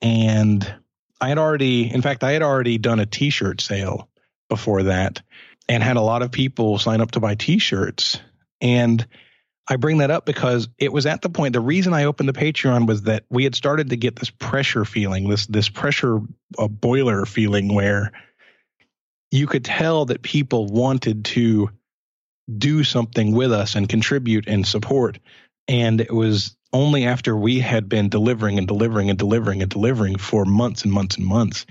And 0.00 0.74
I 1.20 1.28
had 1.28 1.38
already, 1.38 1.92
in 1.92 2.02
fact, 2.02 2.24
I 2.24 2.32
had 2.32 2.42
already 2.42 2.78
done 2.78 3.00
a 3.00 3.06
t 3.06 3.30
shirt 3.30 3.60
sale 3.60 4.08
before 4.48 4.84
that 4.84 5.22
and 5.68 5.82
had 5.82 5.96
a 5.96 6.02
lot 6.02 6.22
of 6.22 6.30
people 6.32 6.78
sign 6.78 7.00
up 7.00 7.12
to 7.12 7.20
buy 7.20 7.34
t 7.34 7.58
shirts. 7.58 8.20
And 8.60 9.06
I 9.68 9.76
bring 9.76 9.98
that 9.98 10.10
up 10.10 10.26
because 10.26 10.68
it 10.78 10.92
was 10.92 11.06
at 11.06 11.22
the 11.22 11.30
point, 11.30 11.52
the 11.52 11.60
reason 11.60 11.94
I 11.94 12.04
opened 12.04 12.28
the 12.28 12.32
Patreon 12.32 12.86
was 12.86 13.02
that 13.02 13.24
we 13.30 13.44
had 13.44 13.54
started 13.54 13.90
to 13.90 13.96
get 13.96 14.16
this 14.16 14.30
pressure 14.30 14.84
feeling, 14.84 15.28
this, 15.28 15.46
this 15.46 15.68
pressure 15.68 16.20
uh, 16.58 16.68
boiler 16.68 17.24
feeling 17.24 17.72
where 17.72 18.12
you 19.30 19.46
could 19.46 19.64
tell 19.64 20.06
that 20.06 20.22
people 20.22 20.66
wanted 20.66 21.24
to 21.26 21.70
do 22.58 22.82
something 22.84 23.32
with 23.34 23.52
us 23.52 23.76
and 23.76 23.88
contribute 23.88 24.48
and 24.48 24.66
support. 24.66 25.18
And 25.68 26.00
it 26.00 26.12
was 26.12 26.56
only 26.72 27.04
after 27.06 27.36
we 27.36 27.60
had 27.60 27.88
been 27.88 28.08
delivering 28.08 28.58
and 28.58 28.66
delivering 28.66 29.10
and 29.10 29.18
delivering 29.18 29.62
and 29.62 29.70
delivering 29.70 30.18
for 30.18 30.44
months 30.44 30.82
and 30.82 30.92
months 30.92 31.16
and 31.16 31.26
months 31.26 31.66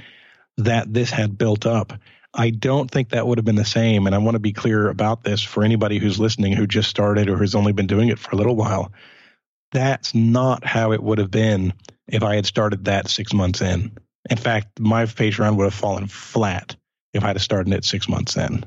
that 0.58 0.94
this 0.94 1.10
had 1.10 1.38
built 1.38 1.66
up. 1.66 1.94
I 2.34 2.50
don't 2.50 2.90
think 2.90 3.10
that 3.10 3.28
would 3.28 3.38
have 3.38 3.46
been 3.46 3.56
the 3.56 3.66
same. 3.66 4.06
And 4.06 4.16
I 4.16 4.20
want 4.20 4.36
to 4.36 4.40
be 4.40 4.54
clear 4.54 4.90
about 4.90 5.24
this 5.24 5.42
for 5.42 5.64
anybody 5.64 6.00
who's 6.00 6.20
listening 6.20 6.54
who 6.54 6.66
just 6.66 6.90
started 6.90 7.30
or 7.30 7.38
has 7.40 7.56
only 7.56 7.74
been 7.74 7.88
doing 7.88 8.10
it 8.10 8.20
for 8.20 8.32
a 8.32 8.36
little 8.36 8.56
while. 8.56 8.92
That's 9.72 10.16
not 10.16 10.66
how 10.66 10.92
it 10.92 11.04
would 11.04 11.18
have 11.18 11.32
been 11.32 11.74
if 12.08 12.24
I 12.24 12.36
had 12.36 12.46
started 12.46 12.86
that 12.86 13.10
six 13.10 13.34
months 13.34 13.62
in. 13.62 13.92
In 14.30 14.38
fact, 14.38 14.80
my 14.80 15.06
Patreon 15.06 15.56
would 15.56 15.66
have 15.66 15.74
fallen 15.74 16.08
flat 16.08 16.76
if 17.14 17.24
I'd 17.24 17.36
have 17.36 17.42
started 17.42 17.74
it 17.74 17.86
six 17.86 18.08
months 18.08 18.38
in. 18.38 18.66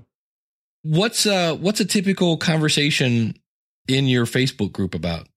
What's 0.82 1.24
uh 1.24 1.54
what's 1.56 1.80
a 1.80 1.84
typical 1.84 2.36
conversation 2.36 3.34
in 3.88 4.06
your 4.06 4.26
Facebook 4.26 4.72
group 4.72 4.94
about? 4.94 5.28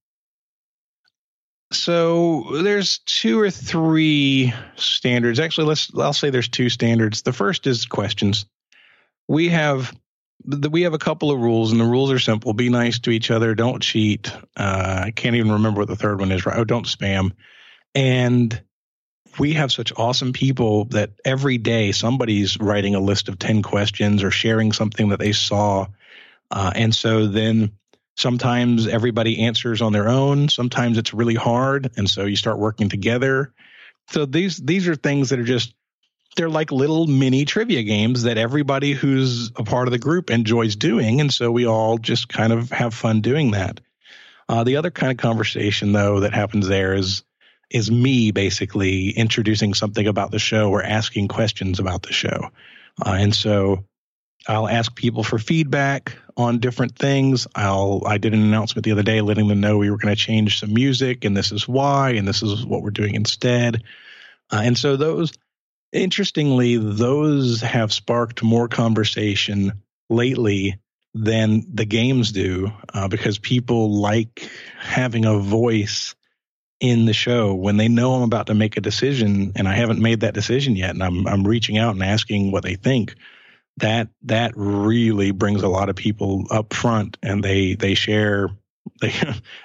So 1.71 2.45
there's 2.63 2.99
two 2.99 3.39
or 3.39 3.51
three 3.51 4.53
standards. 4.77 5.39
Actually, 5.39 5.67
let's 5.67 5.91
I'll 5.97 6.13
say 6.13 6.29
there's 6.29 6.47
two 6.47 6.69
standards. 6.69 7.23
The 7.23 7.33
first 7.33 7.67
is 7.67 7.85
questions. 7.85 8.45
We 9.27 9.49
have 9.49 9.93
we 10.69 10.83
have 10.83 10.93
a 10.93 10.99
couple 10.99 11.29
of 11.29 11.39
rules, 11.39 11.71
and 11.71 11.81
the 11.81 11.85
rules 11.85 12.11
are 12.11 12.19
simple: 12.19 12.53
be 12.53 12.69
nice 12.69 12.99
to 12.99 13.11
each 13.11 13.31
other, 13.31 13.53
don't 13.53 13.81
cheat. 13.81 14.31
Uh, 14.55 15.03
I 15.05 15.11
can't 15.11 15.35
even 15.35 15.51
remember 15.51 15.81
what 15.81 15.89
the 15.89 15.97
third 15.97 16.19
one 16.19 16.31
is. 16.31 16.45
Right? 16.45 16.57
Oh, 16.57 16.63
don't 16.63 16.85
spam. 16.85 17.31
And 17.93 18.61
we 19.37 19.53
have 19.53 19.71
such 19.71 19.91
awesome 19.97 20.31
people 20.31 20.85
that 20.85 21.11
every 21.25 21.57
day 21.57 21.91
somebody's 21.91 22.57
writing 22.59 22.95
a 22.95 22.99
list 23.01 23.27
of 23.27 23.39
ten 23.39 23.61
questions 23.61 24.23
or 24.23 24.31
sharing 24.31 24.71
something 24.71 25.09
that 25.09 25.19
they 25.19 25.33
saw, 25.33 25.87
uh, 26.49 26.71
and 26.75 26.95
so 26.95 27.27
then 27.27 27.73
sometimes 28.17 28.87
everybody 28.87 29.43
answers 29.43 29.81
on 29.81 29.93
their 29.93 30.09
own. 30.09 30.49
Sometimes 30.49 30.97
it's 30.97 31.13
really 31.13 31.35
hard 31.35 31.91
and 31.95 32.09
so 32.09 32.25
you 32.25 32.35
start 32.35 32.57
working 32.57 32.89
together. 32.89 33.53
So 34.09 34.25
these 34.25 34.57
these 34.57 34.87
are 34.87 34.95
things 34.95 35.29
that 35.29 35.39
are 35.39 35.43
just 35.45 35.73
they're 36.35 36.49
like 36.49 36.71
little 36.71 37.07
mini 37.07 37.45
trivia 37.45 37.83
games 37.83 38.23
that 38.23 38.37
everybody 38.37 38.93
who's 38.93 39.51
a 39.55 39.63
part 39.63 39.87
of 39.87 39.91
the 39.91 39.99
group 39.99 40.29
enjoys 40.29 40.75
doing 40.75 41.21
and 41.21 41.33
so 41.33 41.51
we 41.51 41.65
all 41.65 41.97
just 41.97 42.27
kind 42.27 42.51
of 42.51 42.71
have 42.71 42.93
fun 42.93 43.21
doing 43.21 43.51
that. 43.51 43.79
Uh, 44.49 44.63
the 44.63 44.77
other 44.77 44.91
kind 44.91 45.11
of 45.11 45.17
conversation 45.17 45.91
though 45.91 46.21
that 46.21 46.33
happens 46.33 46.67
there 46.67 46.93
is 46.93 47.23
is 47.69 47.91
me 47.91 48.31
basically 48.31 49.09
introducing 49.09 49.73
something 49.73 50.07
about 50.07 50.31
the 50.31 50.39
show 50.39 50.71
or 50.71 50.81
asking 50.81 51.27
questions 51.27 51.79
about 51.79 52.01
the 52.03 52.13
show. 52.13 52.49
Uh, 53.05 53.17
and 53.19 53.35
so 53.35 53.83
I'll 54.47 54.69
ask 54.69 54.95
people 54.95 55.21
for 55.21 55.37
feedback 55.37 56.15
on 56.37 56.59
different 56.59 56.95
things. 56.95 57.47
I'll 57.55 58.03
I 58.05 58.19
did 58.19 58.33
an 58.33 58.43
announcement 58.43 58.85
the 58.85 58.91
other 58.91 59.03
day 59.03 59.21
letting 59.21 59.47
them 59.47 59.59
know 59.59 59.77
we 59.77 59.89
were 59.89 59.97
going 59.97 60.15
to 60.15 60.21
change 60.21 60.59
some 60.59 60.73
music 60.73 61.25
and 61.25 61.35
this 61.35 61.51
is 61.51 61.67
why 61.67 62.11
and 62.11 62.27
this 62.27 62.43
is 62.43 62.65
what 62.65 62.83
we're 62.83 62.91
doing 62.91 63.15
instead. 63.15 63.83
Uh, 64.51 64.61
and 64.63 64.77
so 64.77 64.95
those 64.95 65.33
interestingly 65.91 66.77
those 66.77 67.61
have 67.61 67.91
sparked 67.91 68.43
more 68.43 68.67
conversation 68.67 69.73
lately 70.09 70.79
than 71.15 71.65
the 71.73 71.85
games 71.85 72.31
do 72.31 72.71
uh, 72.93 73.07
because 73.07 73.39
people 73.39 73.99
like 73.99 74.47
having 74.79 75.25
a 75.25 75.39
voice 75.39 76.13
in 76.79 77.05
the 77.05 77.13
show 77.13 77.55
when 77.55 77.77
they 77.77 77.87
know 77.87 78.13
I'm 78.13 78.21
about 78.21 78.47
to 78.47 78.53
make 78.53 78.77
a 78.77 78.81
decision 78.81 79.53
and 79.55 79.67
I 79.67 79.73
haven't 79.73 79.99
made 79.99 80.19
that 80.19 80.35
decision 80.35 80.75
yet 80.75 80.91
and 80.91 81.01
I'm 81.01 81.25
I'm 81.27 81.47
reaching 81.47 81.79
out 81.79 81.95
and 81.95 82.03
asking 82.03 82.51
what 82.51 82.61
they 82.61 82.75
think 82.75 83.15
that 83.77 84.09
that 84.23 84.53
really 84.55 85.31
brings 85.31 85.63
a 85.63 85.67
lot 85.67 85.89
of 85.89 85.95
people 85.95 86.45
up 86.51 86.73
front 86.73 87.17
and 87.21 87.43
they 87.43 87.75
they 87.75 87.93
share 87.93 88.49
they 89.01 89.13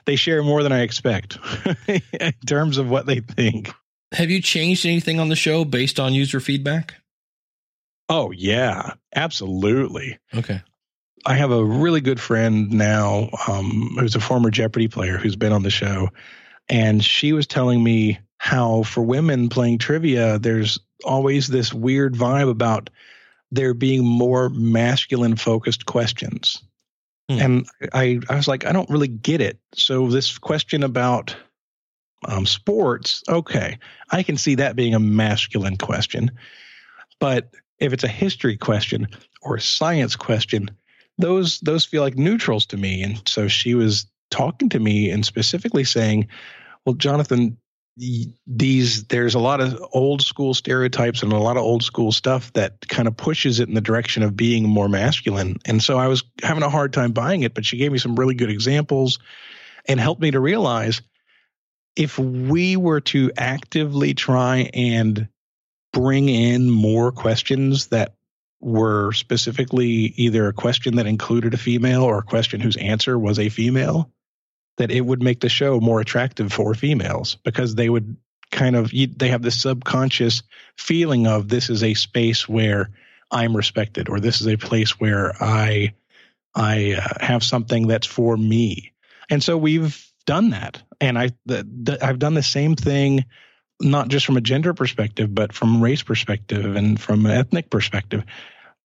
they 0.06 0.16
share 0.16 0.42
more 0.42 0.62
than 0.62 0.72
I 0.72 0.82
expect 0.82 1.38
in 1.88 2.32
terms 2.46 2.78
of 2.78 2.88
what 2.88 3.06
they 3.06 3.20
think. 3.20 3.72
Have 4.12 4.30
you 4.30 4.42
changed 4.42 4.84
anything 4.84 5.18
on 5.18 5.28
the 5.28 5.36
show 5.36 5.64
based 5.64 5.98
on 5.98 6.12
user 6.12 6.40
feedback? 6.40 6.94
Oh 8.08 8.30
yeah, 8.30 8.94
absolutely. 9.14 10.18
Okay. 10.34 10.62
I 11.24 11.34
have 11.34 11.52
a 11.52 11.64
really 11.64 12.00
good 12.00 12.20
friend 12.20 12.70
now 12.72 13.30
um, 13.46 13.96
who's 13.98 14.16
a 14.16 14.20
former 14.20 14.50
Jeopardy 14.50 14.88
player 14.88 15.18
who's 15.18 15.36
been 15.36 15.52
on 15.52 15.62
the 15.62 15.70
show, 15.70 16.08
and 16.68 17.02
she 17.02 17.32
was 17.32 17.46
telling 17.46 17.82
me 17.82 18.18
how 18.38 18.82
for 18.82 19.02
women 19.02 19.48
playing 19.48 19.78
trivia, 19.78 20.38
there's 20.40 20.80
always 21.04 21.46
this 21.46 21.72
weird 21.72 22.14
vibe 22.14 22.50
about 22.50 22.90
there 23.52 23.74
being 23.74 24.04
more 24.04 24.48
masculine 24.48 25.36
focused 25.36 25.86
questions. 25.86 26.60
Hmm. 27.30 27.38
And 27.38 27.66
I, 27.92 28.18
I 28.28 28.34
was 28.34 28.48
like, 28.48 28.66
I 28.66 28.72
don't 28.72 28.90
really 28.90 29.08
get 29.08 29.40
it. 29.40 29.60
So 29.74 30.08
this 30.08 30.38
question 30.38 30.82
about 30.82 31.36
Um, 32.28 32.46
sports, 32.46 33.22
okay, 33.28 33.78
I 34.12 34.22
can 34.22 34.36
see 34.36 34.56
that 34.56 34.76
being 34.76 34.94
a 34.94 35.00
masculine 35.00 35.76
question. 35.76 36.30
But 37.18 37.50
if 37.78 37.92
it's 37.92 38.04
a 38.04 38.18
history 38.24 38.56
question 38.56 39.08
or 39.40 39.56
a 39.56 39.60
science 39.60 40.16
question, 40.16 40.70
those 41.18 41.58
those 41.64 41.88
feel 41.88 42.04
like 42.04 42.16
neutrals 42.16 42.66
to 42.66 42.76
me. 42.76 43.02
And 43.02 43.20
so 43.28 43.48
she 43.48 43.74
was 43.74 44.06
talking 44.30 44.70
to 44.70 44.78
me 44.78 45.12
and 45.12 45.24
specifically 45.26 45.84
saying, 45.84 46.28
"Well, 46.86 46.96
Jonathan, 46.96 47.58
these 47.96 49.04
there's 49.04 49.34
a 49.34 49.38
lot 49.38 49.60
of 49.60 49.82
old 49.92 50.22
school 50.22 50.54
stereotypes 50.54 51.22
and 51.22 51.32
a 51.32 51.38
lot 51.38 51.58
of 51.58 51.62
old 51.62 51.82
school 51.82 52.10
stuff 52.10 52.52
that 52.54 52.88
kind 52.88 53.06
of 53.06 53.16
pushes 53.16 53.60
it 53.60 53.68
in 53.68 53.74
the 53.74 53.80
direction 53.80 54.22
of 54.22 54.36
being 54.36 54.68
more 54.68 54.88
masculine." 54.88 55.58
And 55.66 55.82
so 55.82 55.98
I 55.98 56.08
was 56.08 56.24
having 56.42 56.62
a 56.62 56.70
hard 56.70 56.92
time 56.92 57.12
buying 57.12 57.42
it, 57.42 57.54
but 57.54 57.66
she 57.66 57.76
gave 57.76 57.92
me 57.92 57.98
some 57.98 58.16
really 58.16 58.34
good 58.34 58.50
examples 58.50 59.18
and 59.86 60.00
helped 60.00 60.22
me 60.22 60.30
to 60.30 60.40
realize 60.40 61.02
if 61.96 62.18
we 62.18 62.76
were 62.76 63.00
to 63.00 63.30
actively 63.36 64.14
try 64.14 64.70
and 64.72 65.28
bring 65.92 66.28
in 66.28 66.70
more 66.70 67.12
questions 67.12 67.88
that 67.88 68.14
were 68.60 69.12
specifically 69.12 70.14
either 70.16 70.46
a 70.48 70.52
question 70.52 70.96
that 70.96 71.06
included 71.06 71.52
a 71.52 71.58
female 71.58 72.02
or 72.02 72.18
a 72.18 72.22
question 72.22 72.60
whose 72.60 72.76
answer 72.76 73.18
was 73.18 73.38
a 73.38 73.48
female, 73.48 74.10
that 74.78 74.90
it 74.90 75.02
would 75.02 75.22
make 75.22 75.40
the 75.40 75.48
show 75.48 75.80
more 75.80 76.00
attractive 76.00 76.52
for 76.52 76.74
females 76.74 77.36
because 77.44 77.74
they 77.74 77.88
would 77.88 78.16
kind 78.50 78.76
of 78.76 78.90
they 78.90 79.28
have 79.28 79.42
this 79.42 79.60
subconscious 79.60 80.42
feeling 80.76 81.26
of 81.26 81.48
this 81.48 81.70
is 81.70 81.82
a 81.82 81.94
space 81.94 82.48
where 82.48 82.90
I'm 83.30 83.56
respected 83.56 84.08
or 84.08 84.20
this 84.20 84.40
is 84.40 84.46
a 84.46 84.56
place 84.56 85.00
where 85.00 85.32
I 85.42 85.94
I 86.54 86.92
uh, 86.98 87.24
have 87.24 87.42
something 87.42 87.86
that's 87.86 88.06
for 88.06 88.36
me. 88.36 88.92
And 89.30 89.42
so 89.42 89.56
we've 89.56 90.06
done 90.26 90.50
that. 90.50 90.82
And 91.00 91.18
I 91.18 91.30
I've 92.02 92.18
done 92.18 92.34
the 92.34 92.42
same 92.42 92.76
thing 92.76 93.24
not 93.80 94.08
just 94.08 94.26
from 94.26 94.36
a 94.36 94.42
gender 94.42 94.74
perspective, 94.74 95.34
but 95.34 95.52
from 95.52 95.82
race 95.82 96.02
perspective 96.02 96.76
and 96.76 97.00
from 97.00 97.26
an 97.26 97.32
ethnic 97.32 97.68
perspective. 97.68 98.22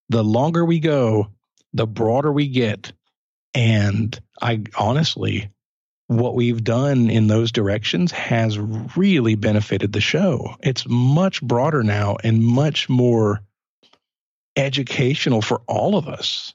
The 0.08 0.24
longer 0.24 0.64
we 0.64 0.80
go, 0.80 1.28
the 1.72 1.86
broader 1.86 2.32
we 2.32 2.48
get. 2.48 2.92
And 3.54 4.18
I 4.42 4.62
honestly, 4.76 5.50
what 6.08 6.34
we've 6.34 6.64
done 6.64 7.10
in 7.10 7.26
those 7.26 7.52
directions 7.52 8.10
has 8.12 8.58
really 8.58 9.34
benefited 9.34 9.92
the 9.92 10.00
show. 10.00 10.54
It's 10.60 10.84
much 10.88 11.42
broader 11.42 11.82
now 11.82 12.16
and 12.24 12.42
much 12.42 12.88
more 12.88 13.40
educational 14.56 15.42
for 15.42 15.60
all 15.68 15.96
of 15.96 16.08
us. 16.08 16.54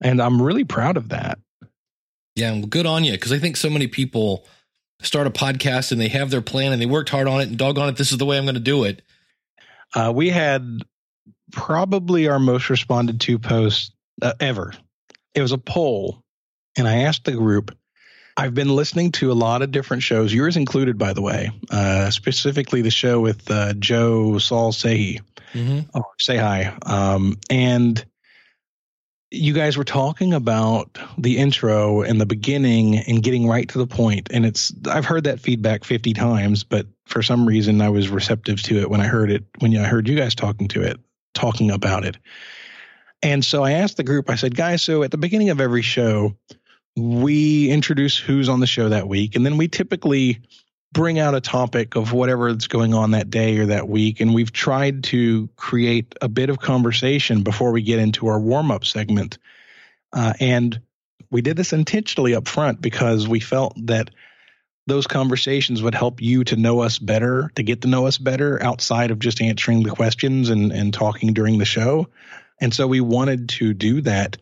And 0.00 0.20
I'm 0.20 0.40
really 0.40 0.64
proud 0.64 0.96
of 0.96 1.10
that. 1.10 1.38
Yeah, 2.34 2.52
well, 2.52 2.66
good 2.66 2.86
on 2.86 3.04
you. 3.04 3.12
Because 3.12 3.32
I 3.32 3.38
think 3.38 3.56
so 3.56 3.70
many 3.70 3.86
people 3.86 4.46
start 5.02 5.26
a 5.26 5.30
podcast 5.30 5.92
and 5.92 6.00
they 6.00 6.08
have 6.08 6.30
their 6.30 6.42
plan 6.42 6.72
and 6.72 6.80
they 6.80 6.86
worked 6.86 7.10
hard 7.10 7.28
on 7.28 7.40
it 7.40 7.48
and 7.48 7.58
doggone 7.58 7.90
it, 7.90 7.96
this 7.96 8.12
is 8.12 8.18
the 8.18 8.26
way 8.26 8.38
I'm 8.38 8.44
going 8.44 8.54
to 8.54 8.60
do 8.60 8.84
it. 8.84 9.02
Uh, 9.94 10.12
we 10.14 10.30
had 10.30 10.82
probably 11.52 12.28
our 12.28 12.38
most 12.38 12.70
responded 12.70 13.20
to 13.22 13.38
post 13.38 13.92
uh, 14.22 14.32
ever. 14.40 14.72
It 15.34 15.42
was 15.42 15.52
a 15.52 15.58
poll, 15.58 16.22
and 16.76 16.88
I 16.88 17.02
asked 17.02 17.24
the 17.24 17.32
group. 17.32 17.76
I've 18.36 18.54
been 18.54 18.68
listening 18.68 19.12
to 19.12 19.32
a 19.32 19.34
lot 19.34 19.62
of 19.62 19.70
different 19.70 20.02
shows, 20.02 20.32
yours 20.32 20.56
included, 20.56 20.98
by 20.98 21.12
the 21.14 21.22
way, 21.22 21.50
uh, 21.70 22.10
specifically 22.10 22.82
the 22.82 22.90
show 22.90 23.20
with 23.20 23.50
uh, 23.50 23.72
Joe 23.74 24.38
Saul 24.38 24.72
Sehy, 24.72 25.22
mm-hmm. 25.54 25.96
or 25.96 26.04
Say 26.18 26.36
Hi. 26.36 26.76
Um, 26.84 27.38
and 27.48 28.04
you 29.30 29.52
guys 29.52 29.76
were 29.76 29.84
talking 29.84 30.34
about 30.34 30.98
the 31.18 31.38
intro 31.38 32.02
and 32.02 32.20
the 32.20 32.26
beginning 32.26 32.98
and 32.98 33.22
getting 33.22 33.48
right 33.48 33.68
to 33.68 33.78
the 33.78 33.86
point 33.86 34.28
and 34.32 34.46
it's 34.46 34.72
i've 34.88 35.04
heard 35.04 35.24
that 35.24 35.40
feedback 35.40 35.82
50 35.84 36.12
times 36.12 36.62
but 36.62 36.86
for 37.06 37.22
some 37.22 37.46
reason 37.46 37.80
i 37.80 37.88
was 37.88 38.08
receptive 38.08 38.62
to 38.62 38.78
it 38.78 38.88
when 38.88 39.00
i 39.00 39.06
heard 39.06 39.30
it 39.30 39.44
when 39.58 39.76
i 39.76 39.84
heard 39.84 40.08
you 40.08 40.16
guys 40.16 40.34
talking 40.34 40.68
to 40.68 40.82
it 40.82 41.00
talking 41.34 41.72
about 41.72 42.04
it 42.04 42.16
and 43.20 43.44
so 43.44 43.64
i 43.64 43.72
asked 43.72 43.96
the 43.96 44.04
group 44.04 44.30
i 44.30 44.36
said 44.36 44.54
guys 44.54 44.80
so 44.80 45.02
at 45.02 45.10
the 45.10 45.18
beginning 45.18 45.50
of 45.50 45.60
every 45.60 45.82
show 45.82 46.32
we 46.96 47.70
introduce 47.70 48.18
who's 48.18 48.48
on 48.48 48.60
the 48.60 48.66
show 48.66 48.88
that 48.88 49.08
week 49.08 49.36
and 49.36 49.44
then 49.44 49.56
we 49.56 49.68
typically 49.68 50.40
bring 50.96 51.18
out 51.18 51.34
a 51.34 51.40
topic 51.42 51.94
of 51.94 52.14
whatever 52.14 52.48
is 52.48 52.68
going 52.68 52.94
on 52.94 53.10
that 53.10 53.28
day 53.28 53.58
or 53.58 53.66
that 53.66 53.86
week. 53.86 54.20
And 54.20 54.34
we've 54.34 54.52
tried 54.52 55.04
to 55.04 55.46
create 55.56 56.14
a 56.22 56.28
bit 56.28 56.48
of 56.48 56.58
conversation 56.58 57.42
before 57.42 57.70
we 57.70 57.82
get 57.82 57.98
into 57.98 58.28
our 58.28 58.40
warm 58.40 58.70
up 58.70 58.84
segment. 58.84 59.36
Uh, 60.14 60.32
and 60.40 60.80
we 61.30 61.42
did 61.42 61.56
this 61.56 61.74
intentionally 61.74 62.34
up 62.34 62.48
front 62.48 62.80
because 62.80 63.28
we 63.28 63.40
felt 63.40 63.74
that 63.86 64.10
those 64.86 65.06
conversations 65.06 65.82
would 65.82 65.94
help 65.94 66.22
you 66.22 66.44
to 66.44 66.56
know 66.56 66.80
us 66.80 66.98
better, 66.98 67.50
to 67.56 67.62
get 67.62 67.82
to 67.82 67.88
know 67.88 68.06
us 68.06 68.16
better 68.16 68.62
outside 68.62 69.10
of 69.10 69.18
just 69.18 69.42
answering 69.42 69.82
the 69.82 69.90
questions 69.90 70.48
and, 70.48 70.72
and 70.72 70.94
talking 70.94 71.34
during 71.34 71.58
the 71.58 71.66
show. 71.66 72.08
And 72.58 72.72
so 72.72 72.86
we 72.86 73.02
wanted 73.02 73.50
to 73.50 73.74
do 73.74 74.00
that. 74.02 74.38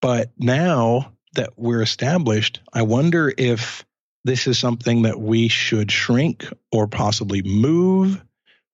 But 0.00 0.30
now 0.38 1.12
that 1.34 1.50
we're 1.56 1.82
established, 1.82 2.60
I 2.72 2.82
wonder 2.82 3.32
if 3.36 3.84
this 4.24 4.46
is 4.46 4.58
something 4.58 5.02
that 5.02 5.20
we 5.20 5.48
should 5.48 5.90
shrink 5.90 6.46
or 6.70 6.86
possibly 6.86 7.42
move 7.42 8.22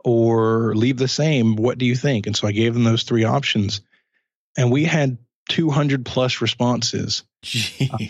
or 0.05 0.75
leave 0.75 0.99
the 0.99 1.09
same. 1.09 1.57
What 1.57 1.79
do 1.79 1.87
you 1.87 1.95
think? 1.95 2.27
And 2.27 2.37
so 2.37 2.47
I 2.47 2.53
gave 2.53 2.75
them 2.75 2.85
those 2.85 3.05
three 3.05 3.25
options. 3.25 3.81
And 4.57 4.71
we 4.71 4.85
had 4.85 5.19
200 5.51 6.05
plus 6.05 6.41
responses 6.41 7.25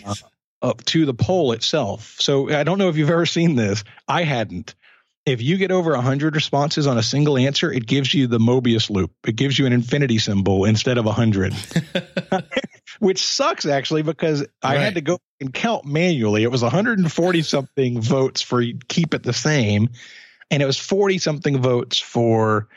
uh, 0.05 0.15
up 0.61 0.83
to 0.85 1.05
the 1.05 1.13
poll 1.13 1.53
itself. 1.53 2.15
So 2.19 2.53
I 2.53 2.63
don't 2.63 2.77
know 2.77 2.89
if 2.89 2.97
you've 2.97 3.09
ever 3.09 3.25
seen 3.25 3.55
this. 3.55 3.83
I 4.07 4.23
hadn't. 4.23 4.75
If 5.29 5.43
you 5.43 5.57
get 5.57 5.71
over 5.71 5.91
100 5.91 6.33
responses 6.33 6.87
on 6.87 6.97
a 6.97 7.03
single 7.03 7.37
answer, 7.37 7.71
it 7.71 7.85
gives 7.85 8.13
you 8.13 8.25
the 8.25 8.39
Mobius 8.39 8.89
loop. 8.89 9.11
It 9.27 9.35
gives 9.35 9.59
you 9.59 9.67
an 9.67 9.73
infinity 9.73 10.17
symbol 10.17 10.65
instead 10.65 10.97
of 10.97 11.05
100. 11.05 11.53
which 12.99 13.23
sucks 13.23 13.65
actually 13.65 14.01
because 14.01 14.41
right. 14.41 14.49
I 14.63 14.75
had 14.77 14.95
to 14.95 15.01
go 15.01 15.19
and 15.39 15.53
count 15.53 15.85
manually. 15.85 16.43
It 16.43 16.51
was 16.51 16.63
140 16.63 17.41
something 17.43 18.01
votes 18.01 18.41
for 18.41 18.63
keep 18.87 19.13
it 19.13 19.23
the 19.23 19.33
same, 19.33 19.89
and 20.49 20.63
it 20.63 20.65
was 20.65 20.77
40 20.77 21.17
something 21.17 21.61
votes 21.61 21.99
for 21.99 22.67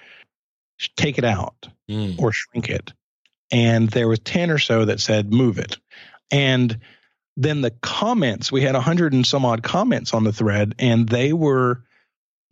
take 0.97 1.19
it 1.19 1.25
out 1.25 1.69
mm. 1.91 2.19
or 2.19 2.33
shrink 2.33 2.69
it. 2.69 2.93
And 3.51 3.89
there 3.89 4.09
was 4.09 4.19
10 4.21 4.51
or 4.51 4.59
so 4.59 4.87
that 4.87 5.01
said 5.01 5.33
move 5.33 5.59
it. 5.59 5.79
And 6.31 6.79
then 7.37 7.61
the 7.61 7.71
comments, 7.71 8.53
we 8.53 8.63
had 8.63 8.75
100 8.75 9.13
and 9.13 9.27
some 9.27 9.45
odd 9.45 9.63
comments 9.63 10.15
on 10.15 10.25
the 10.25 10.33
thread, 10.33 10.75
and 10.79 11.09
they 11.09 11.33
were 11.33 11.83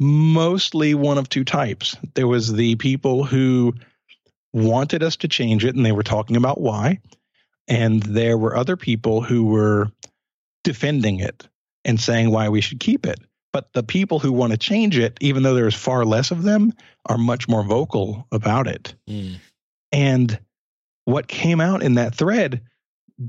mostly 0.01 0.95
one 0.95 1.19
of 1.19 1.29
two 1.29 1.45
types. 1.45 1.97
There 2.15 2.27
was 2.27 2.53
the 2.53 2.75
people 2.77 3.23
who 3.23 3.75
wanted 4.53 5.05
us 5.05 5.17
to 5.19 5.29
change 5.29 5.65
it, 5.65 5.77
and 5.77 5.87
they 5.87 5.93
were 5.93 6.03
talking 6.03 6.37
about 6.37 6.61
why 6.61 6.99
and 7.71 8.03
there 8.03 8.37
were 8.37 8.57
other 8.57 8.77
people 8.77 9.23
who 9.23 9.45
were 9.45 9.91
defending 10.65 11.21
it 11.21 11.49
and 11.85 11.99
saying 11.99 12.31
why 12.31 12.49
we 12.49 12.61
should 12.61 12.81
keep 12.81 13.07
it. 13.07 13.21
But 13.53 13.73
the 13.73 13.85
people 13.85 14.19
who 14.19 14.33
want 14.33 14.53
to 14.53 14.59
change 14.59 14.99
it, 14.99 15.17
even 15.21 15.43
though 15.43 15.55
there's 15.55 15.75
far 15.75 16.05
less 16.05 16.33
of 16.33 16.43
them, 16.43 16.73
are 17.07 17.17
much 17.17 17.49
more 17.49 17.65
vocal 17.65 18.27
about 18.33 18.67
it. 18.67 18.95
Mm. 19.09 19.37
And 19.93 20.39
what 21.05 21.29
came 21.29 21.61
out 21.61 21.83
in 21.83 21.95
that 21.95 22.15
thread 22.15 22.61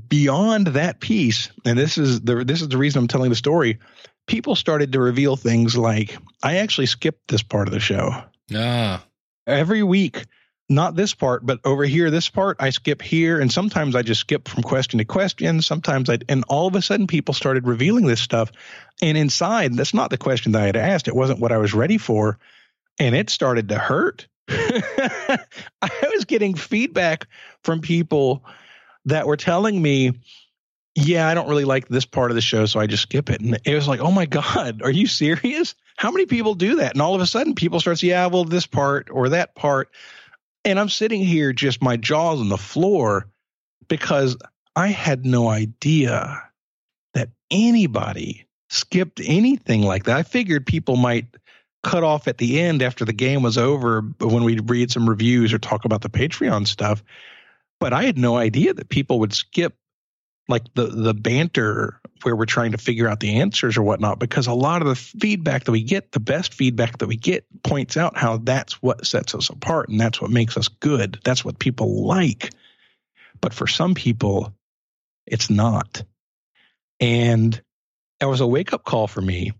beyond 0.08 0.68
that 0.68 1.00
piece, 1.00 1.50
and 1.64 1.78
this 1.78 1.96
is 1.96 2.20
the 2.20 2.44
this 2.44 2.62
is 2.62 2.68
the 2.68 2.78
reason 2.78 3.00
I'm 3.00 3.08
telling 3.08 3.30
the 3.30 3.36
story, 3.36 3.78
people 4.26 4.54
started 4.56 4.92
to 4.92 5.00
reveal 5.00 5.36
things 5.36 5.76
like 5.76 6.16
I 6.42 6.56
actually 6.56 6.86
skipped 6.86 7.28
this 7.28 7.42
part 7.42 7.68
of 7.68 7.74
the 7.74 7.80
show. 7.80 8.14
Ah. 8.54 9.04
Every 9.46 9.82
week 9.82 10.26
not 10.72 10.96
this 10.96 11.14
part, 11.14 11.44
but 11.44 11.60
over 11.64 11.84
here, 11.84 12.10
this 12.10 12.28
part, 12.28 12.56
I 12.60 12.70
skip 12.70 13.02
here. 13.02 13.40
And 13.40 13.52
sometimes 13.52 13.94
I 13.94 14.02
just 14.02 14.20
skip 14.20 14.48
from 14.48 14.62
question 14.62 14.98
to 14.98 15.04
question. 15.04 15.62
Sometimes 15.62 16.10
I, 16.10 16.18
and 16.28 16.44
all 16.48 16.66
of 16.66 16.74
a 16.74 16.82
sudden 16.82 17.06
people 17.06 17.34
started 17.34 17.66
revealing 17.66 18.06
this 18.06 18.20
stuff. 18.20 18.50
And 19.00 19.16
inside, 19.16 19.74
that's 19.74 19.94
not 19.94 20.10
the 20.10 20.18
question 20.18 20.52
that 20.52 20.62
I 20.62 20.66
had 20.66 20.76
asked. 20.76 21.08
It 21.08 21.16
wasn't 21.16 21.40
what 21.40 21.52
I 21.52 21.58
was 21.58 21.74
ready 21.74 21.98
for. 21.98 22.38
And 22.98 23.14
it 23.14 23.30
started 23.30 23.68
to 23.68 23.78
hurt. 23.78 24.26
I 24.48 25.38
was 26.14 26.24
getting 26.24 26.54
feedback 26.54 27.26
from 27.62 27.80
people 27.80 28.44
that 29.04 29.26
were 29.26 29.36
telling 29.36 29.80
me, 29.80 30.12
yeah, 30.94 31.28
I 31.28 31.34
don't 31.34 31.48
really 31.48 31.64
like 31.64 31.88
this 31.88 32.04
part 32.04 32.30
of 32.30 32.34
the 32.34 32.42
show, 32.42 32.66
so 32.66 32.78
I 32.78 32.86
just 32.86 33.04
skip 33.04 33.30
it. 33.30 33.40
And 33.40 33.58
it 33.64 33.74
was 33.74 33.88
like, 33.88 34.00
oh 34.00 34.10
my 34.10 34.26
God, 34.26 34.82
are 34.82 34.90
you 34.90 35.06
serious? 35.06 35.74
How 35.96 36.10
many 36.10 36.26
people 36.26 36.54
do 36.54 36.76
that? 36.76 36.92
And 36.92 37.00
all 37.00 37.14
of 37.14 37.20
a 37.20 37.26
sudden 37.26 37.54
people 37.54 37.80
starts, 37.80 38.02
yeah, 38.02 38.26
well, 38.26 38.44
this 38.44 38.66
part 38.66 39.08
or 39.10 39.30
that 39.30 39.54
part. 39.54 39.90
And 40.64 40.78
I'm 40.78 40.90
sitting 40.90 41.24
here 41.24 41.52
just 41.52 41.82
my 41.82 41.96
jaws 41.96 42.40
on 42.40 42.48
the 42.48 42.58
floor 42.58 43.26
because 43.88 44.36
I 44.76 44.88
had 44.88 45.24
no 45.24 45.48
idea 45.48 46.42
that 47.14 47.30
anybody 47.50 48.46
skipped 48.68 49.20
anything 49.24 49.82
like 49.82 50.04
that. 50.04 50.16
I 50.16 50.22
figured 50.22 50.66
people 50.66 50.96
might 50.96 51.26
cut 51.82 52.04
off 52.04 52.28
at 52.28 52.38
the 52.38 52.60
end 52.60 52.80
after 52.80 53.04
the 53.04 53.12
game 53.12 53.42
was 53.42 53.58
over 53.58 54.02
when 54.20 54.44
we'd 54.44 54.70
read 54.70 54.90
some 54.90 55.08
reviews 55.08 55.52
or 55.52 55.58
talk 55.58 55.84
about 55.84 56.02
the 56.02 56.10
Patreon 56.10 56.66
stuff. 56.66 57.02
But 57.80 57.92
I 57.92 58.04
had 58.04 58.16
no 58.16 58.36
idea 58.36 58.72
that 58.74 58.88
people 58.88 59.18
would 59.18 59.32
skip 59.32 59.74
like 60.48 60.62
the 60.74 60.86
the 60.86 61.14
banter 61.14 62.00
where 62.22 62.36
we're 62.36 62.44
trying 62.44 62.72
to 62.72 62.78
figure 62.78 63.08
out 63.08 63.20
the 63.20 63.40
answers 63.40 63.76
or 63.76 63.82
whatnot 63.82 64.18
because 64.18 64.46
a 64.46 64.54
lot 64.54 64.82
of 64.82 64.88
the 64.88 64.94
feedback 64.94 65.64
that 65.64 65.72
we 65.72 65.82
get 65.82 66.12
the 66.12 66.20
best 66.20 66.54
feedback 66.54 66.98
that 66.98 67.06
we 67.06 67.16
get 67.16 67.44
points 67.62 67.96
out 67.96 68.16
how 68.16 68.36
that's 68.36 68.80
what 68.82 69.06
sets 69.06 69.34
us 69.34 69.50
apart 69.50 69.88
and 69.88 70.00
that's 70.00 70.20
what 70.20 70.30
makes 70.30 70.56
us 70.56 70.68
good. 70.68 71.18
That's 71.24 71.44
what 71.44 71.58
people 71.58 72.06
like. 72.06 72.50
But 73.40 73.54
for 73.54 73.66
some 73.66 73.94
people 73.94 74.54
it's 75.26 75.50
not. 75.50 76.02
And 77.00 77.60
that 78.20 78.26
was 78.26 78.40
a 78.40 78.46
wake 78.46 78.72
up 78.72 78.84
call 78.84 79.06
for 79.06 79.20
me 79.20 79.52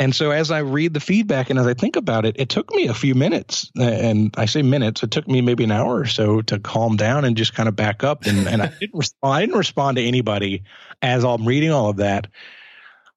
and 0.00 0.14
so 0.16 0.30
as 0.30 0.50
I 0.50 0.60
read 0.60 0.94
the 0.94 1.00
feedback 1.00 1.50
and 1.50 1.58
as 1.58 1.66
I 1.66 1.74
think 1.74 1.94
about 1.94 2.24
it, 2.24 2.34
it 2.38 2.48
took 2.48 2.74
me 2.74 2.86
a 2.86 2.94
few 2.94 3.14
minutes, 3.14 3.70
and 3.78 4.34
I 4.38 4.46
say 4.46 4.62
minutes, 4.62 5.02
it 5.02 5.10
took 5.10 5.28
me 5.28 5.42
maybe 5.42 5.62
an 5.62 5.70
hour 5.70 5.94
or 5.94 6.06
so 6.06 6.40
to 6.40 6.58
calm 6.58 6.96
down 6.96 7.26
and 7.26 7.36
just 7.36 7.52
kind 7.52 7.68
of 7.68 7.76
back 7.76 8.02
up. 8.02 8.24
And, 8.24 8.48
and 8.48 8.62
I 8.62 8.68
didn't 8.80 8.98
respond. 8.98 9.34
I 9.34 9.40
didn't 9.40 9.58
respond 9.58 9.98
to 9.98 10.02
anybody 10.02 10.62
as 11.02 11.22
I'm 11.22 11.46
reading 11.46 11.70
all 11.70 11.90
of 11.90 11.98
that. 11.98 12.28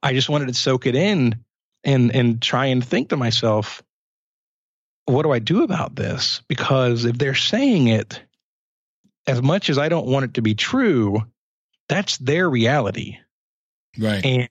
I 0.04 0.12
just 0.12 0.28
wanted 0.28 0.50
to 0.50 0.54
soak 0.54 0.86
it 0.86 0.96
in 0.96 1.40
and 1.86 2.14
and 2.14 2.42
try 2.42 2.66
and 2.66 2.84
think 2.84 3.10
to 3.10 3.18
myself, 3.18 3.82
what 5.06 5.24
do 5.24 5.32
I 5.32 5.40
do 5.40 5.64
about 5.64 5.96
this? 5.96 6.42
Because 6.50 7.06
if 7.06 7.18
they're 7.18 7.34
saying 7.34 7.88
it, 7.88 8.22
as 9.26 9.42
much 9.42 9.70
as 9.70 9.78
I 9.78 9.88
don't 9.88 10.08
want 10.08 10.26
it 10.26 10.34
to 10.34 10.42
be 10.42 10.54
true, 10.54 11.24
that's 11.88 12.18
their 12.18 12.50
reality. 12.50 13.20
Right. 13.98 14.26
And 14.26 14.50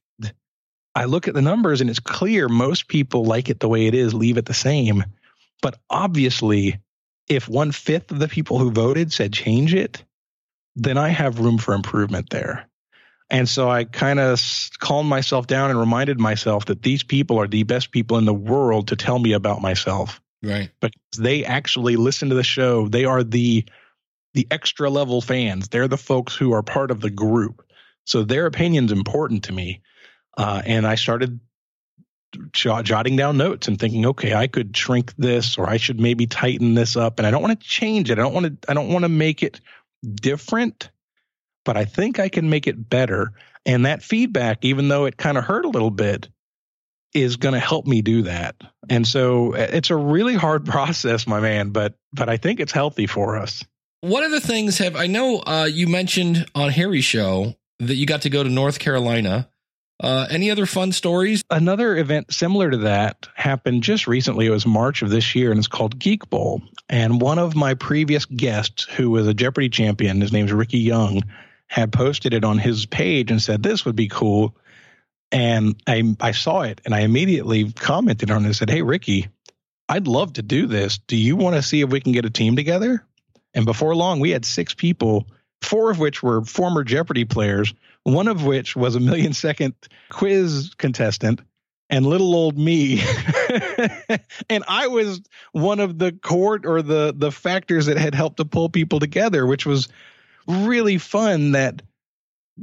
I 0.95 1.07
look 1.07 1.28
at 1.28 1.34
the 1.34 1.43
numbers 1.43 1.80
and 1.80 1.88
it's 1.88 1.99
clear 1.99 2.49
most 2.49 2.88
people 2.88 3.24
like 3.24 3.49
it 3.49 3.61
the 3.61 3.68
way 3.68 3.86
it 3.86 3.95
is, 3.95 4.12
leave 4.12 4.36
it 4.36 4.47
the 4.47 4.55
same. 4.55 5.05
But 5.62 5.78
obviously, 5.88 6.80
if 7.28 7.49
one 7.49 7.72
fifth 7.72 8.11
of 8.11 8.18
the 8.18 8.28
people 8.28 8.59
who 8.59 8.70
voted 8.70 9.12
said 9.12 9.32
change 9.32 9.74
it, 9.74 10.05
then 10.76 10.99
I 10.99 11.09
have 11.09 11.38
room 11.38 11.59
for 11.59 11.74
improvement 11.74 12.30
there. 12.30 12.68
And 13.30 13.49
so 13.49 13.70
I 13.70 13.84
kind 13.84 14.20
of 14.20 14.43
calmed 14.78 15.09
myself 15.09 15.47
down 15.47 15.70
and 15.70 15.78
reminded 15.80 16.20
myself 16.20 16.66
that 16.66 16.82
these 16.82 17.03
people 17.03 17.40
are 17.40 17.49
the 17.49 17.62
best 17.62 17.90
people 17.90 18.18
in 18.18 18.26
the 18.26 18.34
world 18.34 18.88
to 18.88 18.97
tell 18.97 19.18
me 19.18 19.32
about 19.32 19.62
myself 19.62 20.20
right. 20.43 20.70
But 20.80 20.93
they 21.18 21.45
actually 21.45 21.97
listen 21.97 22.28
to 22.28 22.34
the 22.34 22.43
show. 22.43 22.88
They 22.88 23.05
are 23.05 23.22
the 23.22 23.64
the 24.34 24.47
extra 24.51 24.90
level 24.90 25.20
fans. 25.20 25.68
They're 25.68 25.88
the 25.88 25.99
folks 25.99 26.34
who 26.34 26.53
are 26.53 26.62
part 26.62 26.90
of 26.90 27.01
the 27.01 27.11
group. 27.11 27.64
So 28.07 28.22
their 28.22 28.47
opinion's 28.47 28.93
important 28.93 29.45
to 29.45 29.53
me. 29.53 29.82
Uh, 30.37 30.62
and 30.64 30.87
I 30.87 30.95
started 30.95 31.41
jot- 32.53 32.85
jotting 32.85 33.16
down 33.16 33.37
notes 33.37 33.68
and 33.68 33.78
thinking, 33.78 34.07
okay, 34.07 34.35
I 34.35 34.47
could 34.47 34.76
shrink 34.76 35.14
this, 35.16 35.59
or 35.59 35.68
I 35.68 35.76
should 35.76 36.01
maybe 36.01 36.26
tighten 36.26 36.74
this 36.74 36.97
up. 36.97 37.18
And 37.18 37.26
I 37.26 37.30
don't 37.30 37.43
want 37.43 37.59
to 37.59 37.66
change 37.66 38.11
it. 38.11 38.18
I 38.18 38.22
don't 38.22 38.35
want 38.35 38.62
to. 38.62 38.70
I 38.70 38.74
don't 38.74 38.89
want 38.89 39.05
to 39.05 39.09
make 39.09 39.43
it 39.43 39.61
different, 40.14 40.91
but 41.64 41.76
I 41.76 41.85
think 41.85 42.18
I 42.18 42.28
can 42.28 42.51
make 42.51 42.66
it 42.66 42.89
better. 42.89 43.33
And 43.64 43.87
that 43.87 44.03
feedback, 44.03 44.64
even 44.64 44.89
though 44.89 45.05
it 45.05 45.16
kind 45.16 45.39
of 45.39 45.45
hurt 45.45 45.64
a 45.64 45.68
little 45.68 45.91
bit, 45.91 46.28
is 47.14 47.37
going 47.37 47.55
to 47.55 47.61
help 47.61 47.87
me 47.87 48.03
do 48.03 48.22
that. 48.22 48.57
And 48.89 49.07
so 49.07 49.53
it's 49.55 49.91
a 49.91 49.97
really 49.97 50.35
hard 50.35 50.64
process, 50.66 51.26
my 51.26 51.41
man. 51.41 51.70
But 51.70 51.95
but 52.12 52.28
I 52.28 52.37
think 52.37 52.61
it's 52.61 52.72
healthy 52.72 53.07
for 53.07 53.37
us. 53.37 53.64
What 54.01 54.24
other 54.24 54.41
things 54.41 54.78
have 54.78 54.97
I 54.97 55.07
know 55.07 55.39
uh, 55.41 55.68
you 55.70 55.87
mentioned 55.87 56.47
on 56.55 56.70
Harry's 56.70 57.05
show 57.05 57.55
that 57.78 57.95
you 57.95 58.07
got 58.07 58.22
to 58.22 58.30
go 58.30 58.43
to 58.43 58.51
North 58.51 58.78
Carolina? 58.78 59.49
Uh, 60.03 60.26
any 60.30 60.50
other 60.50 60.66
fun 60.66 60.90
stories? 60.90 61.44
Another 61.48 61.96
event 61.96 62.32
similar 62.34 62.70
to 62.70 62.78
that 62.78 63.28
happened 63.34 63.84
just 63.84 64.09
recently. 64.09 64.46
It 64.46 64.50
was 64.50 64.66
March 64.66 65.03
of 65.03 65.11
this 65.11 65.36
year, 65.36 65.50
and 65.53 65.59
it's 65.59 65.68
called 65.68 65.96
Geek 65.96 66.28
Bowl. 66.28 66.61
And 66.88 67.20
one 67.20 67.38
of 67.38 67.55
my 67.55 67.74
previous 67.74 68.24
guests, 68.24 68.82
who 68.82 69.11
was 69.11 69.28
a 69.28 69.34
Jeopardy 69.34 69.68
champion, 69.68 70.20
his 70.20 70.32
name's 70.32 70.53
Ricky 70.53 70.80
Young, 70.80 71.22
had 71.68 71.92
posted 71.92 72.34
it 72.34 72.44
on 72.44 72.59
his 72.59 72.84
page 72.84 73.30
and 73.30 73.40
said 73.40 73.62
this 73.62 73.84
would 73.84 73.94
be 73.94 74.09
cool. 74.09 74.57
And 75.30 75.80
I 75.86 76.16
I 76.20 76.32
saw 76.32 76.62
it, 76.62 76.80
and 76.84 76.94
I 76.94 77.00
immediately 77.00 77.72
commented 77.72 78.30
on 78.30 78.42
it 78.42 78.46
and 78.46 78.57
said, 78.57 78.70
"Hey, 78.70 78.82
Ricky, 78.82 79.28
I'd 79.88 80.09
love 80.09 80.32
to 80.34 80.42
do 80.42 80.66
this. 80.66 80.98
Do 80.98 81.16
you 81.16 81.36
want 81.36 81.55
to 81.55 81.62
see 81.62 81.80
if 81.80 81.90
we 81.90 82.00
can 82.00 82.12
get 82.12 82.26
a 82.26 82.30
team 82.30 82.57
together?" 82.57 83.05
And 83.55 83.64
before 83.64 83.94
long, 83.94 84.18
we 84.18 84.30
had 84.30 84.44
six 84.44 84.74
people, 84.74 85.28
four 85.62 85.90
of 85.90 86.00
which 86.00 86.22
were 86.22 86.44
former 86.44 86.82
Jeopardy 86.82 87.24
players, 87.24 87.72
one 88.05 88.28
of 88.28 88.44
which 88.44 88.74
was 88.76 88.94
a 88.94 89.00
million 89.00 89.32
second 89.32 89.74
quiz 90.11 90.72
contestant, 90.76 91.40
and 91.90 92.07
little 92.07 92.34
old 92.34 92.59
me. 92.59 93.03
and 94.50 94.64
I 94.66 94.88
was 94.88 95.20
one 95.53 95.80
of 95.80 95.98
the 95.98 96.12
court 96.12 96.66
or 96.66 96.82
the 96.82 97.14
the 97.16 97.30
factors 97.30 97.86
that 97.86 97.98
had 97.98 98.14
helped 98.14 98.38
to 98.38 98.44
pull 98.44 98.68
people 98.68 98.98
together, 98.98 99.46
which 99.46 99.66
was 99.66 99.88
really 100.46 100.98
fun 100.98 101.53
that 101.53 101.82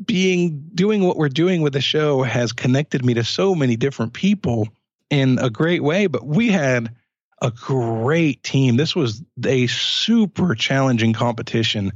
being 0.05 0.69
doing 0.73 1.03
what 1.03 1.17
we're 1.17 1.29
doing 1.29 1.61
with 1.61 1.73
the 1.73 1.81
show 1.81 2.21
has 2.23 2.51
connected 2.51 3.03
me 3.03 3.13
to 3.15 3.23
so 3.23 3.55
many 3.55 3.75
different 3.75 4.13
people 4.13 4.67
in 5.09 5.39
a 5.39 5.49
great 5.49 5.83
way 5.83 6.05
but 6.05 6.25
we 6.25 6.49
had 6.49 6.95
a 7.41 7.49
great 7.49 8.43
team 8.43 8.77
this 8.77 8.95
was 8.95 9.23
a 9.45 9.65
super 9.67 10.53
challenging 10.53 11.13
competition 11.13 11.91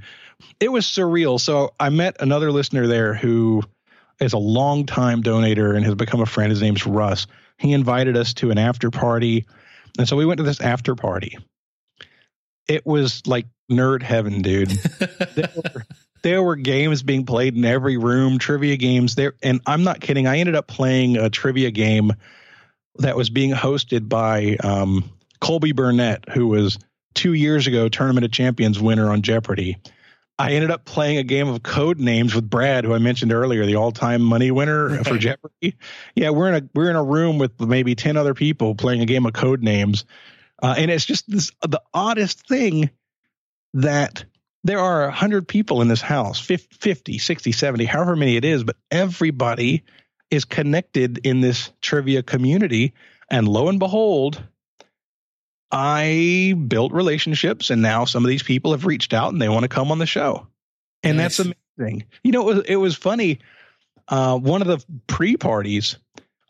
it 0.60 0.72
was 0.72 0.86
surreal 0.86 1.40
so 1.40 1.74
i 1.80 1.90
met 1.90 2.16
another 2.20 2.52
listener 2.52 2.88
there 2.88 3.14
who 3.14 3.62
is 4.20 4.34
a 4.34 4.38
long 4.38 4.86
time 4.86 5.24
donator 5.24 5.76
and 5.76 5.86
has 5.86 5.96
become 5.96 6.22
a 6.22 6.26
friend 6.26 6.52
his 6.52 6.62
name's 6.62 6.86
russ 6.86 7.28
he 7.58 7.74
invited 7.74 8.18
us 8.18 8.34
to 8.34 8.52
an 8.52 8.58
after 8.58 8.90
party 8.90 9.46
and 9.98 10.08
so 10.08 10.16
we 10.16 10.26
went 10.26 10.38
to 10.38 10.44
this 10.44 10.62
after 10.62 10.96
party 10.96 11.38
it 12.68 12.86
was 12.86 13.22
like 13.28 13.48
nerd 13.72 14.02
heaven 14.02 14.42
dude 14.42 14.70
there 15.36 15.50
were, 15.56 15.86
there 16.24 16.42
were 16.42 16.56
games 16.56 17.04
being 17.04 17.26
played 17.26 17.56
in 17.56 17.66
every 17.66 17.98
room, 17.98 18.40
trivia 18.40 18.78
games 18.78 19.16
there. 19.16 19.34
And 19.44 19.62
I'm 19.68 19.84
not 19.84 20.00
kidding. 20.00 20.26
I 20.26 20.40
ended 20.40 20.56
up 20.56 20.68
playing 20.68 21.18
a 21.18 21.30
trivia 21.30 21.70
game 21.70 22.14
that 23.00 23.16
was 23.16 23.30
being 23.30 23.52
hosted 23.52 24.08
by 24.10 24.56
um, 24.64 25.12
Colby 25.42 25.74
Burnett, 25.74 26.30
who 26.30 26.48
was 26.48 26.80
two 27.14 27.34
years 27.34 27.68
ago 27.68 27.90
Tournament 27.90 28.26
of 28.26 28.32
Champions 28.32 28.80
winner 28.80 29.12
on 29.12 29.22
Jeopardy. 29.22 29.78
I 30.40 30.52
ended 30.54 30.72
up 30.72 30.86
playing 30.86 31.18
a 31.18 31.24
game 31.24 31.48
of 31.48 31.62
code 31.62 32.00
names 32.00 32.34
with 32.34 32.50
Brad, 32.50 32.86
who 32.86 32.94
I 32.94 32.98
mentioned 32.98 33.32
earlier, 33.32 33.66
the 33.66 33.76
all-time 33.76 34.22
money 34.22 34.50
winner 34.52 35.04
for 35.04 35.18
Jeopardy. 35.18 35.76
Yeah, 36.16 36.32
we're 36.32 36.50
in 36.50 36.64
a 36.64 36.70
we're 36.74 36.90
in 36.90 36.96
a 36.96 37.04
room 37.04 37.38
with 37.38 37.60
maybe 37.60 37.96
ten 37.96 38.18
other 38.18 38.34
people 38.34 38.76
playing 38.76 39.02
a 39.02 39.06
game 39.06 39.26
of 39.26 39.34
code 39.34 39.62
names, 39.62 40.06
uh, 40.62 40.76
and 40.78 40.90
it's 40.90 41.06
just 41.06 41.30
this 41.30 41.52
the 41.62 41.82
oddest 41.94 42.48
thing 42.48 42.90
that 43.76 44.26
there 44.64 44.80
are 44.80 45.04
a 45.04 45.08
100 45.08 45.48
people 45.48 45.82
in 45.82 45.88
this 45.88 46.02
house 46.02 46.40
50 46.40 47.18
60 47.18 47.52
70 47.52 47.86
however 47.86 48.16
many 48.16 48.36
it 48.38 48.46
is 48.46 48.64
but 48.64 48.78
everybody 48.92 49.84
is 50.30 50.46
connected 50.46 51.20
in 51.26 51.42
this 51.42 51.72
trivia 51.82 52.24
community 52.24 52.94
and 53.30 53.48
lo 53.48 53.68
and 53.68 53.80
behold 53.80 54.44
i 55.74 56.56
built 56.68 56.94
relationships 56.94 57.70
and 57.70 57.82
now 57.82 58.06
some 58.06 58.24
of 58.24 58.30
these 58.30 58.44
people 58.44 58.72
have 58.72 58.86
reached 58.86 59.14
out 59.14 59.34
and 59.34 59.42
they 59.42 59.50
want 59.50 59.64
to 59.64 59.70
come 59.70 59.92
on 59.92 59.98
the 59.98 60.06
show 60.06 60.48
and 61.04 61.18
Nice. 61.18 61.38
that's 61.38 61.54
amazing 61.78 62.06
you 62.24 62.32
know 62.32 62.50
it 62.50 62.56
was, 62.56 62.66
it 62.66 62.76
was 62.78 62.96
funny 62.96 63.40
uh, 64.08 64.38
one 64.38 64.62
of 64.62 64.68
the 64.68 64.84
pre-parties 65.08 65.98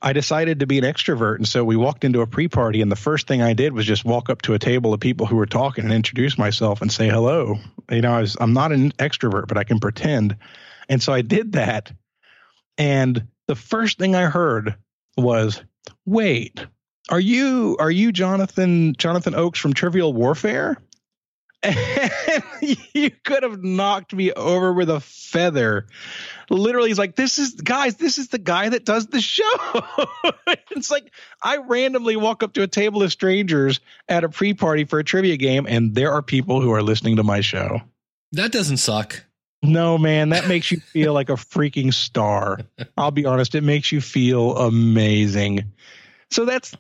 I 0.03 0.11
decided 0.11 0.59
to 0.59 0.67
be 0.67 0.78
an 0.78 0.84
extrovert. 0.84 1.38
And 1.38 1.47
so 1.47 1.63
we 1.63 1.78
walked 1.78 2.03
into 2.03 2.19
a 2.19 2.28
pre 2.28 2.49
party, 2.49 2.82
and 2.82 2.91
the 2.91 2.97
first 2.97 3.26
thing 3.26 3.41
I 3.41 3.53
did 3.53 3.71
was 3.71 3.86
just 3.86 4.03
walk 4.03 4.30
up 4.30 4.41
to 4.43 4.53
a 4.53 4.59
table 4.59 4.93
of 4.93 4.99
people 4.99 5.26
who 5.26 5.38
were 5.38 5.45
talking 5.45 5.86
and 5.86 5.93
introduce 5.93 6.38
myself 6.38 6.82
and 6.82 6.91
say 6.91 7.07
hello. 7.07 7.55
You 7.89 8.01
know, 8.01 8.13
I 8.13 8.19
was, 8.19 8.36
I'm 8.39 8.51
not 8.51 8.74
an 8.74 8.91
extrovert, 8.93 9.47
but 9.47 9.57
I 9.57 9.63
can 9.63 9.80
pretend. 9.80 10.36
And 10.89 11.01
so 11.01 11.13
I 11.13 11.21
did 11.21 11.53
that. 11.53 11.93
And 12.78 13.28
the 13.47 13.55
first 13.55 13.97
thing 13.97 14.13
I 14.13 14.26
heard 14.26 14.76
was, 15.15 15.63
wait, 16.05 16.65
are 17.10 17.20
you 17.20 17.76
are 17.80 17.91
you 17.91 18.12
Jonathan 18.12 18.95
Jonathan 18.97 19.36
Oakes 19.36 19.60
from 19.60 19.74
Trivial 19.74 20.14
Warfare? 20.14 20.78
And 21.66 22.78
you 22.93 23.12
could 23.24 23.43
have 23.43 23.64
knocked 23.64 24.14
me 24.14 24.32
over 24.34 24.74
with 24.74 24.89
a 24.89 24.99
feather. 24.99 25.88
Literally, 26.49 26.89
he's 26.89 26.97
like, 26.97 27.16
"This 27.16 27.38
is 27.38 27.54
guys, 27.54 27.95
this 27.95 28.18
is 28.18 28.30
the 28.30 28.38
guy 28.38 28.70
that 28.70 28.86
does 28.86 29.08
the 29.08 29.22
show." 29.22 29.43
it's 30.72 30.91
like 30.91 31.12
I 31.41 31.58
randomly 31.58 32.16
walk 32.16 32.43
up 32.43 32.54
to 32.54 32.64
a 32.64 32.68
table 32.68 33.04
of 33.04 33.12
strangers 33.12 33.80
at 34.10 34.24
a 34.24 34.30
pre-party 34.30 34.86
for 34.86 34.99
a 34.99 35.04
trivia 35.04 35.38
game, 35.38 35.66
and 35.68 35.93
there 35.95 36.12
are 36.12 36.22
people 36.22 36.62
who 36.62 36.72
are 36.72 36.82
listening 36.82 37.18
to 37.18 37.24
my 37.24 37.41
show. 37.41 37.82
That 38.34 38.51
doesn't 38.51 38.78
suck. 38.78 39.24
No, 39.62 39.97
man, 39.97 40.30
that 40.30 40.47
makes 40.47 40.72
you 40.72 40.80
feel 40.80 41.14
like 41.14 41.30
a 41.30 41.34
freaking 41.34 41.93
star. 41.93 42.60
I'll 42.97 43.12
be 43.12 43.26
honest, 43.26 43.56
it 43.56 43.64
makes 43.64 43.91
you 43.91 44.01
feel 44.01 44.58
amazing. 44.58 45.72
So 46.32 46.45
that's 46.45 46.76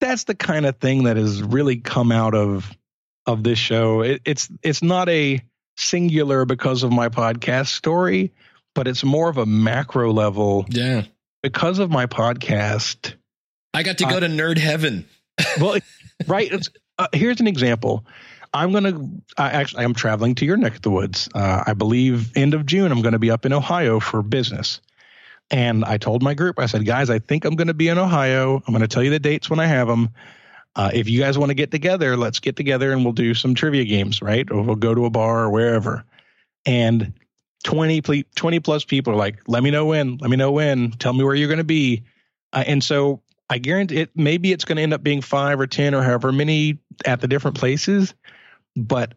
that's 0.00 0.24
the 0.24 0.34
kind 0.34 0.66
of 0.66 0.76
thing 0.78 1.04
that 1.04 1.16
has 1.16 1.42
really 1.42 1.76
come 1.76 2.10
out 2.12 2.34
of 2.34 2.70
of 3.26 3.42
this 3.44 3.58
show. 3.58 4.00
It, 4.02 4.22
it's 4.24 4.48
it's 4.62 4.82
not 4.82 5.08
a 5.08 5.40
singular 5.76 6.44
because 6.44 6.82
of 6.82 6.92
my 6.92 7.08
podcast 7.08 7.68
story, 7.68 8.32
but 8.74 8.88
it's 8.88 9.04
more 9.04 9.28
of 9.28 9.38
a 9.38 9.46
macro 9.46 10.12
level 10.12 10.66
Yeah. 10.68 11.02
because 11.42 11.78
of 11.78 11.90
my 11.90 12.06
podcast. 12.06 13.14
I 13.72 13.82
got 13.82 13.98
to 13.98 14.04
go 14.04 14.18
to 14.20 14.26
nerd 14.26 14.58
heaven. 14.58 15.06
Well, 15.58 15.78
right. 16.26 16.52
It's, 16.52 16.68
uh, 16.98 17.06
here's 17.14 17.40
an 17.40 17.46
example. 17.46 18.04
I'm 18.52 18.72
gonna. 18.72 19.08
I 19.38 19.48
actually, 19.50 19.84
I'm 19.84 19.94
traveling 19.94 20.34
to 20.34 20.44
your 20.44 20.58
neck 20.58 20.74
of 20.76 20.82
the 20.82 20.90
woods. 20.90 21.30
Uh, 21.34 21.64
I 21.66 21.72
believe 21.72 22.36
end 22.36 22.52
of 22.52 22.66
June. 22.66 22.92
I'm 22.92 23.00
going 23.00 23.12
to 23.14 23.18
be 23.18 23.30
up 23.30 23.46
in 23.46 23.52
Ohio 23.54 24.00
for 24.00 24.20
business. 24.22 24.80
And 25.50 25.84
I 25.84 25.98
told 25.98 26.22
my 26.22 26.34
group, 26.34 26.58
I 26.58 26.66
said, 26.66 26.84
guys, 26.84 27.10
I 27.10 27.18
think 27.18 27.44
I'm 27.44 27.56
going 27.56 27.68
to 27.68 27.74
be 27.74 27.88
in 27.88 27.98
Ohio. 27.98 28.62
I'm 28.66 28.72
going 28.72 28.82
to 28.82 28.88
tell 28.88 29.02
you 29.02 29.10
the 29.10 29.18
dates 29.18 29.50
when 29.50 29.58
I 29.58 29.66
have 29.66 29.88
them. 29.88 30.10
Uh, 30.76 30.90
if 30.94 31.08
you 31.08 31.18
guys 31.18 31.36
want 31.36 31.50
to 31.50 31.54
get 31.54 31.72
together, 31.72 32.16
let's 32.16 32.38
get 32.38 32.54
together 32.54 32.92
and 32.92 33.04
we'll 33.04 33.12
do 33.12 33.34
some 33.34 33.54
trivia 33.54 33.84
games, 33.84 34.22
right? 34.22 34.48
Or 34.50 34.62
we'll 34.62 34.76
go 34.76 34.94
to 34.94 35.06
a 35.06 35.10
bar 35.10 35.40
or 35.44 35.50
wherever. 35.50 36.04
And 36.64 37.12
20, 37.64 38.00
20 38.00 38.60
plus 38.60 38.84
people 38.84 39.12
are 39.12 39.16
like, 39.16 39.40
let 39.48 39.62
me 39.62 39.70
know 39.70 39.86
when, 39.86 40.18
let 40.18 40.30
me 40.30 40.36
know 40.36 40.52
when, 40.52 40.92
tell 40.92 41.12
me 41.12 41.24
where 41.24 41.34
you're 41.34 41.48
going 41.48 41.58
to 41.58 41.64
be. 41.64 42.04
Uh, 42.52 42.64
and 42.66 42.84
so 42.84 43.20
I 43.48 43.58
guarantee 43.58 43.98
it, 43.98 44.10
maybe 44.14 44.52
it's 44.52 44.64
going 44.64 44.76
to 44.76 44.82
end 44.82 44.94
up 44.94 45.02
being 45.02 45.22
five 45.22 45.58
or 45.58 45.66
10 45.66 45.94
or 45.94 46.02
however 46.02 46.30
many 46.30 46.78
at 47.04 47.20
the 47.20 47.28
different 47.28 47.58
places. 47.58 48.14
But 48.76 49.14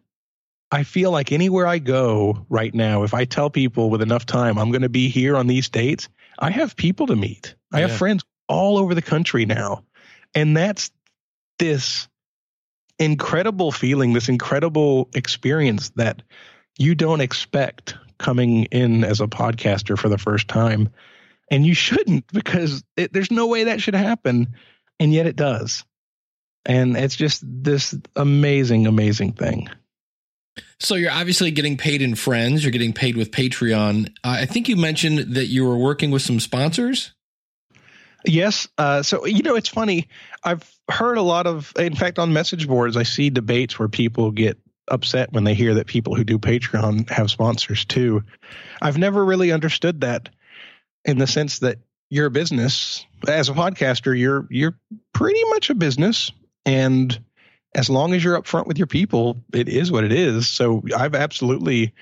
I 0.72 0.82
feel 0.82 1.12
like 1.12 1.30
anywhere 1.30 1.68
I 1.68 1.78
go 1.78 2.44
right 2.48 2.74
now, 2.74 3.04
if 3.04 3.14
I 3.14 3.24
tell 3.24 3.48
people 3.48 3.90
with 3.90 4.02
enough 4.02 4.26
time, 4.26 4.58
I'm 4.58 4.72
going 4.72 4.82
to 4.82 4.88
be 4.88 5.08
here 5.08 5.36
on 5.36 5.46
these 5.46 5.68
dates, 5.68 6.08
I 6.38 6.50
have 6.50 6.76
people 6.76 7.06
to 7.08 7.16
meet. 7.16 7.54
I 7.72 7.80
have 7.80 7.92
friends 7.92 8.24
all 8.48 8.78
over 8.78 8.94
the 8.94 9.02
country 9.02 9.46
now. 9.46 9.84
And 10.34 10.56
that's 10.56 10.90
this 11.58 12.08
incredible 12.98 13.72
feeling, 13.72 14.12
this 14.12 14.28
incredible 14.28 15.08
experience 15.14 15.90
that 15.90 16.22
you 16.78 16.94
don't 16.94 17.20
expect 17.20 17.96
coming 18.18 18.64
in 18.66 19.04
as 19.04 19.20
a 19.20 19.26
podcaster 19.26 19.98
for 19.98 20.08
the 20.08 20.18
first 20.18 20.48
time. 20.48 20.90
And 21.50 21.66
you 21.66 21.74
shouldn't 21.74 22.26
because 22.32 22.84
it, 22.96 23.12
there's 23.12 23.30
no 23.30 23.46
way 23.46 23.64
that 23.64 23.80
should 23.80 23.94
happen. 23.94 24.54
And 24.98 25.12
yet 25.12 25.26
it 25.26 25.36
does. 25.36 25.84
And 26.64 26.96
it's 26.96 27.16
just 27.16 27.42
this 27.44 27.94
amazing, 28.16 28.86
amazing 28.86 29.32
thing. 29.32 29.68
So 30.78 30.94
you're 30.94 31.10
obviously 31.10 31.50
getting 31.50 31.76
paid 31.76 32.02
in 32.02 32.14
friends. 32.14 32.62
You're 32.62 32.72
getting 32.72 32.92
paid 32.92 33.16
with 33.16 33.30
Patreon. 33.30 34.08
Uh, 34.22 34.38
I 34.40 34.46
think 34.46 34.68
you 34.68 34.76
mentioned 34.76 35.34
that 35.34 35.46
you 35.46 35.64
were 35.64 35.76
working 35.76 36.10
with 36.10 36.22
some 36.22 36.40
sponsors. 36.40 37.12
Yes. 38.26 38.68
Uh, 38.78 39.02
so 39.02 39.26
you 39.26 39.42
know, 39.42 39.56
it's 39.56 39.68
funny. 39.68 40.08
I've 40.42 40.68
heard 40.90 41.18
a 41.18 41.22
lot 41.22 41.46
of, 41.46 41.72
in 41.78 41.94
fact, 41.94 42.18
on 42.18 42.32
message 42.32 42.66
boards, 42.68 42.96
I 42.96 43.02
see 43.02 43.30
debates 43.30 43.78
where 43.78 43.88
people 43.88 44.30
get 44.30 44.58
upset 44.88 45.32
when 45.32 45.44
they 45.44 45.54
hear 45.54 45.74
that 45.74 45.86
people 45.86 46.14
who 46.14 46.24
do 46.24 46.38
Patreon 46.38 47.08
have 47.10 47.30
sponsors 47.30 47.84
too. 47.84 48.22
I've 48.80 48.98
never 48.98 49.24
really 49.24 49.52
understood 49.52 50.02
that 50.02 50.28
in 51.04 51.18
the 51.18 51.26
sense 51.26 51.60
that 51.60 51.78
you're 52.10 52.26
a 52.26 52.30
business 52.30 53.06
as 53.26 53.48
a 53.48 53.52
podcaster. 53.52 54.18
You're 54.18 54.46
you're 54.50 54.78
pretty 55.12 55.42
much 55.50 55.70
a 55.70 55.74
business, 55.74 56.30
and 56.64 57.18
as 57.74 57.90
long 57.90 58.14
as 58.14 58.22
you're 58.22 58.40
upfront 58.40 58.66
with 58.66 58.78
your 58.78 58.86
people, 58.86 59.42
it 59.52 59.68
is 59.68 59.90
what 59.90 60.04
it 60.04 60.12
is. 60.12 60.48
So 60.48 60.82
I've 60.96 61.14
absolutely 61.14 61.92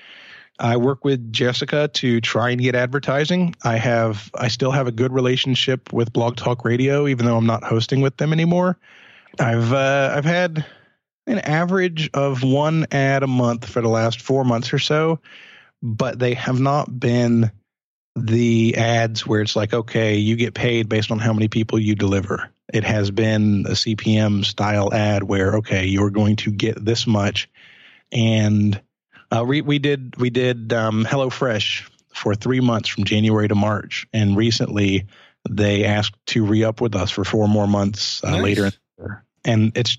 I 0.59 0.77
work 0.77 1.03
with 1.03 1.33
Jessica 1.33 1.89
to 1.93 2.21
try 2.21 2.51
and 2.51 2.61
get 2.61 2.75
advertising. 2.75 3.55
I 3.63 3.77
have 3.77 4.29
I 4.35 4.47
still 4.49 4.71
have 4.71 4.87
a 4.87 4.91
good 4.91 5.11
relationship 5.11 5.91
with 5.91 6.13
Blog 6.13 6.35
Talk 6.35 6.63
Radio, 6.63 7.07
even 7.07 7.25
though 7.25 7.37
I'm 7.37 7.47
not 7.47 7.63
hosting 7.63 8.01
with 8.01 8.17
them 8.17 8.33
anymore. 8.33 8.77
I've 9.39 9.73
uh, 9.73 10.13
I've 10.15 10.25
had 10.25 10.65
an 11.25 11.39
average 11.39 12.09
of 12.13 12.43
one 12.43 12.85
ad 12.91 13.23
a 13.23 13.27
month 13.27 13.67
for 13.67 13.81
the 13.81 13.89
last 13.89 14.21
four 14.21 14.43
months 14.43 14.73
or 14.73 14.79
so, 14.79 15.19
but 15.81 16.19
they 16.19 16.35
have 16.35 16.59
not 16.59 16.99
been 16.99 17.51
the 18.15 18.75
ads 18.77 19.25
where 19.25 19.41
it's 19.41 19.55
like, 19.55 19.73
okay, 19.73 20.17
you 20.17 20.35
get 20.35 20.53
paid 20.53 20.87
based 20.87 21.09
on 21.09 21.17
how 21.17 21.33
many 21.33 21.47
people 21.47 21.79
you 21.79 21.95
deliver. 21.95 22.52
It 22.71 22.83
has 22.83 23.11
been 23.11 23.65
a 23.67 23.71
CPM 23.71 24.45
style 24.45 24.93
ad 24.93 25.23
where, 25.23 25.57
okay, 25.57 25.85
you're 25.85 26.09
going 26.09 26.37
to 26.37 26.51
get 26.51 26.83
this 26.83 27.05
much. 27.05 27.49
And 28.11 28.81
uh, 29.31 29.43
we, 29.45 29.61
we 29.61 29.79
did, 29.79 30.15
we 30.17 30.29
did 30.29 30.71
um, 30.73 31.03
HelloFresh 31.03 31.89
for 32.13 32.35
three 32.35 32.61
months 32.61 32.89
from 32.89 33.03
January 33.03 33.47
to 33.47 33.55
March. 33.55 34.07
And 34.13 34.37
recently 34.37 35.07
they 35.49 35.83
asked 35.85 36.15
to 36.27 36.45
re 36.45 36.63
up 36.63 36.79
with 36.79 36.95
us 36.95 37.11
for 37.11 37.23
four 37.23 37.47
more 37.47 37.67
months 37.67 38.23
uh, 38.23 38.31
nice. 38.31 38.43
later. 38.43 38.71
And 39.43 39.75
it's, 39.75 39.97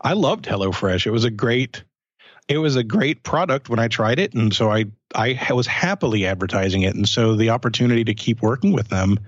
I 0.00 0.12
loved 0.12 0.44
HelloFresh. 0.44 1.06
It 1.06 1.10
was 1.10 1.24
a 1.24 1.30
great, 1.30 1.84
it 2.48 2.58
was 2.58 2.76
a 2.76 2.84
great 2.84 3.22
product 3.22 3.68
when 3.68 3.78
I 3.78 3.88
tried 3.88 4.18
it, 4.18 4.34
and 4.34 4.54
so 4.54 4.70
I 4.70 4.86
I 5.14 5.52
was 5.52 5.66
happily 5.66 6.26
advertising 6.26 6.82
it, 6.82 6.94
and 6.94 7.08
so 7.08 7.36
the 7.36 7.50
opportunity 7.50 8.04
to 8.04 8.14
keep 8.14 8.42
working 8.42 8.72
with 8.72 8.88
them, 8.88 9.18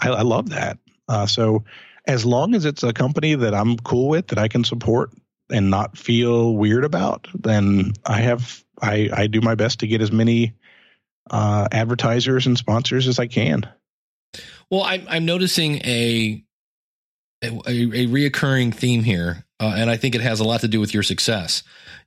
I, 0.00 0.10
I 0.10 0.22
love 0.22 0.50
that. 0.50 0.78
Uh, 1.08 1.26
so 1.26 1.64
as 2.06 2.24
long 2.24 2.54
as 2.54 2.64
it's 2.64 2.82
a 2.82 2.92
company 2.92 3.34
that 3.34 3.54
I'm 3.54 3.76
cool 3.78 4.08
with, 4.08 4.28
that 4.28 4.38
I 4.38 4.48
can 4.48 4.64
support 4.64 5.10
and 5.50 5.70
not 5.70 5.96
feel 5.96 6.54
weird 6.54 6.84
about, 6.84 7.28
then 7.34 7.92
I 8.04 8.20
have 8.20 8.64
I 8.80 9.08
I 9.12 9.26
do 9.26 9.40
my 9.40 9.54
best 9.54 9.80
to 9.80 9.86
get 9.86 10.00
as 10.00 10.12
many 10.12 10.54
uh, 11.30 11.68
advertisers 11.70 12.46
and 12.46 12.58
sponsors 12.58 13.06
as 13.06 13.18
I 13.18 13.26
can. 13.26 13.68
Well, 14.70 14.82
I'm 14.82 15.06
I'm 15.08 15.24
noticing 15.24 15.76
a 15.84 16.42
a, 17.42 17.48
a 17.48 18.06
reoccurring 18.06 18.74
theme 18.74 19.02
here, 19.02 19.44
uh, 19.60 19.74
and 19.76 19.90
I 19.90 19.96
think 19.96 20.14
it 20.14 20.20
has 20.20 20.40
a 20.40 20.44
lot 20.44 20.60
to 20.60 20.68
do 20.68 20.80
with 20.80 20.94
your 20.94 21.02
success 21.02 21.62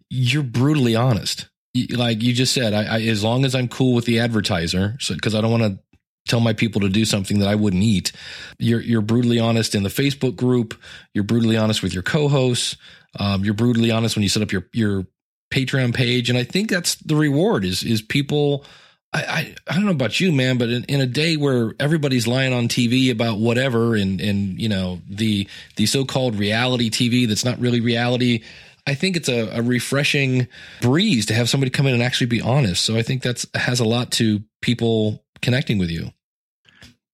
you're 0.10 0.44
brutally 0.44 0.96
honest. 0.96 1.50
Like 1.92 2.24
you 2.24 2.34
just 2.34 2.54
said, 2.54 2.74
I, 2.74 2.84
I 2.84 3.02
as 3.02 3.24
long 3.24 3.44
as 3.44 3.54
I'm 3.54 3.68
cool 3.68 3.94
with 3.94 4.06
the 4.06 4.20
advertiser, 4.20 4.98
because 5.10 5.36
I 5.36 5.42
don't 5.42 5.52
want 5.52 5.64
to 5.64 5.80
tell 6.28 6.40
my 6.40 6.54
people 6.54 6.82
to 6.82 6.90
do 6.90 7.06
something 7.06 7.40
that 7.40 7.48
I 7.48 7.56
wouldn't 7.56 7.84
eat. 7.84 8.12
You're 8.60 8.82
you're 8.82 9.02
brutally 9.02 9.40
honest 9.40 9.76
in 9.76 9.84
the 9.84 9.90
Facebook 9.90 10.36
group. 10.36 10.74
You're 11.14 11.24
brutally 11.24 11.58
honest 11.58 11.84
with 11.84 11.94
your 11.94 12.04
co-hosts. 12.04 12.78
Um, 13.20 13.46
you're 13.46 13.54
brutally 13.54 13.92
honest 13.92 14.16
when 14.16 14.24
you 14.24 14.30
set 14.30 14.44
up 14.44 14.52
your 14.52 14.68
your 14.74 15.06
Patreon 15.52 15.94
page, 15.94 16.30
and 16.30 16.38
I 16.38 16.44
think 16.44 16.70
that's 16.70 16.96
the 16.96 17.16
reward. 17.16 17.66
Is 17.66 17.84
is 17.84 18.02
people. 18.02 18.66
I, 19.14 19.24
I, 19.24 19.56
I 19.70 19.76
don't 19.76 19.86
know 19.86 19.92
about 19.92 20.20
you, 20.20 20.34
man, 20.34 20.58
but 20.58 20.68
in, 20.70 20.84
in 20.86 21.00
a 21.00 21.06
day 21.06 21.38
where 21.38 21.74
everybody's 21.80 22.28
lying 22.28 22.52
on 22.52 22.68
TV 22.68 23.12
about 23.12 23.38
whatever, 23.38 23.96
and 23.96 24.20
and 24.20 24.60
you 24.60 24.68
know 24.68 25.00
the 25.08 25.48
the 25.78 25.86
so 25.86 26.04
called 26.04 26.36
reality 26.36 26.90
TV 26.90 27.28
that's 27.28 27.46
not 27.46 27.60
really 27.60 27.80
reality, 27.80 28.44
I 28.88 28.94
think 28.94 29.16
it's 29.16 29.30
a, 29.30 29.58
a, 29.58 29.62
refreshing 29.62 30.48
breeze 30.82 31.26
to 31.28 31.34
have 31.34 31.50
somebody 31.50 31.72
come 31.72 31.88
in 31.88 31.94
and 31.94 32.04
actually 32.04 32.28
be 32.28 32.42
honest. 32.42 32.84
So 32.84 32.96
I 32.96 33.02
think 33.02 33.24
that's 33.24 33.46
has 33.56 33.80
a 33.80 33.86
lot 33.86 34.12
to 34.14 34.44
people 34.62 35.25
connecting 35.46 35.78
with 35.78 35.90
you. 35.90 36.12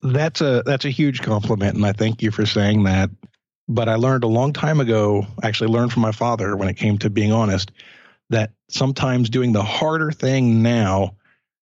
That's 0.02 0.42
a 0.42 0.64
that's 0.66 0.86
a 0.86 0.90
huge 0.90 1.22
compliment, 1.22 1.76
and 1.76 1.86
I 1.86 1.92
thank 1.92 2.24
you 2.24 2.32
for 2.32 2.48
saying 2.48 2.84
that. 2.86 3.12
But 3.68 3.88
I 3.88 3.96
learned 3.96 4.24
a 4.24 4.28
long 4.28 4.54
time 4.54 4.80
ago, 4.80 5.28
actually 5.44 5.70
learned 5.70 5.94
from 5.94 6.02
my 6.02 6.12
father 6.12 6.58
when 6.58 6.68
it 6.68 6.78
came 6.78 6.98
to 7.00 7.10
being 7.10 7.32
honest, 7.32 7.72
that 8.30 8.52
sometimes 8.70 9.30
doing 9.30 9.54
the 9.54 9.62
harder 9.62 10.12
thing 10.12 10.64
now 10.64 11.16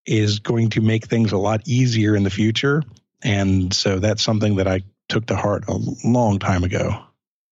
is 0.05 0.39
going 0.39 0.69
to 0.69 0.81
make 0.81 1.05
things 1.05 1.33
a 1.33 1.37
lot 1.37 1.61
easier 1.67 2.15
in 2.15 2.23
the 2.23 2.29
future. 2.29 2.81
And 3.21 3.73
so 3.73 3.99
that's 3.99 4.23
something 4.23 4.55
that 4.55 4.67
I 4.67 4.81
took 5.09 5.25
to 5.25 5.35
heart 5.35 5.65
a 5.67 5.77
long 6.05 6.39
time 6.39 6.63
ago. 6.63 7.03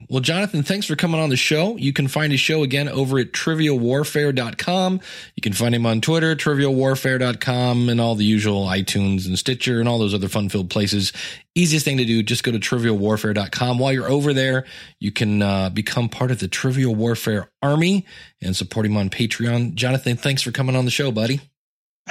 Well, 0.09 0.21
Jonathan, 0.21 0.61
thanks 0.61 0.85
for 0.85 0.95
coming 0.95 1.19
on 1.19 1.29
the 1.29 1.35
show. 1.35 1.75
You 1.75 1.91
can 1.91 2.07
find 2.07 2.31
his 2.31 2.39
show 2.39 2.61
again 2.61 2.87
over 2.87 3.17
at 3.17 3.31
trivialwarfare.com. 3.31 5.01
You 5.35 5.41
can 5.41 5.53
find 5.53 5.73
him 5.73 5.87
on 5.87 6.01
Twitter, 6.01 6.35
trivialwarfare.com, 6.35 7.89
and 7.89 7.99
all 7.99 8.13
the 8.13 8.23
usual 8.23 8.67
iTunes 8.67 9.25
and 9.25 9.37
Stitcher 9.39 9.79
and 9.79 9.89
all 9.89 9.97
those 9.97 10.13
other 10.13 10.29
fun 10.29 10.49
filled 10.49 10.69
places. 10.69 11.13
Easiest 11.55 11.83
thing 11.83 11.97
to 11.97 12.05
do, 12.05 12.21
just 12.21 12.43
go 12.43 12.51
to 12.51 12.59
trivialwarfare.com. 12.59 13.79
While 13.79 13.91
you're 13.91 14.09
over 14.09 14.33
there, 14.33 14.65
you 14.99 15.11
can 15.11 15.41
uh, 15.41 15.71
become 15.71 16.09
part 16.09 16.29
of 16.29 16.39
the 16.39 16.47
Trivial 16.47 16.93
Warfare 16.93 17.49
Army 17.63 18.05
and 18.39 18.55
support 18.55 18.85
him 18.85 18.97
on 18.97 19.09
Patreon. 19.09 19.73
Jonathan, 19.73 20.15
thanks 20.15 20.43
for 20.43 20.51
coming 20.51 20.75
on 20.75 20.85
the 20.85 20.91
show, 20.91 21.11
buddy. 21.11 21.41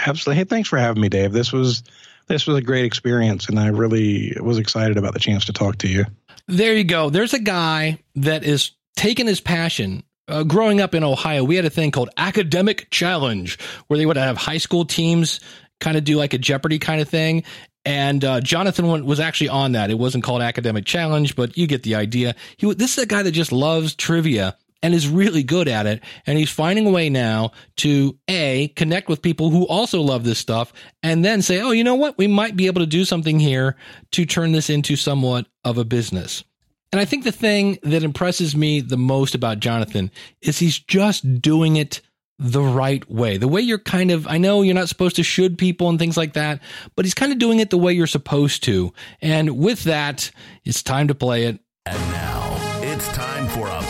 Absolutely. 0.05 0.41
Hey, 0.41 0.45
thanks 0.45 0.68
for 0.68 0.76
having 0.76 1.01
me, 1.01 1.09
Dave. 1.09 1.32
This 1.32 1.53
was 1.53 1.84
this 2.26 2.47
was 2.47 2.57
a 2.57 2.62
great 2.62 2.84
experience, 2.84 3.49
and 3.49 3.59
I 3.59 3.68
really 3.68 4.37
was 4.41 4.59
excited 4.59 4.99
about 4.99 5.14
the 5.14 5.20
chance 5.20 5.45
to 5.47 5.53
talk 5.53 5.78
to 5.78 5.89
you. 5.89 6.05
There 6.49 6.74
you 6.74 6.84
go. 6.84 7.11
There's 7.11 7.34
a 7.34 7.40
guy 7.40 7.99
that 8.16 8.44
is 8.44 8.72
taking 8.97 9.26
his 9.26 9.40
passion. 9.40 10.05
Uh, 10.28 10.42
growing 10.42 10.80
up 10.80 10.94
in 10.94 11.05
Ohio, 11.05 11.44
we 11.44 11.57
had 11.57 11.64
a 11.64 11.70
thing 11.70 11.90
called 11.90 12.11
Academic 12.16 12.88
Challenge, 12.90 13.59
where 13.86 13.99
they 13.99 14.07
would 14.07 14.16
have 14.16 14.36
high 14.36 14.59
school 14.59 14.84
teams 14.84 15.40
kind 15.80 15.97
of 15.97 16.05
do 16.05 16.16
like 16.16 16.34
a 16.34 16.38
Jeopardy 16.38 16.78
kind 16.78 17.01
of 17.01 17.09
thing. 17.09 17.44
And 17.84 18.24
uh, 18.24 18.40
Jonathan 18.40 19.05
was 19.05 19.20
actually 19.20 19.51
on 19.51 19.72
that. 19.72 19.90
It 19.90 19.99
wasn't 19.99 20.24
called 20.24 20.42
Academic 20.42 20.84
Challenge, 20.84 21.36
but 21.36 21.57
you 21.57 21.68
get 21.68 21.84
the 21.84 21.94
idea. 21.94 22.34
He 22.57 22.72
this 22.74 22.99
is 22.99 23.05
a 23.05 23.07
guy 23.07 23.22
that 23.22 23.30
just 23.30 23.53
loves 23.53 23.94
trivia 23.94 24.57
and 24.83 24.95
is 24.95 25.09
really 25.09 25.43
good 25.43 25.68
at 25.68 25.87
it. 25.87 26.03
And 26.27 26.39
he's 26.39 26.51
finding 26.51 26.87
a 26.87 26.91
way 26.91 27.09
now 27.09 27.53
to 27.77 28.18
A, 28.29 28.68
connect 28.77 29.09
with 29.09 29.22
people 29.22 29.51
who 29.51 29.66
also 29.66 30.01
love 30.01 30.24
this 30.24 30.39
stuff 30.39 30.72
and 31.03 31.24
then 31.24 31.43
say, 31.43 31.61
oh, 31.61 31.70
you 31.70 31.85
know 31.85 31.95
what? 31.95 32.18
We 32.18 32.27
might 32.27 32.57
be 32.57 32.66
able 32.66 32.81
to 32.81 32.87
do 32.87 33.05
something 33.05 33.39
here 33.39 33.77
to 34.12 34.27
turn 34.27 34.53
this 34.53 34.70
into 34.70 34.97
somewhat 34.97 35.47
of 35.64 35.79
a 35.79 35.85
business. 35.85 36.45
And 36.93 37.01
I 37.01 37.05
think 37.05 37.24
the 37.24 37.33
thing 37.33 37.79
that 37.83 38.05
impresses 38.05 38.55
me 38.55 38.81
the 38.81 38.97
most 38.97 39.35
about 39.35 39.61
Jonathan 39.61 40.11
is 40.41 40.59
he's 40.59 40.79
just 40.79 41.41
doing 41.43 41.77
it 41.77 42.01
the 42.39 42.62
right 42.62 43.09
way. 43.11 43.39
The 43.39 43.49
way 43.49 43.62
you're 43.62 43.79
kind 43.79 44.11
of, 44.11 44.27
I 44.27 44.39
know 44.39 44.62
you're 44.62 44.74
not 44.74 44.89
supposed 44.89 45.16
to 45.16 45.22
should 45.22 45.59
people 45.59 45.89
and 45.89 45.99
things 45.99 46.16
like 46.16 46.35
that, 46.35 46.61
but 46.95 47.05
he's 47.05 47.14
kind 47.14 47.33
of 47.33 47.39
doing 47.39 47.61
it 47.61 47.70
the 47.70 47.79
way 47.79 47.93
you're 47.93 48.07
supposed 48.07 48.62
to. 48.64 48.93
And 49.20 49.59
with 49.59 49.85
that, 49.85 50.31
it's 50.64 50.83
time 50.83 51.09
to 51.09 51.14
play 51.14 51.45
it. 51.45 51.59
And 51.87 51.99
now 52.12 52.81
it's 52.83 53.09
time 53.09 53.49
for 53.49 53.66
a 53.66 53.86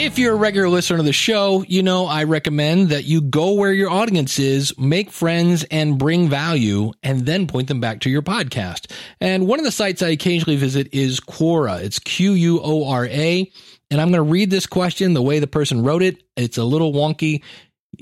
If 0.00 0.16
you're 0.16 0.34
a 0.34 0.36
regular 0.36 0.68
listener 0.68 0.98
to 0.98 1.02
the 1.02 1.12
show, 1.12 1.64
you 1.66 1.82
know 1.82 2.06
I 2.06 2.22
recommend 2.22 2.90
that 2.90 3.02
you 3.02 3.20
go 3.20 3.54
where 3.54 3.72
your 3.72 3.90
audience 3.90 4.38
is, 4.38 4.78
make 4.78 5.10
friends, 5.10 5.64
and 5.72 5.98
bring 5.98 6.28
value, 6.28 6.92
and 7.02 7.26
then 7.26 7.48
point 7.48 7.66
them 7.66 7.80
back 7.80 7.98
to 8.02 8.10
your 8.10 8.22
podcast. 8.22 8.92
And 9.20 9.48
one 9.48 9.58
of 9.58 9.64
the 9.64 9.72
sites 9.72 10.00
I 10.00 10.10
occasionally 10.10 10.54
visit 10.54 10.94
is 10.94 11.18
Quora. 11.18 11.82
It's 11.82 11.98
Q 11.98 12.34
U 12.34 12.60
O 12.62 12.88
R 12.88 13.06
A. 13.06 13.50
And 13.90 14.00
I'm 14.00 14.12
going 14.12 14.24
to 14.24 14.30
read 14.30 14.50
this 14.50 14.68
question 14.68 15.14
the 15.14 15.22
way 15.22 15.40
the 15.40 15.48
person 15.48 15.82
wrote 15.82 16.04
it. 16.04 16.22
It's 16.36 16.58
a 16.58 16.64
little 16.64 16.92
wonky. 16.92 17.42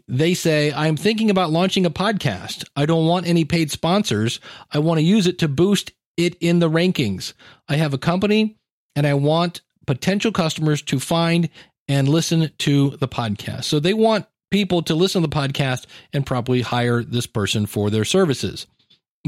They 0.06 0.34
say, 0.34 0.74
I'm 0.74 0.98
thinking 0.98 1.30
about 1.30 1.50
launching 1.50 1.86
a 1.86 1.90
podcast. 1.90 2.66
I 2.76 2.84
don't 2.84 3.06
want 3.06 3.26
any 3.26 3.46
paid 3.46 3.70
sponsors. 3.70 4.38
I 4.70 4.80
want 4.80 4.98
to 4.98 5.02
use 5.02 5.26
it 5.26 5.38
to 5.38 5.48
boost 5.48 5.92
it 6.18 6.36
in 6.42 6.58
the 6.58 6.68
rankings. 6.68 7.32
I 7.70 7.76
have 7.76 7.94
a 7.94 7.98
company 7.98 8.58
and 8.94 9.06
I 9.06 9.14
want 9.14 9.62
potential 9.86 10.30
customers 10.30 10.82
to 10.82 11.00
find 11.00 11.48
and 11.88 12.08
listen 12.08 12.50
to 12.58 12.90
the 12.90 13.08
podcast. 13.08 13.64
So 13.64 13.80
they 13.80 13.94
want 13.94 14.26
people 14.50 14.82
to 14.82 14.94
listen 14.94 15.22
to 15.22 15.28
the 15.28 15.36
podcast 15.36 15.86
and 16.12 16.26
probably 16.26 16.62
hire 16.62 17.02
this 17.02 17.26
person 17.26 17.66
for 17.66 17.90
their 17.90 18.04
services. 18.04 18.66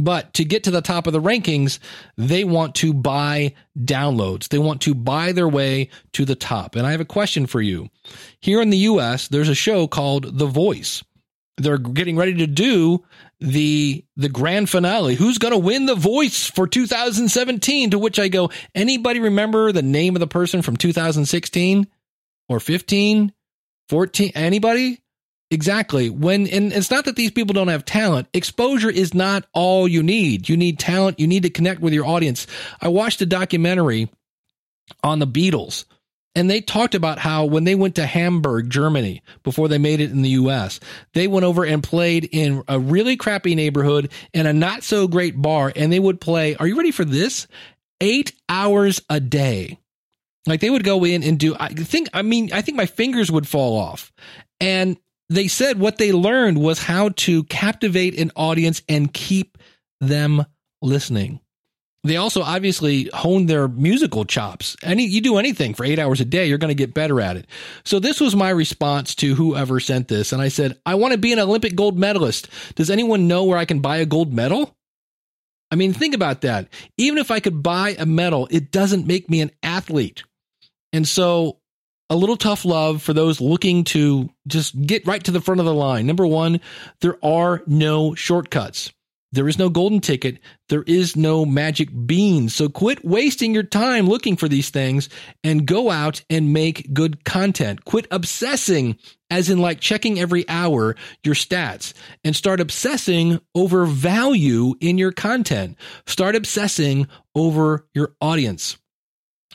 But 0.00 0.34
to 0.34 0.44
get 0.44 0.64
to 0.64 0.70
the 0.70 0.80
top 0.80 1.06
of 1.06 1.12
the 1.12 1.20
rankings, 1.20 1.80
they 2.16 2.44
want 2.44 2.76
to 2.76 2.94
buy 2.94 3.54
downloads. 3.76 4.48
They 4.48 4.58
want 4.58 4.82
to 4.82 4.94
buy 4.94 5.32
their 5.32 5.48
way 5.48 5.90
to 6.12 6.24
the 6.24 6.36
top. 6.36 6.76
And 6.76 6.86
I 6.86 6.92
have 6.92 7.00
a 7.00 7.04
question 7.04 7.46
for 7.46 7.60
you. 7.60 7.88
Here 8.40 8.62
in 8.62 8.70
the 8.70 8.78
US, 8.78 9.26
there's 9.26 9.48
a 9.48 9.56
show 9.56 9.88
called 9.88 10.38
The 10.38 10.46
Voice. 10.46 11.02
They're 11.56 11.78
getting 11.78 12.16
ready 12.16 12.34
to 12.34 12.46
do 12.46 13.04
the 13.40 14.04
the 14.16 14.28
grand 14.28 14.70
finale. 14.70 15.16
Who's 15.16 15.38
going 15.38 15.52
to 15.52 15.58
win 15.58 15.86
The 15.86 15.96
Voice 15.96 16.46
for 16.48 16.68
2017? 16.68 17.90
To 17.90 17.98
which 17.98 18.20
I 18.20 18.28
go, 18.28 18.50
anybody 18.76 19.18
remember 19.18 19.72
the 19.72 19.82
name 19.82 20.14
of 20.14 20.20
the 20.20 20.28
person 20.28 20.62
from 20.62 20.76
2016 20.76 21.88
or 22.48 22.60
15, 22.60 23.32
14? 23.88 24.32
Anybody? 24.34 25.00
Exactly. 25.50 26.10
When 26.10 26.46
and 26.46 26.72
it's 26.72 26.90
not 26.90 27.06
that 27.06 27.16
these 27.16 27.30
people 27.30 27.54
don't 27.54 27.68
have 27.68 27.84
talent. 27.84 28.28
Exposure 28.34 28.90
is 28.90 29.14
not 29.14 29.46
all 29.54 29.88
you 29.88 30.02
need. 30.02 30.48
You 30.48 30.58
need 30.58 30.78
talent. 30.78 31.18
You 31.18 31.26
need 31.26 31.44
to 31.44 31.50
connect 31.50 31.80
with 31.80 31.94
your 31.94 32.04
audience. 32.04 32.46
I 32.82 32.88
watched 32.88 33.22
a 33.22 33.26
documentary 33.26 34.10
on 35.02 35.20
the 35.20 35.26
Beatles 35.26 35.86
and 36.34 36.50
they 36.50 36.60
talked 36.60 36.94
about 36.94 37.18
how 37.18 37.46
when 37.46 37.64
they 37.64 37.74
went 37.74 37.94
to 37.94 38.06
Hamburg, 38.06 38.68
Germany, 38.68 39.22
before 39.42 39.68
they 39.68 39.78
made 39.78 40.00
it 40.00 40.10
in 40.10 40.22
the 40.22 40.30
US, 40.30 40.80
they 41.14 41.26
went 41.26 41.44
over 41.44 41.64
and 41.64 41.82
played 41.82 42.28
in 42.30 42.62
a 42.68 42.78
really 42.78 43.16
crappy 43.16 43.54
neighborhood 43.54 44.12
in 44.34 44.46
a 44.46 44.52
not 44.52 44.82
so 44.82 45.08
great 45.08 45.40
bar 45.40 45.72
and 45.74 45.90
they 45.90 45.98
would 45.98 46.20
play, 46.20 46.56
are 46.56 46.66
you 46.66 46.76
ready 46.76 46.90
for 46.90 47.04
this? 47.04 47.46
8 48.00 48.32
hours 48.48 49.00
a 49.08 49.18
day. 49.18 49.78
Like 50.48 50.60
they 50.60 50.70
would 50.70 50.84
go 50.84 51.04
in 51.04 51.22
and 51.22 51.38
do 51.38 51.54
I 51.58 51.68
think 51.68 52.08
I 52.14 52.22
mean 52.22 52.50
I 52.52 52.62
think 52.62 52.76
my 52.76 52.86
fingers 52.86 53.30
would 53.30 53.46
fall 53.46 53.78
off. 53.78 54.12
And 54.60 54.96
they 55.28 55.46
said 55.46 55.78
what 55.78 55.98
they 55.98 56.12
learned 56.12 56.58
was 56.58 56.82
how 56.82 57.10
to 57.10 57.44
captivate 57.44 58.18
an 58.18 58.32
audience 58.34 58.82
and 58.88 59.12
keep 59.12 59.58
them 60.00 60.46
listening. 60.80 61.40
They 62.04 62.16
also 62.16 62.42
obviously 62.42 63.10
honed 63.12 63.50
their 63.50 63.68
musical 63.68 64.24
chops. 64.24 64.76
Any 64.82 65.04
you 65.04 65.20
do 65.20 65.36
anything 65.36 65.74
for 65.74 65.84
8 65.84 65.98
hours 65.98 66.20
a 66.20 66.24
day, 66.24 66.46
you're 66.46 66.56
going 66.56 66.74
to 66.74 66.74
get 66.74 66.94
better 66.94 67.20
at 67.20 67.36
it. 67.36 67.46
So 67.84 67.98
this 67.98 68.20
was 68.20 68.34
my 68.34 68.50
response 68.50 69.14
to 69.16 69.34
whoever 69.34 69.80
sent 69.80 70.08
this 70.08 70.32
and 70.32 70.40
I 70.40 70.48
said, 70.48 70.78
"I 70.86 70.94
want 70.94 71.12
to 71.12 71.18
be 71.18 71.32
an 71.32 71.40
Olympic 71.40 71.74
gold 71.74 71.98
medalist. 71.98 72.48
Does 72.76 72.88
anyone 72.88 73.28
know 73.28 73.44
where 73.44 73.58
I 73.58 73.66
can 73.66 73.80
buy 73.80 73.98
a 73.98 74.06
gold 74.06 74.32
medal?" 74.32 74.74
I 75.70 75.76
mean, 75.76 75.92
think 75.92 76.14
about 76.14 76.40
that. 76.42 76.68
Even 76.96 77.18
if 77.18 77.30
I 77.30 77.40
could 77.40 77.62
buy 77.62 77.94
a 77.98 78.06
medal, 78.06 78.48
it 78.50 78.70
doesn't 78.70 79.06
make 79.06 79.28
me 79.28 79.42
an 79.42 79.50
athlete. 79.62 80.22
And 80.92 81.06
so 81.06 81.58
a 82.10 82.16
little 82.16 82.36
tough 82.36 82.64
love 82.64 83.02
for 83.02 83.12
those 83.12 83.40
looking 83.40 83.84
to 83.84 84.30
just 84.46 84.80
get 84.80 85.06
right 85.06 85.22
to 85.24 85.30
the 85.30 85.40
front 85.40 85.60
of 85.60 85.66
the 85.66 85.74
line. 85.74 86.06
Number 86.06 86.26
one, 86.26 86.60
there 87.00 87.22
are 87.24 87.62
no 87.66 88.14
shortcuts. 88.14 88.92
There 89.30 89.46
is 89.46 89.58
no 89.58 89.68
golden 89.68 90.00
ticket. 90.00 90.38
There 90.70 90.84
is 90.84 91.14
no 91.14 91.44
magic 91.44 91.90
bean. 92.06 92.48
So 92.48 92.70
quit 92.70 93.04
wasting 93.04 93.52
your 93.52 93.62
time 93.62 94.08
looking 94.08 94.36
for 94.36 94.48
these 94.48 94.70
things 94.70 95.10
and 95.44 95.66
go 95.66 95.90
out 95.90 96.24
and 96.30 96.54
make 96.54 96.94
good 96.94 97.24
content. 97.26 97.84
Quit 97.84 98.06
obsessing, 98.10 98.96
as 99.28 99.50
in 99.50 99.58
like 99.58 99.80
checking 99.80 100.18
every 100.18 100.48
hour 100.48 100.96
your 101.22 101.34
stats 101.34 101.92
and 102.24 102.34
start 102.34 102.58
obsessing 102.58 103.38
over 103.54 103.84
value 103.84 104.74
in 104.80 104.96
your 104.96 105.12
content. 105.12 105.76
Start 106.06 106.34
obsessing 106.34 107.06
over 107.34 107.86
your 107.92 108.14
audience. 108.22 108.78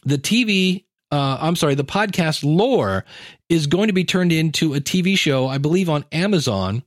The 0.05 0.19
TV 0.19 0.85
uh, 1.13 1.37
I'm 1.39 1.55
sorry, 1.55 1.75
the 1.75 1.83
podcast 1.83 2.43
lore 2.43 3.05
is 3.47 3.67
going 3.67 3.87
to 3.87 3.93
be 3.93 4.03
turned 4.03 4.31
into 4.31 4.73
a 4.73 4.81
TV 4.81 5.15
show, 5.15 5.45
I 5.45 5.59
believe, 5.59 5.87
on 5.87 6.05
Amazon. 6.11 6.81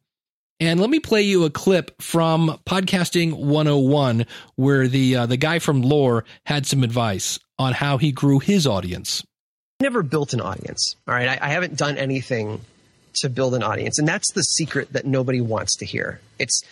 And 0.58 0.80
let 0.80 0.90
me 0.90 0.98
play 0.98 1.22
you 1.22 1.44
a 1.44 1.50
clip 1.50 2.02
from 2.02 2.58
Podcasting 2.66 3.34
101, 3.34 4.26
where 4.56 4.88
the 4.88 5.14
uh, 5.14 5.26
the 5.26 5.36
guy 5.36 5.60
from 5.60 5.82
Lore 5.82 6.24
had 6.44 6.66
some 6.66 6.82
advice 6.82 7.38
on 7.56 7.72
how 7.72 7.98
he 7.98 8.10
grew 8.10 8.40
his 8.40 8.66
audience. 8.66 9.22
never 9.80 10.02
built 10.02 10.32
an 10.32 10.40
audience. 10.40 10.96
All 11.06 11.14
right. 11.14 11.28
I, 11.28 11.46
I 11.46 11.48
haven't 11.50 11.76
done 11.76 11.96
anything 11.96 12.62
to 13.20 13.28
build 13.28 13.54
an 13.54 13.62
audience. 13.62 13.98
And 14.00 14.08
that's 14.08 14.32
the 14.32 14.42
secret 14.42 14.92
that 14.94 15.06
nobody 15.06 15.40
wants 15.40 15.76
to 15.76 15.84
hear. 15.84 16.20
It's, 16.40 16.62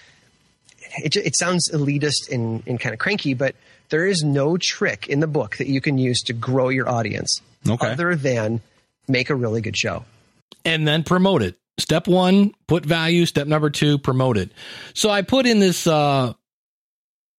it, 0.98 1.14
it 1.16 1.36
sounds 1.36 1.70
elitist 1.70 2.32
and, 2.32 2.64
and 2.66 2.80
kind 2.80 2.92
of 2.92 2.98
cranky, 2.98 3.34
but 3.34 3.54
there 3.90 4.06
is 4.06 4.22
no 4.24 4.56
trick 4.56 5.06
in 5.08 5.20
the 5.20 5.26
book 5.26 5.56
that 5.58 5.66
you 5.68 5.80
can 5.80 5.98
use 5.98 6.22
to 6.22 6.32
grow 6.32 6.68
your 6.68 6.88
audience 6.88 7.40
Okay. 7.68 7.92
other 7.92 8.14
than 8.16 8.60
make 9.08 9.30
a 9.30 9.34
really 9.34 9.60
good 9.60 9.76
show. 9.76 10.04
and 10.64 10.86
then 10.88 11.02
promote 11.02 11.42
it. 11.42 11.56
Step 11.78 12.06
one, 12.06 12.54
put 12.68 12.86
value. 12.86 13.26
Step 13.26 13.46
number 13.48 13.68
two, 13.68 13.98
promote 13.98 14.36
it. 14.38 14.50
So 14.94 15.10
I 15.10 15.22
put 15.22 15.44
in 15.46 15.58
this 15.58 15.86
uh, 15.86 16.32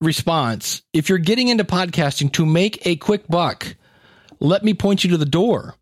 response 0.02 0.82
if 0.94 1.10
you're 1.10 1.18
getting 1.18 1.48
into 1.48 1.64
podcasting 1.64 2.32
to 2.34 2.46
make 2.46 2.86
a 2.86 2.96
quick 2.98 3.28
buck, 3.28 3.76
let 4.40 4.64
me 4.64 4.74
point 4.74 5.04
you 5.04 5.10
to 5.12 5.18
the 5.18 5.26
door. 5.26 5.76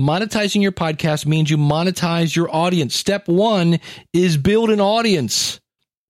Monetizing 0.00 0.60
your 0.60 0.72
podcast 0.72 1.24
means 1.24 1.50
you 1.50 1.56
monetize 1.56 2.34
your 2.34 2.54
audience. 2.54 2.94
Step 2.96 3.28
one 3.28 3.78
is 4.12 4.36
build 4.36 4.70
an 4.70 4.80
audience. 4.80 5.60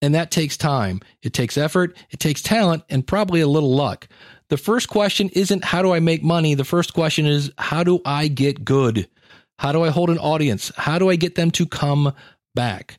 And 0.05 0.15
that 0.15 0.31
takes 0.31 0.59
time. 0.59 1.01
It 1.23 1.33
takes 1.33 1.57
effort, 1.57 1.97
it 2.11 2.21
takes 2.21 2.43
talent, 2.43 2.83
and 2.91 3.07
probably 3.07 3.41
a 3.41 3.49
little 3.49 3.75
luck. 3.75 4.07
The 4.51 4.59
first 4.59 4.91
question 4.91 5.31
isn't 5.31 5.65
how 5.65 5.81
do 5.81 5.95
I 5.95 6.01
make 6.01 6.23
money? 6.23 6.55
The 6.55 6.63
first 6.63 6.93
question 6.93 7.25
is 7.25 7.51
how 7.57 7.85
do 7.85 8.03
I 8.05 8.29
get 8.29 8.67
good? 8.67 9.09
How 9.59 9.73
do 9.73 9.83
I 9.83 9.89
hold 9.89 10.11
an 10.11 10.19
audience? 10.19 10.71
How 10.77 10.99
do 10.99 11.09
I 11.09 11.17
get 11.17 11.37
them 11.37 11.51
to 11.53 11.65
come 11.65 12.13
back? 12.55 12.99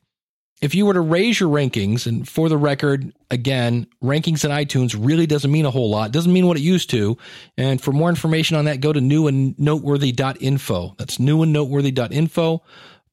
If 0.64 0.74
you 0.74 0.88
were 0.88 0.96
to 0.96 1.02
raise 1.02 1.40
your 1.40 1.50
rankings, 1.50 2.08
and 2.08 2.28
for 2.28 2.50
the 2.50 2.58
record, 2.58 3.14
again, 3.30 3.86
rankings 4.04 4.44
in 4.44 4.50
iTunes 4.50 4.98
really 5.00 5.28
doesn't 5.28 5.52
mean 5.52 5.66
a 5.66 5.72
whole 5.72 5.92
lot, 5.92 6.12
doesn't 6.12 6.34
mean 6.34 6.48
what 6.48 6.58
it 6.58 6.64
used 6.64 6.90
to. 6.90 7.20
And 7.56 7.80
for 7.80 7.92
more 7.92 8.10
information 8.10 8.58
on 8.58 8.66
that, 8.66 8.82
go 8.82 8.92
to 8.92 9.00
newandnoteworthy.info. 9.00 10.96
That's 10.98 11.20
newandnoteworthy.info. 11.20 12.64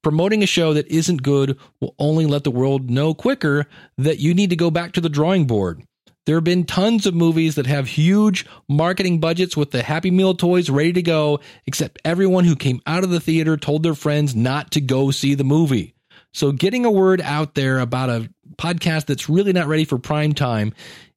Promoting 0.03 0.43
a 0.43 0.47
show 0.47 0.75
that 0.75 0.89
isn't 0.89 1.23
good 1.23 1.59
will 1.81 1.95
only 1.99 2.27
let 2.27 2.45
the 2.45 2.51
world 2.51 2.91
know 2.91 3.15
quicker 3.15 3.67
that 3.99 4.19
you 4.19 4.35
need 4.35 4.51
to 4.51 4.57
go 4.57 4.71
back 4.71 4.93
to 4.93 5.01
the 5.01 5.09
drawing 5.09 5.47
board. 5.47 5.83
There 6.25 6.37
have 6.37 6.45
been 6.45 6.65
tons 6.65 7.07
of 7.07 7.15
movies 7.15 7.57
that 7.57 7.67
have 7.67 7.89
huge 7.89 8.47
marketing 8.69 9.19
budgets 9.19 9.57
with 9.57 9.73
the 9.73 9.83
Happy 9.83 10.11
Meal 10.11 10.35
toys 10.35 10.71
ready 10.71 10.93
to 10.93 11.03
go, 11.03 11.41
except 11.67 12.01
everyone 12.05 12.45
who 12.45 12.55
came 12.55 12.81
out 12.87 13.03
of 13.03 13.11
the 13.11 13.21
theater 13.21 13.57
told 13.57 13.83
their 13.83 13.95
friends 13.95 14.35
not 14.35 14.71
to 14.73 14.81
go 14.81 15.11
see 15.11 15.35
the 15.35 15.45
movie. 15.45 15.95
So 16.33 16.53
getting 16.53 16.85
a 16.85 16.91
word 16.91 17.21
out 17.21 17.55
there 17.55 17.79
about 17.79 18.09
a 18.09 18.31
podcast 18.57 19.07
that's 19.07 19.29
really 19.29 19.53
not 19.53 19.67
ready 19.67 19.85
for 19.85 19.99
prime 19.99 20.33
time 20.33 20.75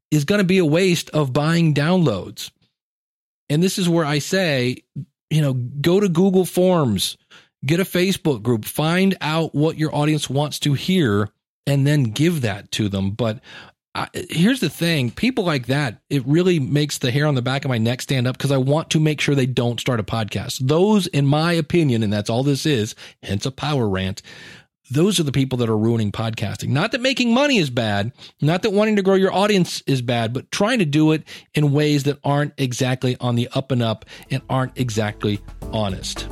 is 0.09 0.25
going 0.25 0.39
to 0.39 0.45
be 0.45 0.57
a 0.57 0.65
waste 0.65 1.09
of 1.11 1.33
buying 1.33 1.73
downloads. 1.73 2.51
And 3.49 3.61
this 3.61 3.77
is 3.77 3.87
where 3.87 4.05
I 4.05 4.19
say, 4.19 4.77
you 5.29 5.41
know, 5.41 5.53
go 5.53 5.99
to 5.99 6.09
Google 6.09 6.45
Forms, 6.45 7.17
get 7.65 7.79
a 7.79 7.83
Facebook 7.83 8.43
group, 8.43 8.65
find 8.65 9.15
out 9.21 9.55
what 9.55 9.77
your 9.77 9.93
audience 9.93 10.29
wants 10.29 10.59
to 10.59 10.73
hear, 10.73 11.29
and 11.65 11.85
then 11.85 12.03
give 12.03 12.41
that 12.41 12.71
to 12.71 12.89
them. 12.89 13.11
But 13.11 13.39
I, 13.95 14.09
here's 14.29 14.59
the 14.59 14.69
thing 14.69 15.09
people 15.09 15.45
like 15.45 15.67
that, 15.67 16.01
it 16.09 16.25
really 16.27 16.59
makes 16.59 16.97
the 16.97 17.11
hair 17.11 17.25
on 17.25 17.35
the 17.35 17.41
back 17.41 17.63
of 17.63 17.69
my 17.69 17.77
neck 17.77 18.01
stand 18.01 18.27
up 18.27 18.37
because 18.37 18.51
I 18.51 18.57
want 18.57 18.89
to 18.91 18.99
make 18.99 19.21
sure 19.21 19.35
they 19.35 19.45
don't 19.45 19.79
start 19.79 20.01
a 20.01 20.03
podcast. 20.03 20.59
Those, 20.59 21.07
in 21.07 21.25
my 21.25 21.53
opinion, 21.53 22.03
and 22.03 22.11
that's 22.11 22.29
all 22.29 22.43
this 22.43 22.65
is, 22.65 22.93
hence 23.23 23.45
a 23.45 23.51
power 23.51 23.87
rant. 23.87 24.21
Those 24.91 25.19
are 25.19 25.23
the 25.23 25.31
people 25.31 25.57
that 25.59 25.69
are 25.69 25.77
ruining 25.77 26.11
podcasting. 26.11 26.67
Not 26.67 26.91
that 26.91 27.01
making 27.01 27.33
money 27.33 27.57
is 27.57 27.71
bad, 27.71 28.11
not 28.41 28.61
that 28.61 28.73
wanting 28.73 28.97
to 28.97 29.01
grow 29.01 29.15
your 29.15 29.33
audience 29.33 29.81
is 29.87 30.01
bad, 30.01 30.31
but 30.31 30.51
trying 30.51 30.79
to 30.79 30.85
do 30.85 31.13
it 31.13 31.23
in 31.55 31.71
ways 31.71 32.03
that 32.03 32.19
aren't 32.23 32.53
exactly 32.57 33.17
on 33.19 33.35
the 33.35 33.49
up 33.55 33.71
and 33.71 33.81
up 33.81 34.05
and 34.29 34.43
aren't 34.47 34.77
exactly 34.77 35.39
honest. 35.71 36.27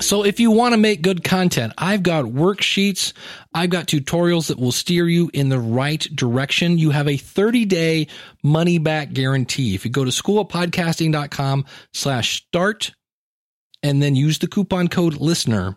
So 0.00 0.24
if 0.24 0.38
you 0.38 0.50
want 0.50 0.72
to 0.72 0.78
make 0.78 1.02
good 1.02 1.24
content, 1.24 1.72
I've 1.78 2.02
got 2.02 2.26
worksheets. 2.26 3.12
I've 3.54 3.70
got 3.70 3.86
tutorials 3.86 4.48
that 4.48 4.58
will 4.58 4.72
steer 4.72 5.08
you 5.08 5.30
in 5.32 5.48
the 5.48 5.58
right 5.58 6.00
direction. 6.14 6.78
You 6.78 6.90
have 6.90 7.08
a 7.08 7.16
30 7.16 7.64
day 7.64 8.08
money 8.42 8.78
back 8.78 9.12
guarantee. 9.12 9.74
If 9.74 9.84
you 9.84 9.90
go 9.90 10.04
to 10.04 10.10
schoolofpodcasting.com 10.10 11.64
slash 11.92 12.42
start, 12.46 12.92
and 13.86 14.02
then 14.02 14.16
use 14.16 14.38
the 14.38 14.48
coupon 14.48 14.88
code 14.88 15.14
listener. 15.14 15.76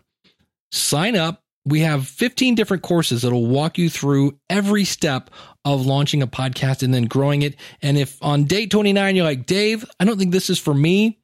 Sign 0.72 1.16
up. 1.16 1.42
We 1.64 1.80
have 1.80 2.08
15 2.08 2.54
different 2.56 2.82
courses 2.82 3.22
that'll 3.22 3.46
walk 3.46 3.78
you 3.78 3.88
through 3.88 4.38
every 4.48 4.84
step 4.84 5.30
of 5.64 5.86
launching 5.86 6.22
a 6.22 6.26
podcast 6.26 6.82
and 6.82 6.92
then 6.92 7.04
growing 7.04 7.42
it. 7.42 7.54
And 7.82 7.96
if 7.98 8.20
on 8.22 8.44
day 8.44 8.66
29 8.66 9.14
you're 9.14 9.24
like, 9.24 9.46
Dave, 9.46 9.84
I 10.00 10.04
don't 10.04 10.18
think 10.18 10.32
this 10.32 10.50
is 10.50 10.58
for 10.58 10.74
me, 10.74 11.19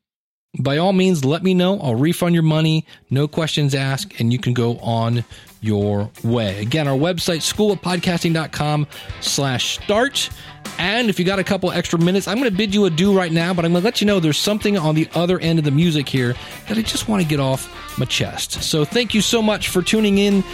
by 0.58 0.78
all 0.78 0.92
means, 0.92 1.24
let 1.24 1.42
me 1.42 1.54
know. 1.54 1.78
I'll 1.80 1.94
refund 1.94 2.34
your 2.34 2.42
money, 2.42 2.86
no 3.10 3.28
questions 3.28 3.74
asked, 3.74 4.18
and 4.20 4.32
you 4.32 4.38
can 4.38 4.54
go 4.54 4.78
on 4.78 5.24
your 5.60 6.10
way. 6.22 6.60
Again, 6.60 6.86
our 6.88 6.96
website, 6.96 7.40
schoolofpodcasting.com 7.40 8.86
slash 9.20 9.78
start. 9.82 10.30
And 10.78 11.08
if 11.08 11.18
you 11.18 11.24
got 11.24 11.38
a 11.38 11.44
couple 11.44 11.70
extra 11.72 11.98
minutes, 11.98 12.28
I'm 12.28 12.38
going 12.38 12.50
to 12.50 12.56
bid 12.56 12.74
you 12.74 12.84
adieu 12.84 13.16
right 13.16 13.32
now, 13.32 13.54
but 13.54 13.64
I'm 13.64 13.72
going 13.72 13.82
to 13.82 13.84
let 13.84 14.00
you 14.00 14.06
know 14.06 14.20
there's 14.20 14.38
something 14.38 14.76
on 14.76 14.94
the 14.94 15.08
other 15.14 15.38
end 15.40 15.58
of 15.58 15.64
the 15.64 15.70
music 15.70 16.08
here 16.08 16.34
that 16.68 16.76
I 16.76 16.82
just 16.82 17.08
want 17.08 17.22
to 17.22 17.28
get 17.28 17.40
off 17.40 17.98
my 17.98 18.04
chest. 18.04 18.62
So 18.62 18.84
thank 18.84 19.14
you 19.14 19.20
so 19.20 19.40
much 19.40 19.68
for 19.68 19.82
tuning 19.82 20.18
in. 20.18 20.44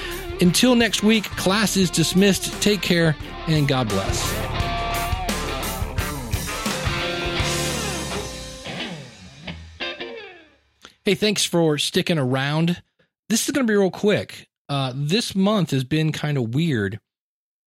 Until 0.41 0.75
next 0.75 1.03
week, 1.03 1.25
class 1.25 1.77
is 1.77 1.91
dismissed. 1.91 2.61
Take 2.63 2.83
care 2.83 3.17
and 3.47 3.67
God 3.67 3.89
bless. 3.89 4.72
Hey, 11.05 11.17
thanks 11.17 11.45
for 11.45 11.79
sticking 11.79 12.19
around. 12.19 12.81
This 13.29 13.49
is 13.49 13.51
going 13.51 13.67
to 13.67 13.71
be 13.73 13.77
real 13.77 13.91
quick. 13.91 14.49
Uh, 14.69 14.93
this 14.95 15.35
month 15.35 15.73
has 15.73 15.83
been 15.83 16.13
kind 16.13 16.39
of 16.39 16.55
weird. 16.55 17.01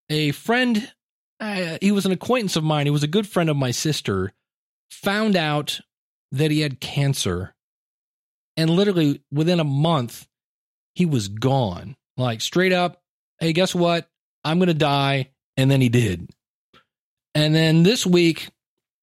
A 0.09 0.31
friend, 0.31 0.89
uh, 1.41 1.77
he 1.81 1.91
was 1.91 2.05
an 2.05 2.13
acquaintance 2.13 2.55
of 2.55 2.63
mine, 2.63 2.85
he 2.85 2.91
was 2.91 3.03
a 3.03 3.07
good 3.07 3.27
friend 3.27 3.49
of 3.49 3.57
my 3.57 3.71
sister, 3.71 4.31
found 4.89 5.35
out 5.35 5.81
that 6.31 6.49
he 6.49 6.61
had 6.61 6.79
cancer. 6.79 7.53
And 8.55 8.69
literally 8.69 9.21
within 9.33 9.59
a 9.59 9.65
month, 9.65 10.27
he 10.93 11.05
was 11.05 11.27
gone. 11.27 11.97
Like 12.15 12.39
straight 12.39 12.71
up, 12.71 13.01
hey, 13.39 13.51
guess 13.51 13.75
what? 13.75 14.07
I'm 14.45 14.59
going 14.59 14.67
to 14.67 14.73
die. 14.73 15.31
And 15.57 15.69
then 15.69 15.81
he 15.81 15.89
did. 15.89 16.29
And 17.33 17.53
then 17.53 17.83
this 17.83 18.05
week, 18.05 18.49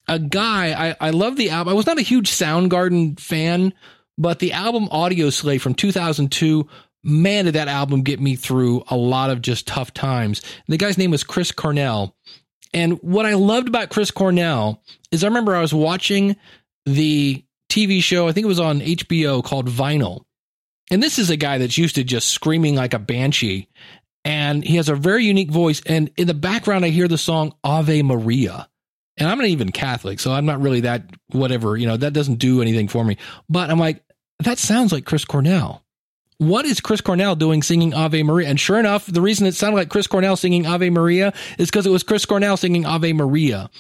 a 0.09 0.19
guy, 0.19 0.91
I, 0.91 1.09
I 1.09 1.11
love 1.11 1.37
the 1.37 1.51
album. 1.51 1.73
I 1.73 1.77
was 1.77 1.87
not 1.87 1.99
a 1.99 2.03
huge 2.03 2.31
Soundgarden 2.31 3.21
fan, 3.21 3.75
but 4.19 4.39
the 4.39 4.53
album 4.53 4.89
Audioslave 4.89 5.61
from 5.61 5.75
2002, 5.75 6.69
man, 7.03 7.47
did 7.47 7.55
that 7.55 7.69
album 7.69 8.03
get 8.03 8.21
me 8.21 8.37
through 8.37 8.85
a 8.89 8.97
lot 8.97 9.31
of 9.31 9.43
just 9.43 9.67
tough 9.67 9.93
times. 9.93 10.43
The 10.69 10.77
guy's 10.77 10.99
name 10.99 11.11
was 11.11 11.25
Chris 11.25 11.53
Cornell. 11.53 12.17
And 12.75 12.95
what 13.03 13.27
I 13.27 13.35
loved 13.35 13.69
about 13.69 13.91
Chris 13.91 14.11
Cornell 14.11 14.83
is 15.11 15.25
I 15.25 15.29
remember 15.29 15.55
I 15.55 15.61
was 15.61 15.75
watching 15.75 16.37
the 16.87 17.45
TV 17.71 18.03
show, 18.03 18.29
I 18.29 18.33
think 18.33 18.45
it 18.45 18.49
was 18.49 18.61
on 18.61 18.81
HBO 18.81 19.43
called 19.43 19.69
Vinyl. 19.69 20.25
And 20.91 21.03
this 21.03 21.19
is 21.19 21.31
a 21.31 21.37
guy 21.37 21.59
that's 21.59 21.79
used 21.79 21.95
to 21.95 22.05
just 22.05 22.29
screaming 22.29 22.75
like 22.75 22.93
a 22.93 22.99
banshee. 22.99 23.69
And 24.25 24.63
he 24.63 24.77
has 24.77 24.89
a 24.89 24.95
very 24.95 25.25
unique 25.25 25.51
voice. 25.51 25.81
And 25.87 26.11
in 26.17 26.27
the 26.27 26.35
background, 26.35 26.85
I 26.85 26.89
hear 26.89 27.09
the 27.09 27.19
song 27.19 27.55
Ave 27.65 28.03
Maria. 28.03 28.69
And 29.19 29.29
I'm 29.29 29.39
not 29.39 29.49
even 29.49 29.71
Catholic, 29.71 30.21
so 30.21 30.33
I'm 30.33 30.47
not 30.47 30.61
really 30.61 30.81
that 30.81 31.05
whatever, 31.31 31.77
you 31.77 31.87
know, 31.87 31.97
that 31.97 32.13
doesn't 32.13 32.37
do 32.37 32.63
anything 32.63 32.89
for 32.89 33.05
me. 33.05 33.19
But 33.49 33.71
I'm 33.71 33.79
like, 33.79 34.03
that 34.41 34.59
sounds 34.59 34.93
like 34.93 35.05
Chris 35.05 35.25
Cornell. 35.25 35.83
What 36.39 36.65
is 36.65 36.81
Chris 36.81 37.01
Cornell 37.01 37.37
doing 37.37 37.63
singing 37.63 37.95
Ave 37.95 38.23
Maria? 38.23 38.49
And 38.49 38.59
sure 38.59 38.81
enough, 38.81 39.07
the 39.07 39.21
reason 39.21 39.47
it 39.47 39.55
sounded 39.55 39.77
like 39.77 39.91
Chris 39.91 40.07
Cornell 40.07 40.37
singing 40.37 40.67
Ave 40.67 40.91
Maria 40.91 41.33
is 41.59 41.71
because 41.71 41.87
it 41.87 41.91
was 41.91 42.03
Chris 42.03 42.25
Cornell 42.25 42.57
singing 42.57 42.85
Ave 42.85 43.13
Maria. 43.13 43.71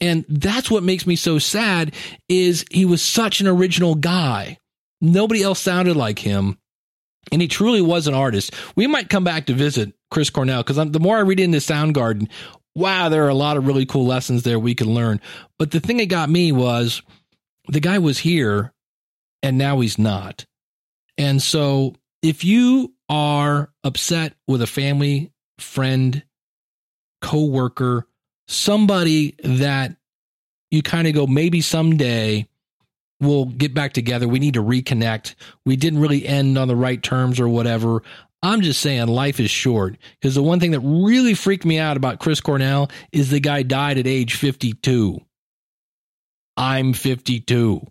And 0.00 0.24
that's 0.28 0.70
what 0.70 0.82
makes 0.82 1.06
me 1.06 1.16
so 1.16 1.38
sad 1.38 1.94
is 2.28 2.64
he 2.70 2.84
was 2.84 3.02
such 3.02 3.40
an 3.40 3.46
original 3.46 3.94
guy. 3.94 4.58
Nobody 5.00 5.42
else 5.42 5.60
sounded 5.60 5.96
like 5.96 6.18
him. 6.18 6.58
And 7.30 7.42
he 7.42 7.48
truly 7.48 7.82
was 7.82 8.06
an 8.06 8.14
artist. 8.14 8.54
We 8.74 8.86
might 8.86 9.10
come 9.10 9.22
back 9.22 9.46
to 9.46 9.54
visit 9.54 9.92
Chris 10.10 10.30
Cornell 10.30 10.62
because 10.62 10.76
the 10.76 11.00
more 11.00 11.18
I 11.18 11.20
read 11.20 11.40
into 11.40 11.58
Soundgarden, 11.58 12.28
wow, 12.78 13.08
there 13.08 13.24
are 13.24 13.30
a 13.30 13.34
lot 13.34 13.56
of 13.56 13.66
really 13.66 13.86
cool 13.86 14.06
lessons 14.06 14.42
there 14.42 14.58
we 14.58 14.74
can 14.74 14.94
learn. 14.94 15.20
But 15.58 15.70
the 15.70 15.80
thing 15.80 15.98
that 15.98 16.08
got 16.08 16.30
me 16.30 16.52
was 16.52 17.02
the 17.68 17.80
guy 17.80 17.98
was 17.98 18.18
here 18.18 18.72
and 19.42 19.58
now 19.58 19.80
he's 19.80 19.98
not. 19.98 20.46
And 21.16 21.42
so 21.42 21.94
if 22.22 22.44
you 22.44 22.94
are 23.08 23.70
upset 23.84 24.34
with 24.46 24.62
a 24.62 24.66
family, 24.66 25.32
friend, 25.58 26.22
coworker, 27.20 28.06
somebody 28.46 29.34
that 29.42 29.96
you 30.70 30.82
kind 30.82 31.08
of 31.08 31.14
go, 31.14 31.26
maybe 31.26 31.60
someday 31.60 32.48
we'll 33.20 33.46
get 33.46 33.74
back 33.74 33.92
together. 33.92 34.28
We 34.28 34.38
need 34.38 34.54
to 34.54 34.62
reconnect. 34.62 35.34
We 35.64 35.76
didn't 35.76 36.00
really 36.00 36.26
end 36.26 36.56
on 36.56 36.68
the 36.68 36.76
right 36.76 37.02
terms 37.02 37.40
or 37.40 37.48
whatever. 37.48 38.02
I'm 38.42 38.60
just 38.60 38.80
saying 38.80 39.08
life 39.08 39.40
is 39.40 39.50
short 39.50 39.96
because 40.20 40.34
the 40.34 40.42
one 40.42 40.60
thing 40.60 40.70
that 40.70 40.80
really 40.80 41.34
freaked 41.34 41.64
me 41.64 41.78
out 41.78 41.96
about 41.96 42.20
Chris 42.20 42.40
Cornell 42.40 42.90
is 43.12 43.30
the 43.30 43.40
guy 43.40 43.62
died 43.62 43.98
at 43.98 44.06
age 44.06 44.34
52. 44.34 45.18
I'm 46.56 46.92
52. 46.92 47.86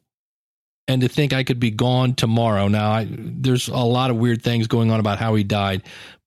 And 0.89 1.01
to 1.01 1.09
think 1.09 1.33
I 1.33 1.43
could 1.43 1.59
be 1.59 1.71
gone 1.71 2.15
tomorrow. 2.15 2.69
Now, 2.69 2.91
I, 2.91 3.07
there's 3.09 3.67
a 3.67 3.75
lot 3.75 4.09
of 4.09 4.15
weird 4.15 4.41
things 4.41 4.67
going 4.67 4.89
on 4.89 5.01
about 5.01 5.19
how 5.19 5.35
he 5.35 5.43
died, 5.43 5.83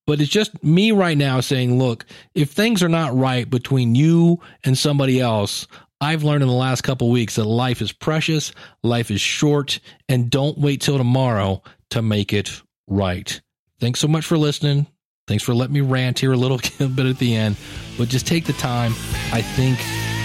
but 0.06 0.20
it's 0.20 0.30
just 0.30 0.62
me 0.62 0.92
right 0.92 1.16
now 1.16 1.40
saying, 1.40 1.78
look, 1.78 2.04
if 2.34 2.50
things 2.50 2.82
are 2.82 2.88
not 2.88 3.16
right 3.16 3.48
between 3.48 3.94
you 3.94 4.40
and 4.64 4.76
somebody 4.76 5.18
else, 5.18 5.66
I've 6.02 6.24
learned 6.24 6.42
in 6.42 6.48
the 6.48 6.54
last 6.54 6.82
couple 6.82 7.10
weeks 7.10 7.36
that 7.36 7.44
life 7.44 7.80
is 7.80 7.92
precious, 7.92 8.52
life 8.82 9.10
is 9.10 9.20
short, 9.20 9.80
and 10.08 10.30
don't 10.30 10.58
wait 10.58 10.82
till 10.82 10.98
tomorrow 10.98 11.62
to 11.90 12.02
make 12.02 12.32
it 12.34 12.62
right. 12.86 13.40
Thanks 13.80 13.98
so 13.98 14.08
much 14.08 14.26
for 14.26 14.36
listening. 14.38 14.86
Thanks 15.26 15.42
for 15.42 15.54
letting 15.54 15.74
me 15.74 15.80
rant 15.80 16.18
here 16.18 16.32
a 16.32 16.36
little 16.36 16.58
bit 16.78 17.06
at 17.06 17.18
the 17.18 17.34
end, 17.34 17.56
but 17.96 18.08
just 18.08 18.26
take 18.26 18.44
the 18.44 18.52
time. 18.54 18.92
I 19.32 19.42
think 19.42 19.78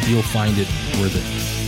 you'll 0.09 0.21
find 0.23 0.57
it 0.57 0.67
worth 0.99 1.15
it. 1.15 1.64